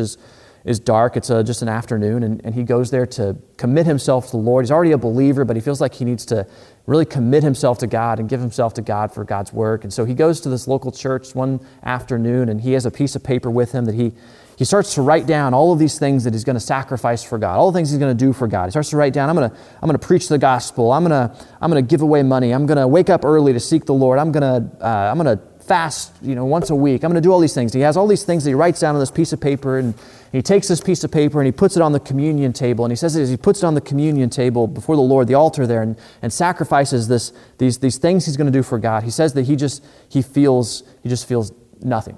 is 0.66 0.80
dark. 0.80 1.16
It's 1.16 1.30
a, 1.30 1.43
just 1.43 1.61
an 1.61 1.70
afternoon, 1.70 2.24
and, 2.24 2.43
and 2.43 2.55
he 2.55 2.63
goes 2.63 2.89
there 2.89 3.05
to 3.05 3.38
commit 3.55 3.86
himself 3.86 4.26
to 4.26 4.32
the 4.32 4.38
Lord. 4.38 4.66
He's 4.66 4.72
already 4.72 4.91
a 4.91 4.97
believer, 4.97 5.45
but 5.45 5.55
he 5.55 5.61
feels 5.61 5.80
like 5.80 5.93
he 5.93 6.05
needs 6.05 6.26
to 6.26 6.47
really 6.88 7.05
commit 7.05 7.43
himself 7.43 7.78
to 7.80 7.88
God 7.88 8.20
and 8.20 8.28
give 8.28 8.39
himself 8.39 8.74
to 8.74 8.82
God 8.82 9.13
for 9.13 9.24
God's 9.24 9.53
work. 9.53 9.84
And 9.84 9.93
so 9.93 10.05
he 10.05 10.16
goes 10.16 10.41
to 10.41 10.49
this 10.49 10.68
local 10.68 10.91
church 10.91 11.36
one 11.36 11.59
afternoon, 11.84 12.49
and 12.49 12.59
he 12.59 12.74
has 12.74 12.86
a 12.86 12.91
piece 12.91 13.16
of 13.16 13.24
paper 13.24 13.49
with 13.51 13.72
him 13.74 13.86
that 13.86 13.95
he, 13.95 14.11
he 14.57 14.66
starts 14.66 14.95
to 14.95 15.03
write 15.03 15.28
down 15.28 15.53
all 15.53 15.72
of 15.72 15.78
these 15.78 15.99
things 15.99 16.24
that 16.24 16.34
he's 16.34 16.43
going 16.43 16.55
to 16.55 16.59
sacrifice 16.59 17.24
for 17.24 17.38
God, 17.38 17.57
all 17.57 17.72
the 17.72 17.78
things 17.78 17.91
he's 17.91 17.99
going 17.99 18.18
to 18.18 18.26
do 18.26 18.34
for 18.34 18.47
God. 18.47 18.66
He 18.66 18.72
starts 18.72 18.89
to 18.89 18.97
write 18.97 19.13
down, 19.13 19.30
I'm 19.30 19.36
going 19.36 19.49
to, 19.49 19.55
I'm 19.55 19.88
going 19.88 19.99
to 19.99 20.07
preach 20.07 20.30
the 20.30 20.39
gospel. 20.39 20.91
I'm 20.91 21.05
going 21.05 21.30
to, 21.30 21.45
I'm 21.61 21.70
going 21.70 21.84
to 21.84 21.88
give 21.88 22.01
away 22.01 22.24
money. 22.24 22.51
I'm 22.51 22.66
going 22.66 22.80
to 22.80 22.88
wake 22.88 23.11
up 23.11 23.24
early 23.24 23.53
to 23.53 23.59
seek 23.59 23.86
the 23.86 23.93
Lord. 23.93 24.18
I'm 24.18 24.32
going 24.32 24.41
to, 24.41 24.84
uh, 24.84 25.11
I'm 25.11 25.20
going 25.20 25.38
to 25.38 25.43
fast, 25.66 26.13
you 26.22 26.36
know, 26.36 26.45
once 26.45 26.70
a 26.70 26.76
week. 26.76 27.03
I'm 27.03 27.09
going 27.09 27.22
to 27.22 27.28
do 27.28 27.32
all 27.32 27.39
these 27.39 27.55
things. 27.55 27.74
He 27.74 27.80
has 27.82 27.97
all 27.97 28.07
these 28.07 28.24
things 28.24 28.43
that 28.43 28.51
he 28.51 28.53
writes 28.53 28.80
down 28.80 28.93
on 28.95 28.99
this 28.99 29.11
piece 29.11 29.34
of 29.34 29.41
paper, 29.41 29.80
and 29.80 29.95
he 30.36 30.42
takes 30.42 30.68
this 30.68 30.82
piece 30.82 31.04
of 31.04 31.12
paper 31.12 31.40
and 31.40 31.46
he 31.46 31.52
puts 31.52 31.76
it 31.76 31.82
on 31.82 31.92
the 31.92 32.00
communion 32.00 32.52
table. 32.52 32.84
And 32.84 32.92
he 32.92 32.96
says 32.96 33.16
as 33.16 33.30
he 33.30 33.38
puts 33.38 33.64
it 33.64 33.66
on 33.66 33.74
the 33.74 33.82
communion 33.82 34.30
table 34.30 34.68
before 34.68 34.96
the 34.96 35.02
Lord, 35.02 35.28
the 35.28 35.36
altar 35.36 35.66
there, 35.66 35.82
and, 35.82 35.98
and 36.22 36.34
sacrifices 36.34 37.08
this, 37.08 37.32
these, 37.58 37.78
these 37.80 37.98
things 37.98 38.26
he's 38.26 38.36
going 38.36 38.52
to 38.52 38.58
do 38.58 38.64
for 38.64 38.78
God. 38.78 39.04
He 39.04 39.12
says 39.12 39.34
that 39.34 39.44
he 39.44 39.56
just 39.56 39.86
he 40.10 40.22
feels 40.22 40.84
he 41.04 41.10
just 41.10 41.28
feels 41.28 41.54
nothing. 41.82 42.18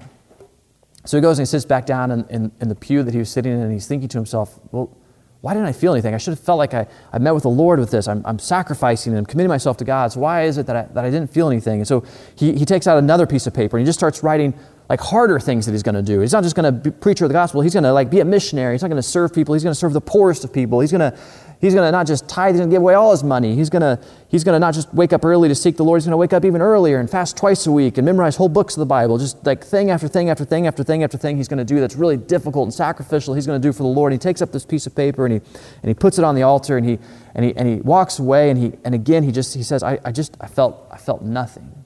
So 1.04 1.16
he 1.16 1.20
goes 1.20 1.38
and 1.38 1.46
he 1.46 1.50
sits 1.50 1.64
back 1.64 1.86
down 1.86 2.10
in, 2.10 2.26
in, 2.28 2.52
in 2.60 2.68
the 2.68 2.74
pew 2.74 3.02
that 3.02 3.14
he 3.14 3.18
was 3.18 3.30
sitting 3.30 3.52
in, 3.52 3.60
and 3.60 3.72
he's 3.72 3.86
thinking 3.86 4.08
to 4.08 4.18
himself, 4.18 4.58
well, 4.72 4.94
why 5.40 5.54
didn't 5.54 5.68
I 5.68 5.72
feel 5.72 5.92
anything? 5.92 6.14
I 6.14 6.18
should 6.18 6.32
have 6.32 6.40
felt 6.40 6.58
like 6.58 6.74
I, 6.74 6.86
I 7.12 7.18
met 7.18 7.32
with 7.32 7.44
the 7.44 7.50
Lord 7.50 7.78
with 7.78 7.90
this. 7.90 8.08
I'm, 8.08 8.22
I'm 8.26 8.38
sacrificing 8.40 9.12
and 9.12 9.18
I'm 9.18 9.26
committing 9.26 9.48
myself 9.48 9.76
to 9.76 9.84
God. 9.84 10.12
So 10.12 10.20
why 10.20 10.42
is 10.42 10.58
it 10.58 10.66
that 10.66 10.76
I, 10.76 10.82
that 10.94 11.04
I 11.04 11.10
didn't 11.10 11.30
feel 11.30 11.48
anything? 11.48 11.80
And 11.80 11.86
so 11.86 12.04
he, 12.34 12.54
he 12.54 12.64
takes 12.64 12.88
out 12.88 12.98
another 12.98 13.26
piece 13.26 13.46
of 13.46 13.54
paper 13.54 13.76
and 13.76 13.86
he 13.86 13.88
just 13.88 13.98
starts 13.98 14.24
writing 14.24 14.52
like 14.88 15.00
harder 15.00 15.38
things 15.38 15.66
that 15.66 15.72
he's 15.72 15.82
going 15.82 15.94
to 15.94 16.02
do. 16.02 16.20
He's 16.20 16.32
not 16.32 16.42
just 16.42 16.56
going 16.56 16.82
to 16.82 16.90
preach 16.90 17.20
the 17.20 17.28
gospel. 17.28 17.60
He's 17.60 17.74
going 17.74 17.84
to 17.84 17.92
like 17.92 18.10
be 18.10 18.20
a 18.20 18.24
missionary. 18.24 18.74
He's 18.74 18.82
not 18.82 18.88
going 18.88 18.96
to 18.96 19.08
serve 19.08 19.34
people. 19.34 19.54
He's 19.54 19.62
going 19.62 19.74
to 19.74 19.78
serve 19.78 19.92
the 19.92 20.00
poorest 20.00 20.44
of 20.44 20.52
people. 20.52 20.80
He's 20.80 20.92
going 20.92 21.12
to 21.12 21.18
He's 21.60 21.74
going 21.74 21.86
to 21.86 21.90
not 21.90 22.06
just 22.06 22.28
tithe, 22.28 22.54
he's 22.54 22.60
going 22.60 22.70
to 22.70 22.74
give 22.74 22.82
away 22.82 22.94
all 22.94 23.10
his 23.10 23.24
money. 23.24 23.56
He's 23.56 23.68
going 23.68 23.82
to, 23.82 23.98
he's 24.28 24.44
going 24.44 24.54
to 24.54 24.60
not 24.60 24.74
just 24.74 24.94
wake 24.94 25.12
up 25.12 25.24
early 25.24 25.48
to 25.48 25.56
seek 25.56 25.76
the 25.76 25.84
Lord, 25.84 26.00
he's 26.00 26.06
going 26.06 26.12
to 26.12 26.16
wake 26.16 26.32
up 26.32 26.44
even 26.44 26.62
earlier 26.62 27.00
and 27.00 27.10
fast 27.10 27.36
twice 27.36 27.66
a 27.66 27.72
week 27.72 27.98
and 27.98 28.04
memorize 28.04 28.36
whole 28.36 28.48
books 28.48 28.76
of 28.76 28.80
the 28.80 28.86
Bible. 28.86 29.18
Just 29.18 29.44
like 29.44 29.64
thing 29.64 29.90
after 29.90 30.06
thing 30.06 30.30
after 30.30 30.44
thing 30.44 30.68
after 30.68 30.84
thing 30.84 31.02
after 31.02 31.18
thing 31.18 31.36
he's 31.36 31.48
going 31.48 31.58
to 31.58 31.64
do 31.64 31.80
that's 31.80 31.96
really 31.96 32.16
difficult 32.16 32.66
and 32.66 32.74
sacrificial 32.74 33.34
he's 33.34 33.46
going 33.46 33.60
to 33.60 33.68
do 33.68 33.72
for 33.72 33.82
the 33.82 33.88
Lord. 33.88 34.12
He 34.12 34.18
takes 34.18 34.40
up 34.40 34.52
this 34.52 34.64
piece 34.64 34.86
of 34.86 34.94
paper 34.94 35.26
and 35.26 35.34
he, 35.34 35.40
and 35.82 35.88
he 35.88 35.94
puts 35.94 36.18
it 36.18 36.24
on 36.24 36.36
the 36.36 36.42
altar 36.42 36.76
and 36.76 36.88
he, 36.88 36.98
and 37.34 37.44
he, 37.44 37.56
and 37.56 37.68
he 37.68 37.76
walks 37.76 38.20
away 38.20 38.50
and, 38.50 38.58
he, 38.58 38.72
and 38.84 38.94
again 38.94 39.24
he 39.24 39.32
just 39.32 39.54
he 39.54 39.64
says, 39.64 39.82
I, 39.82 39.98
I 40.04 40.12
just 40.12 40.36
I 40.40 40.46
felt, 40.46 40.86
I 40.92 40.96
felt 40.96 41.22
nothing. 41.22 41.77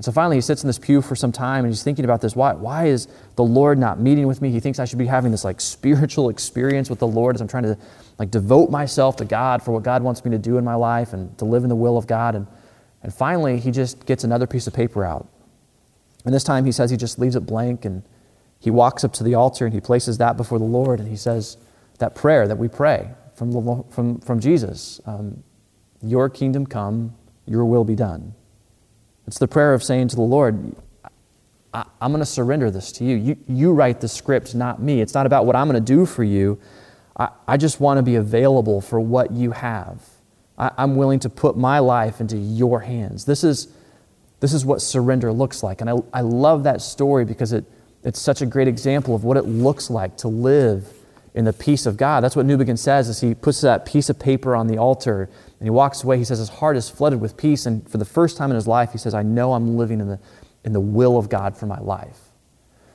And 0.00 0.04
so 0.06 0.12
finally, 0.12 0.38
he 0.38 0.40
sits 0.40 0.62
in 0.62 0.66
this 0.66 0.78
pew 0.78 1.02
for 1.02 1.14
some 1.14 1.30
time 1.30 1.62
and 1.62 1.70
he's 1.70 1.82
thinking 1.82 2.06
about 2.06 2.22
this. 2.22 2.34
Why, 2.34 2.54
why 2.54 2.86
is 2.86 3.06
the 3.36 3.44
Lord 3.44 3.78
not 3.78 4.00
meeting 4.00 4.26
with 4.26 4.40
me? 4.40 4.50
He 4.50 4.58
thinks 4.58 4.78
I 4.78 4.86
should 4.86 4.96
be 4.96 5.04
having 5.04 5.30
this 5.30 5.44
like 5.44 5.60
spiritual 5.60 6.30
experience 6.30 6.88
with 6.88 7.00
the 7.00 7.06
Lord 7.06 7.34
as 7.34 7.42
I'm 7.42 7.48
trying 7.48 7.64
to 7.64 7.76
like 8.18 8.30
devote 8.30 8.70
myself 8.70 9.16
to 9.16 9.26
God 9.26 9.62
for 9.62 9.72
what 9.72 9.82
God 9.82 10.02
wants 10.02 10.24
me 10.24 10.30
to 10.30 10.38
do 10.38 10.56
in 10.56 10.64
my 10.64 10.74
life 10.74 11.12
and 11.12 11.36
to 11.36 11.44
live 11.44 11.64
in 11.64 11.68
the 11.68 11.76
will 11.76 11.98
of 11.98 12.06
God. 12.06 12.34
And, 12.34 12.46
and 13.02 13.12
finally, 13.12 13.60
he 13.60 13.70
just 13.70 14.06
gets 14.06 14.24
another 14.24 14.46
piece 14.46 14.66
of 14.66 14.72
paper 14.72 15.04
out. 15.04 15.28
And 16.24 16.32
this 16.32 16.44
time 16.44 16.64
he 16.64 16.72
says 16.72 16.90
he 16.90 16.96
just 16.96 17.18
leaves 17.18 17.36
it 17.36 17.40
blank 17.40 17.84
and 17.84 18.02
he 18.58 18.70
walks 18.70 19.04
up 19.04 19.12
to 19.12 19.22
the 19.22 19.34
altar 19.34 19.66
and 19.66 19.74
he 19.74 19.82
places 19.82 20.16
that 20.16 20.34
before 20.38 20.58
the 20.58 20.64
Lord 20.64 21.00
and 21.00 21.10
he 21.10 21.16
says 21.16 21.58
that 21.98 22.14
prayer 22.14 22.48
that 22.48 22.56
we 22.56 22.68
pray 22.68 23.10
from, 23.34 23.84
from, 23.90 24.18
from 24.20 24.40
Jesus 24.40 24.98
um, 25.04 25.44
Your 26.00 26.30
kingdom 26.30 26.64
come, 26.64 27.14
your 27.44 27.66
will 27.66 27.84
be 27.84 27.96
done. 27.96 28.34
It's 29.26 29.38
the 29.38 29.48
prayer 29.48 29.74
of 29.74 29.82
saying 29.82 30.08
to 30.08 30.16
the 30.16 30.22
Lord, 30.22 30.74
I, 31.72 31.84
am 32.00 32.10
going 32.10 32.20
to 32.20 32.26
surrender 32.26 32.70
this 32.70 32.90
to 32.92 33.04
you. 33.04 33.16
you. 33.16 33.36
You 33.46 33.72
write 33.72 34.00
the 34.00 34.08
script, 34.08 34.54
not 34.54 34.82
me. 34.82 35.00
It's 35.00 35.14
not 35.14 35.26
about 35.26 35.46
what 35.46 35.56
I'm 35.56 35.68
going 35.68 35.82
to 35.82 35.92
do 35.92 36.04
for 36.06 36.24
you. 36.24 36.58
I, 37.16 37.28
I 37.46 37.56
just 37.56 37.80
want 37.80 37.98
to 37.98 38.02
be 38.02 38.16
available 38.16 38.80
for 38.80 38.98
what 38.98 39.30
you 39.30 39.52
have. 39.52 40.02
I, 40.58 40.72
I'm 40.76 40.96
willing 40.96 41.20
to 41.20 41.30
put 41.30 41.56
my 41.56 41.78
life 41.78 42.20
into 42.20 42.36
your 42.36 42.80
hands. 42.80 43.24
This 43.24 43.44
is, 43.44 43.68
this 44.40 44.52
is 44.52 44.64
what 44.64 44.82
surrender 44.82 45.32
looks 45.32 45.62
like. 45.62 45.80
And 45.80 45.90
I, 45.90 45.94
I 46.12 46.20
love 46.22 46.64
that 46.64 46.82
story 46.82 47.24
because 47.24 47.52
it, 47.52 47.64
it's 48.02 48.20
such 48.20 48.42
a 48.42 48.46
great 48.46 48.66
example 48.66 49.14
of 49.14 49.22
what 49.22 49.36
it 49.36 49.44
looks 49.44 49.90
like 49.90 50.16
to 50.18 50.28
live 50.28 50.92
in 51.34 51.44
the 51.44 51.52
peace 51.52 51.86
of 51.86 51.96
God. 51.96 52.24
That's 52.24 52.34
what 52.34 52.46
Newbigin 52.46 52.78
says 52.78 53.08
as 53.08 53.20
he 53.20 53.34
puts 53.34 53.60
that 53.60 53.86
piece 53.86 54.10
of 54.10 54.18
paper 54.18 54.56
on 54.56 54.66
the 54.66 54.78
altar 54.78 55.28
and 55.60 55.66
he 55.66 55.70
walks 55.70 56.02
away. 56.02 56.16
He 56.16 56.24
says 56.24 56.38
his 56.38 56.48
heart 56.48 56.76
is 56.78 56.88
flooded 56.88 57.20
with 57.20 57.36
peace. 57.36 57.66
And 57.66 57.88
for 57.88 57.98
the 57.98 58.04
first 58.06 58.38
time 58.38 58.50
in 58.50 58.54
his 58.54 58.66
life, 58.66 58.92
he 58.92 58.98
says, 58.98 59.12
I 59.12 59.22
know 59.22 59.52
I'm 59.52 59.76
living 59.76 60.00
in 60.00 60.08
the, 60.08 60.18
in 60.64 60.72
the 60.72 60.80
will 60.80 61.18
of 61.18 61.28
God 61.28 61.54
for 61.54 61.66
my 61.66 61.78
life. 61.78 62.18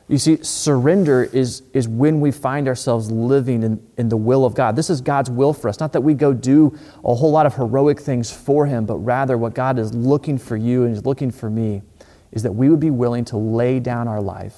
You 0.07 0.17
see, 0.17 0.43
surrender 0.43 1.23
is, 1.23 1.61
is 1.73 1.87
when 1.87 2.21
we 2.21 2.31
find 2.31 2.67
ourselves 2.67 3.11
living 3.11 3.61
in, 3.61 3.87
in 3.97 4.09
the 4.09 4.17
will 4.17 4.45
of 4.45 4.55
God. 4.55 4.75
This 4.75 4.89
is 4.89 4.99
God's 4.99 5.29
will 5.29 5.53
for 5.53 5.69
us. 5.69 5.79
Not 5.79 5.93
that 5.93 6.01
we 6.01 6.15
go 6.15 6.33
do 6.33 6.77
a 7.03 7.13
whole 7.13 7.31
lot 7.31 7.45
of 7.45 7.55
heroic 7.55 7.99
things 7.99 8.31
for 8.31 8.65
Him, 8.65 8.85
but 8.85 8.97
rather 8.97 9.37
what 9.37 9.53
God 9.53 9.79
is 9.79 9.93
looking 9.93 10.37
for 10.37 10.57
you 10.57 10.83
and 10.85 10.95
is 10.95 11.05
looking 11.05 11.31
for 11.31 11.49
me 11.49 11.83
is 12.31 12.43
that 12.43 12.51
we 12.51 12.69
would 12.69 12.79
be 12.79 12.91
willing 12.91 13.25
to 13.25 13.37
lay 13.37 13.79
down 13.79 14.07
our 14.07 14.21
life 14.21 14.57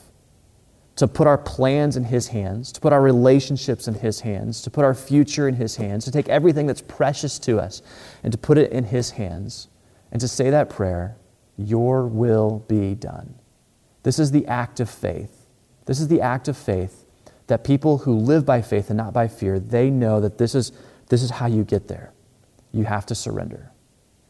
to 0.97 1.07
put 1.07 1.27
our 1.27 1.37
plans 1.37 1.95
in 1.95 2.03
His 2.03 2.27
hands, 2.27 2.71
to 2.71 2.81
put 2.81 2.91
our 2.91 3.01
relationships 3.01 3.87
in 3.87 3.93
His 3.95 4.21
hands, 4.21 4.61
to 4.63 4.69
put 4.69 4.83
our 4.83 4.93
future 4.93 5.47
in 5.47 5.55
His 5.55 5.75
hands, 5.77 6.05
to 6.05 6.11
take 6.11 6.27
everything 6.27 6.67
that's 6.67 6.81
precious 6.81 7.39
to 7.39 7.59
us 7.59 7.81
and 8.23 8.31
to 8.31 8.37
put 8.37 8.57
it 8.57 8.71
in 8.71 8.85
His 8.85 9.11
hands, 9.11 9.69
and 10.11 10.19
to 10.19 10.27
say 10.27 10.49
that 10.49 10.69
prayer, 10.69 11.15
Your 11.55 12.07
will 12.07 12.65
be 12.67 12.95
done. 12.95 13.35
This 14.03 14.19
is 14.19 14.31
the 14.31 14.45
act 14.47 14.79
of 14.79 14.89
faith. 14.89 15.45
This 15.85 15.99
is 15.99 16.07
the 16.07 16.21
act 16.21 16.47
of 16.47 16.57
faith 16.57 17.05
that 17.47 17.63
people 17.63 17.99
who 17.99 18.13
live 18.13 18.45
by 18.45 18.61
faith 18.61 18.89
and 18.89 18.97
not 18.97 19.13
by 19.13 19.27
fear, 19.27 19.59
they 19.59 19.89
know 19.89 20.19
that 20.19 20.37
this 20.37 20.53
is, 20.53 20.71
this 21.07 21.23
is 21.23 21.29
how 21.29 21.47
you 21.47 21.63
get 21.63 21.87
there. 21.87 22.11
You 22.71 22.83
have 22.83 23.05
to 23.07 23.15
surrender. 23.15 23.71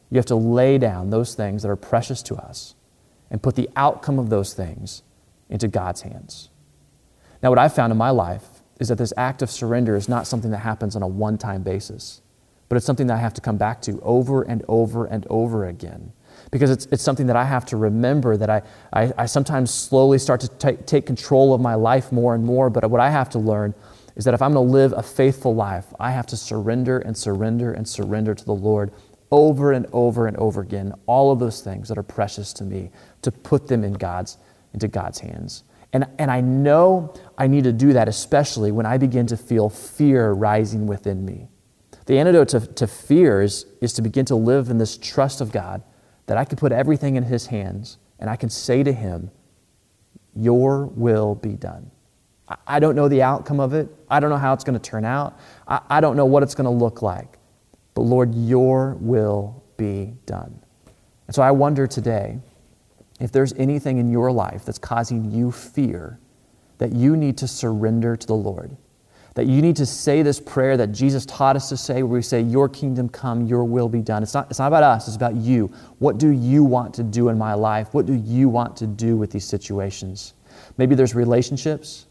You 0.10 0.18
have 0.18 0.26
to 0.28 0.36
lay 0.36 0.78
down 0.78 1.10
those 1.10 1.34
things 1.34 1.64
that 1.64 1.70
are 1.70 1.76
precious 1.76 2.22
to 2.24 2.36
us 2.36 2.76
and 3.32 3.42
put 3.42 3.56
the 3.56 3.70
outcome 3.76 4.20
of 4.20 4.30
those 4.30 4.54
things 4.54 5.02
into 5.50 5.68
God's 5.68 6.02
hands. 6.02 6.50
Now, 7.42 7.50
what 7.50 7.60
I've 7.60 7.74
found 7.74 7.92
in 7.92 7.98
my 7.98 8.10
life 8.10 8.44
is 8.80 8.90
that 8.90 8.98
this 8.98 9.14
act 9.18 9.42
of 9.42 9.50
surrender 9.50 9.96
is 9.96 10.08
not 10.08 10.28
something 10.28 10.52
that 10.52 10.60
happens 10.60 10.96
on 10.96 11.02
a 11.02 11.08
one 11.08 11.38
time 11.38 11.64
basis, 11.64 12.22
but 12.70 12.76
it's 12.76 12.86
something 12.86 13.08
that 13.08 13.16
I 13.16 13.22
have 13.22 13.34
to 13.36 13.42
come 13.42 13.58
back 13.58 13.82
to 13.84 14.00
over 14.02 14.44
and 14.44 14.64
over 14.68 15.06
and 15.06 15.26
over 15.30 15.66
again. 15.66 16.12
Because 16.52 16.70
it's, 16.70 16.86
it's 16.88 17.04
something 17.04 17.28
that 17.28 17.36
I 17.36 17.44
have 17.44 17.66
to 17.68 17.78
remember 17.78 18.38
that 18.38 18.50
I, 18.50 18.62
I, 18.94 19.12
I 19.18 19.26
sometimes 19.26 19.74
slowly 19.74 20.20
start 20.20 20.42
to 20.42 20.48
t- 20.48 20.84
take 20.84 21.06
control 21.06 21.54
of 21.54 21.62
my 21.62 21.76
life 21.76 22.12
more 22.12 22.36
and 22.36 22.44
more. 22.44 22.70
But 22.70 22.90
what 22.90 23.02
I 23.02 23.10
have 23.10 23.30
to 23.32 23.40
learn 23.40 23.74
is 24.16 24.26
that 24.26 24.34
if 24.34 24.42
I'm 24.42 24.54
going 24.54 24.68
to 24.68 24.72
live 24.72 24.94
a 24.94 25.04
faithful 25.04 25.56
life, 25.56 25.86
I 26.00 26.12
have 26.12 26.28
to 26.28 26.38
surrender 26.38 27.00
and 27.00 27.18
surrender 27.18 27.74
and 27.74 27.88
surrender 27.88 28.34
to 28.34 28.46
the 28.46 28.54
Lord 28.54 28.92
over 29.32 29.74
and 29.74 29.86
over 29.92 30.28
and 30.28 30.38
over 30.38 30.62
again, 30.62 30.94
all 31.06 31.32
of 31.32 31.40
those 31.40 31.62
things 31.62 31.90
that 31.90 31.98
are 31.98 32.04
precious 32.04 32.54
to 32.54 32.64
me, 32.64 32.90
to 33.22 33.32
put 33.32 33.68
them 33.68 33.84
in 33.84 33.94
God's, 33.94 34.38
into 34.74 34.88
God's 34.88 35.20
hands. 35.20 35.64
And, 35.98 36.06
and 36.20 36.30
I 36.30 36.42
know 36.42 37.12
I 37.40 37.48
need 37.48 37.64
to 37.64 37.74
do 37.74 37.94
that, 37.94 38.08
especially 38.08 38.72
when 38.72 38.86
I 38.86 39.00
begin 39.00 39.26
to 39.28 39.36
feel 39.36 39.68
fear 39.68 40.32
rising 40.32 40.86
within 40.86 41.26
me. 41.26 41.48
The 42.06 42.20
antidote 42.20 42.50
to, 42.50 42.60
to 42.60 42.86
fear 42.86 43.42
is, 43.42 43.66
is 43.82 43.94
to 43.94 44.04
begin 44.04 44.24
to 44.26 44.36
live 44.36 44.70
in 44.70 44.78
this 44.78 44.96
trust 44.96 45.42
of 45.42 45.52
God 45.52 45.82
that 46.28 46.38
I 46.38 46.46
can 46.46 46.56
put 46.56 46.72
everything 46.72 47.16
in 47.16 47.24
His 47.24 47.48
hands 47.48 47.98
and 48.20 48.30
I 48.30 48.36
can 48.36 48.52
say 48.52 48.84
to 48.84 48.94
Him, 48.94 49.32
Your 50.36 50.86
will 50.86 51.34
be 51.34 51.54
done. 51.54 51.90
I, 52.48 52.58
I 52.68 52.80
don't 52.80 52.96
know 52.96 53.08
the 53.08 53.24
outcome 53.24 53.60
of 53.60 53.74
it. 53.74 53.90
I 54.08 54.20
don't 54.20 54.30
know 54.30 54.38
how 54.38 54.54
it's 54.54 54.64
going 54.64 54.80
to 54.80 54.90
turn 54.90 55.04
out. 55.04 55.40
I, 55.68 55.82
I 55.90 56.00
don't 56.00 56.16
know 56.16 56.26
what 56.26 56.44
it's 56.44 56.54
going 56.54 56.66
to 56.66 56.70
look 56.70 57.02
like. 57.02 57.40
But 57.96 58.02
Lord, 58.02 58.36
Your 58.36 58.94
will 59.00 59.64
be 59.78 60.14
done. 60.28 60.60
And 61.26 61.36
so 61.36 61.42
I 61.42 61.50
wonder 61.50 61.88
today 61.88 62.38
if 63.20 63.32
there's 63.32 63.54
anything 63.54 63.98
in 63.98 64.10
your 64.10 64.32
life 64.32 64.66
that's 64.66 64.78
causing 64.78 65.32
you 65.32 65.52
fear, 65.52 66.20
that 66.78 66.94
you 66.94 67.18
need 67.18 67.38
to 67.38 67.48
surrender 67.48 68.16
to 68.16 68.28
the 68.28 68.36
Lord. 68.36 68.78
That 69.34 69.46
you 69.46 69.62
need 69.62 69.76
to 69.76 69.86
say 69.86 70.24
this 70.24 70.40
prayer 70.40 70.78
that 70.78 70.88
Jesus 70.88 71.26
taught 71.26 71.56
us 71.56 71.70
to 71.70 71.78
say, 71.78 72.02
where 72.02 72.18
we 72.18 72.22
say, 72.24 72.42
Your 72.42 72.68
kingdom 72.68 73.08
come, 73.08 73.46
your 73.46 73.64
will 73.66 73.88
be 73.88 74.02
done. 74.02 74.24
It's 74.24 74.34
not, 74.34 74.50
it's 74.50 74.60
not 74.60 74.68
about 74.68 74.84
us, 74.84 75.08
it's 75.08 75.16
about 75.16 75.36
you. 75.36 75.72
What 76.00 76.18
do 76.18 76.30
you 76.30 76.64
want 76.64 76.94
to 76.96 77.04
do 77.04 77.30
in 77.30 77.38
my 77.38 77.54
life? 77.54 77.94
What 77.94 78.08
do 78.08 78.14
you 78.14 78.50
want 78.50 78.76
to 78.78 78.88
do 78.88 79.16
with 79.16 79.32
these 79.32 79.46
situations? 79.46 80.34
Maybe 80.78 80.96
there's 80.96 81.14
relationships. 81.14 82.08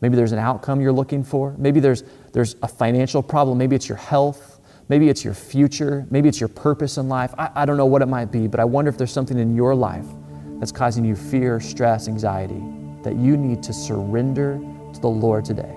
Maybe 0.00 0.16
there's 0.16 0.32
an 0.32 0.38
outcome 0.38 0.80
you're 0.80 0.92
looking 0.92 1.24
for. 1.24 1.54
Maybe 1.58 1.80
there's, 1.80 2.04
there's 2.32 2.56
a 2.62 2.68
financial 2.68 3.22
problem. 3.22 3.58
Maybe 3.58 3.76
it's 3.76 3.88
your 3.88 3.98
health. 3.98 4.57
Maybe 4.88 5.08
it's 5.08 5.22
your 5.24 5.34
future. 5.34 6.06
Maybe 6.10 6.28
it's 6.28 6.40
your 6.40 6.48
purpose 6.48 6.96
in 6.96 7.08
life. 7.08 7.34
I, 7.36 7.50
I 7.54 7.64
don't 7.66 7.76
know 7.76 7.86
what 7.86 8.00
it 8.00 8.06
might 8.06 8.32
be, 8.32 8.46
but 8.46 8.58
I 8.58 8.64
wonder 8.64 8.88
if 8.88 8.96
there's 8.96 9.12
something 9.12 9.38
in 9.38 9.54
your 9.54 9.74
life 9.74 10.06
that's 10.58 10.72
causing 10.72 11.04
you 11.04 11.14
fear, 11.14 11.60
stress, 11.60 12.08
anxiety 12.08 12.62
that 13.02 13.16
you 13.16 13.36
need 13.36 13.62
to 13.62 13.72
surrender 13.72 14.58
to 14.94 15.00
the 15.00 15.08
Lord 15.08 15.44
today. 15.44 15.74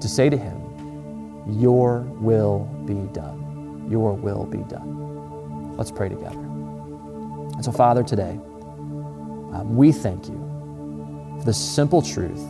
To 0.00 0.08
say 0.08 0.28
to 0.28 0.36
Him, 0.36 1.58
Your 1.60 2.00
will 2.20 2.64
be 2.84 3.12
done. 3.12 3.88
Your 3.90 4.12
will 4.12 4.44
be 4.44 4.58
done. 4.58 5.76
Let's 5.76 5.90
pray 5.90 6.08
together. 6.08 6.38
And 6.38 7.64
so, 7.64 7.72
Father, 7.72 8.02
today, 8.02 8.38
um, 9.52 9.74
we 9.74 9.90
thank 9.90 10.28
you 10.28 10.36
for 11.38 11.46
the 11.46 11.54
simple 11.54 12.02
truth 12.02 12.44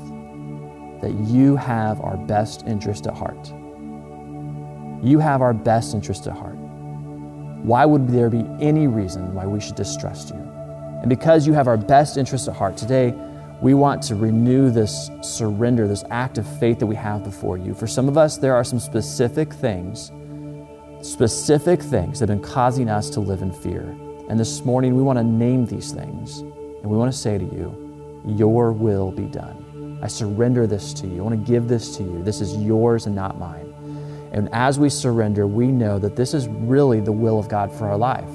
that 1.01 1.13
you 1.29 1.55
have 1.55 2.01
our 2.01 2.17
best 2.17 2.67
interest 2.67 3.07
at 3.07 3.15
heart. 3.15 3.53
You 5.03 5.19
have 5.19 5.43
our 5.43 5.53
best 5.53 5.95
interest 5.95 6.27
at 6.27 6.33
heart. 6.33 6.57
Why 6.57 7.85
would 7.85 8.09
there 8.09 8.31
be 8.31 8.45
any 8.61 8.87
reason 8.87 9.35
why 9.35 9.47
we 9.47 9.61
should 9.61 9.75
distrust 9.75 10.31
you? 10.31 10.37
And 10.37 11.09
because 11.09 11.47
you 11.47 11.53
have 11.53 11.69
our 11.69 11.77
best 11.77 12.17
interest 12.17 12.49
at 12.49 12.55
heart, 12.57 12.77
today 12.77 13.15
we 13.61 13.75
want 13.75 14.03
to 14.05 14.15
renew 14.15 14.71
this 14.71 15.11
surrender, 15.23 15.89
this 15.89 16.05
act 16.11 16.39
of 16.39 16.47
faith 16.59 16.79
that 16.79 16.87
we 16.87 16.95
have 16.95 17.25
before 17.25 17.59
you. 17.59 17.75
For 17.75 17.87
some 17.87 18.09
of 18.09 18.17
us, 18.17 18.39
there 18.39 18.55
are 18.55 18.65
some 18.65 18.79
specific 18.79 19.53
things, 19.53 20.13
specific 21.03 21.81
things 21.83 22.21
that 22.21 22.29
have 22.29 22.41
been 22.41 22.49
causing 22.49 22.89
us 22.89 23.11
to 23.11 23.21
live 23.21 23.43
in 23.43 23.53
fear. 23.53 23.83
And 24.29 24.39
this 24.39 24.65
morning, 24.65 24.97
we 24.97 25.03
want 25.03 25.19
to 25.19 25.25
name 25.25 25.67
these 25.67 25.93
things 25.93 26.41
and 26.41 26.85
we 26.85 26.97
want 26.97 27.13
to 27.13 27.19
say 27.19 27.39
to 27.39 27.45
you, 27.45 28.23
Your 28.27 28.73
will 28.73 29.11
be 29.11 29.27
done. 29.27 29.99
I 30.03 30.09
surrender 30.09 30.67
this 30.67 30.93
to 30.95 31.07
you. 31.07 31.19
I 31.19 31.23
want 31.23 31.47
to 31.47 31.53
give 31.53 31.69
this 31.69 31.97
to 31.97 32.03
you. 32.03 32.23
This 32.23 32.41
is 32.41 32.57
yours 32.57 33.07
and 33.07 33.15
not 33.15 33.39
mine. 33.39 33.66
And 34.33 34.49
as 34.53 34.79
we 34.79 34.89
surrender, 34.89 35.47
we 35.47 35.69
know 35.69 35.99
that 35.99 36.17
this 36.17 36.35
is 36.35 36.49
really 36.49 37.01
the 37.01 37.13
will 37.13 37.39
of 37.39 37.49
God 37.49 37.73
for 37.73 37.89
our 37.89 37.97
life. 37.97 38.31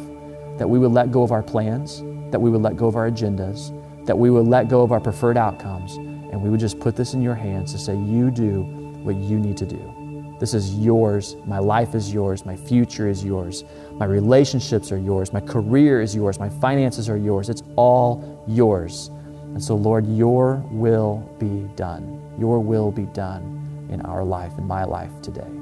That 0.58 0.70
we 0.70 0.80
would 0.80 0.92
let 0.92 1.12
go 1.12 1.24
of 1.24 1.32
our 1.32 1.44
plans, 1.44 2.02
that 2.32 2.40
we 2.40 2.50
would 2.50 2.62
let 2.62 2.78
go 2.78 2.88
of 2.88 2.96
our 2.96 3.10
agendas, 3.10 3.76
that 4.06 4.18
we 4.18 4.30
would 4.30 4.48
let 4.48 4.68
go 4.68 4.82
of 4.82 4.92
our 4.92 5.00
preferred 5.00 5.38
outcomes, 5.38 5.96
and 5.96 6.42
we 6.42 6.50
would 6.50 6.60
just 6.60 6.80
put 6.80 6.96
this 6.96 7.14
in 7.14 7.22
your 7.22 7.36
hands 7.36 7.72
to 7.74 7.78
say, 7.78 7.96
You 7.96 8.32
do 8.32 8.64
what 9.04 9.16
you 9.16 9.38
need 9.40 9.58
to 9.58 9.66
do. 9.66 10.38
This 10.40 10.56
is 10.56 10.74
yours. 10.74 11.36
My 11.46 11.60
life 11.60 11.94
is 11.94 12.12
yours. 12.12 12.48
My 12.48 12.56
future 12.56 13.08
is 13.08 13.24
yours. 13.24 13.64
My 13.94 14.06
relationships 14.06 14.92
are 14.92 14.98
yours. 14.98 15.32
My 15.32 15.40
career 15.40 16.02
is 16.02 16.16
yours. 16.16 16.40
My 16.40 16.50
finances 16.50 17.10
are 17.10 17.18
yours. 17.18 17.48
It's 17.48 17.62
all 17.76 18.44
yours. 18.48 19.12
And 19.54 19.64
so, 19.64 19.76
Lord, 19.76 20.08
your 20.08 20.56
will 20.72 21.18
be 21.38 21.70
done. 21.76 22.20
Your 22.40 22.60
will 22.60 22.92
be 22.92 23.06
done 23.06 23.88
in 23.92 24.02
our 24.02 24.24
life, 24.24 24.58
in 24.58 24.66
my 24.66 24.84
life 24.84 25.12
today. 25.22 25.61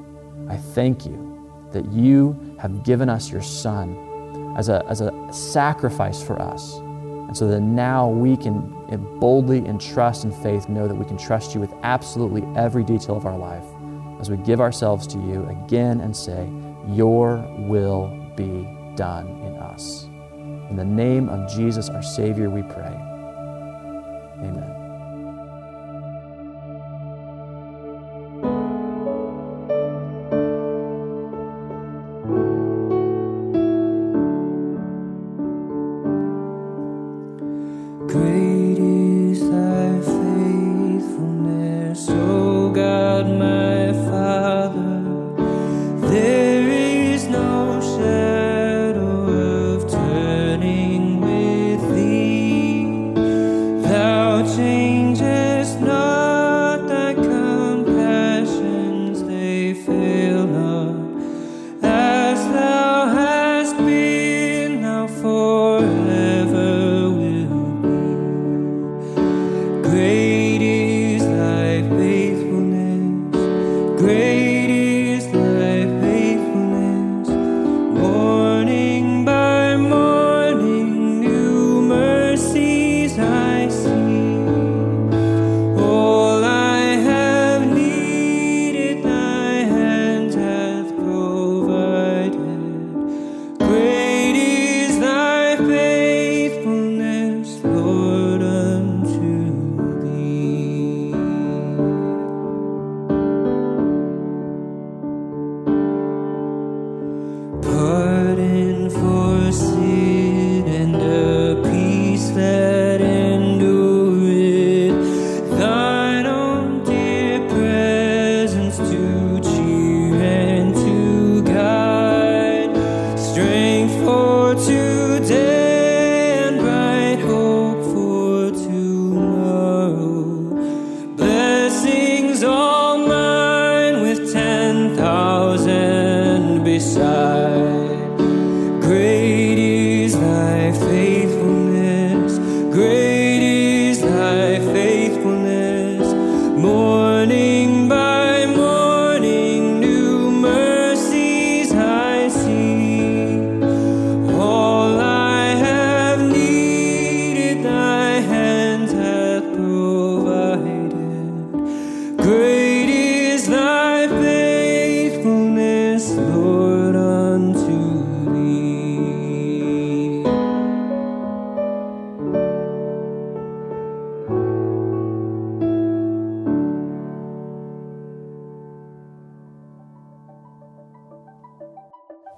I 0.50 0.56
thank 0.56 1.06
you 1.06 1.68
that 1.72 1.86
you 1.92 2.56
have 2.58 2.82
given 2.82 3.08
us 3.08 3.30
your 3.30 3.42
Son 3.42 4.54
as 4.56 4.68
a, 4.68 4.84
as 4.88 5.00
a 5.00 5.28
sacrifice 5.32 6.20
for 6.22 6.40
us. 6.42 6.74
And 6.76 7.36
so 7.36 7.46
that 7.46 7.60
now 7.60 8.08
we 8.08 8.36
can 8.36 8.68
boldly 9.20 9.64
in 9.64 9.78
trust 9.78 10.24
and 10.24 10.34
faith 10.42 10.68
know 10.68 10.88
that 10.88 10.94
we 10.94 11.04
can 11.04 11.16
trust 11.16 11.54
you 11.54 11.60
with 11.60 11.72
absolutely 11.84 12.42
every 12.56 12.82
detail 12.82 13.16
of 13.16 13.26
our 13.26 13.38
life 13.38 13.64
as 14.20 14.28
we 14.28 14.36
give 14.38 14.60
ourselves 14.60 15.06
to 15.06 15.18
you 15.18 15.46
again 15.46 16.00
and 16.00 16.16
say, 16.16 16.50
Your 16.88 17.36
will 17.58 18.08
be 18.34 18.68
done 18.96 19.28
in 19.28 19.54
us. 19.58 20.04
In 20.68 20.76
the 20.76 20.84
name 20.84 21.28
of 21.28 21.48
Jesus, 21.48 21.88
our 21.88 22.02
Savior, 22.02 22.50
we 22.50 22.62
pray. 22.62 22.96
Amen. 24.42 24.79
Great 69.90 70.19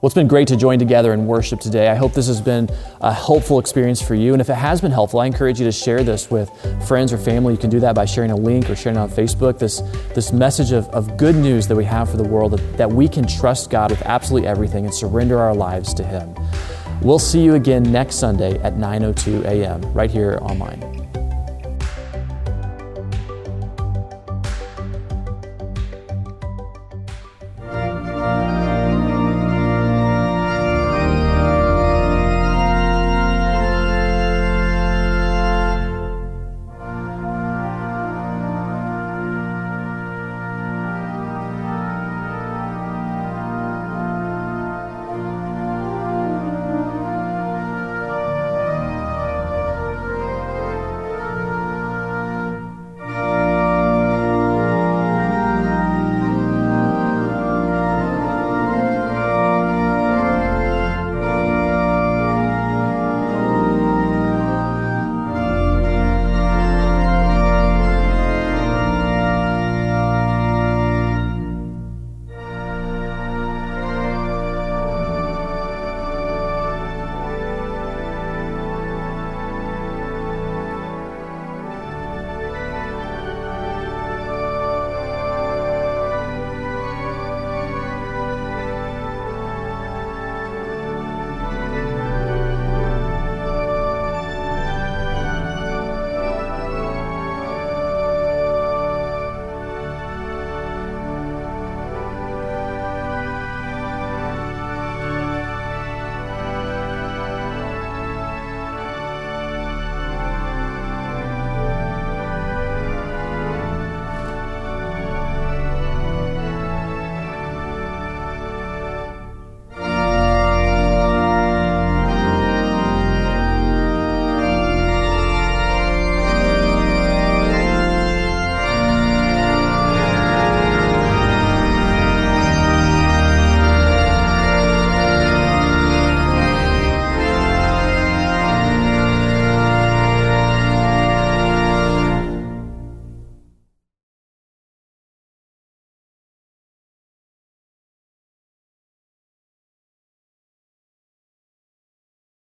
Well, 0.03 0.09
it's 0.09 0.17
been 0.17 0.27
great 0.27 0.49
to 0.49 0.57
join 0.57 0.81
together 0.81 1.13
and 1.13 1.29
worship 1.29 1.61
today. 1.61 1.89
I 1.89 1.95
hope 1.95 2.13
this 2.13 2.27
has 2.27 2.41
been 2.41 2.69
a 3.01 3.15
helpful 3.15 3.61
experience 3.61 4.03
for 4.03 4.17
you. 4.17 4.33
And 4.33 4.41
if 4.41 4.51
it 4.51 4.57
has 4.57 4.81
been 4.81 4.91
helpful, 4.91 5.21
I 5.21 5.27
encourage 5.27 5.61
you 5.61 5.67
to 5.67 5.71
share 5.71 6.03
this 6.03 6.29
with 6.29 6.51
friends 6.89 7.13
or 7.13 7.19
family. 7.19 7.53
You 7.53 7.59
can 7.59 7.71
do 7.71 7.79
that 7.79 7.95
by 7.95 8.05
sharing 8.05 8.33
a 8.33 8.37
link 8.37 8.69
or 8.69 8.75
sharing 8.75 8.99
on 8.99 9.09
Facebook. 9.09 9.61
This, 9.61 9.79
this 10.13 10.33
message 10.33 10.73
of, 10.73 10.89
of 10.89 11.17
good 11.17 11.37
news 11.37 11.69
that 11.69 11.77
we 11.77 11.85
have 11.85 12.11
for 12.11 12.17
the 12.17 12.25
world 12.25 12.51
that, 12.51 12.77
that 12.79 12.91
we 12.91 13.07
can 13.07 13.29
trust 13.29 13.71
God 13.71 13.93
with 13.93 14.03
absolutely 14.03 14.49
everything 14.49 14.87
and 14.87 14.93
surrender 14.93 15.39
our 15.39 15.55
lives 15.55 15.95
to 15.95 16.03
Him. 16.03 16.35
We'll 17.01 17.21
see 17.21 17.41
you 17.41 17.55
again 17.55 17.85
next 17.85 18.17
Sunday 18.17 18.59
at 18.63 18.75
9:02 18.75 19.45
a.m. 19.45 19.83
right 19.93 20.11
here 20.11 20.41
online. 20.43 21.02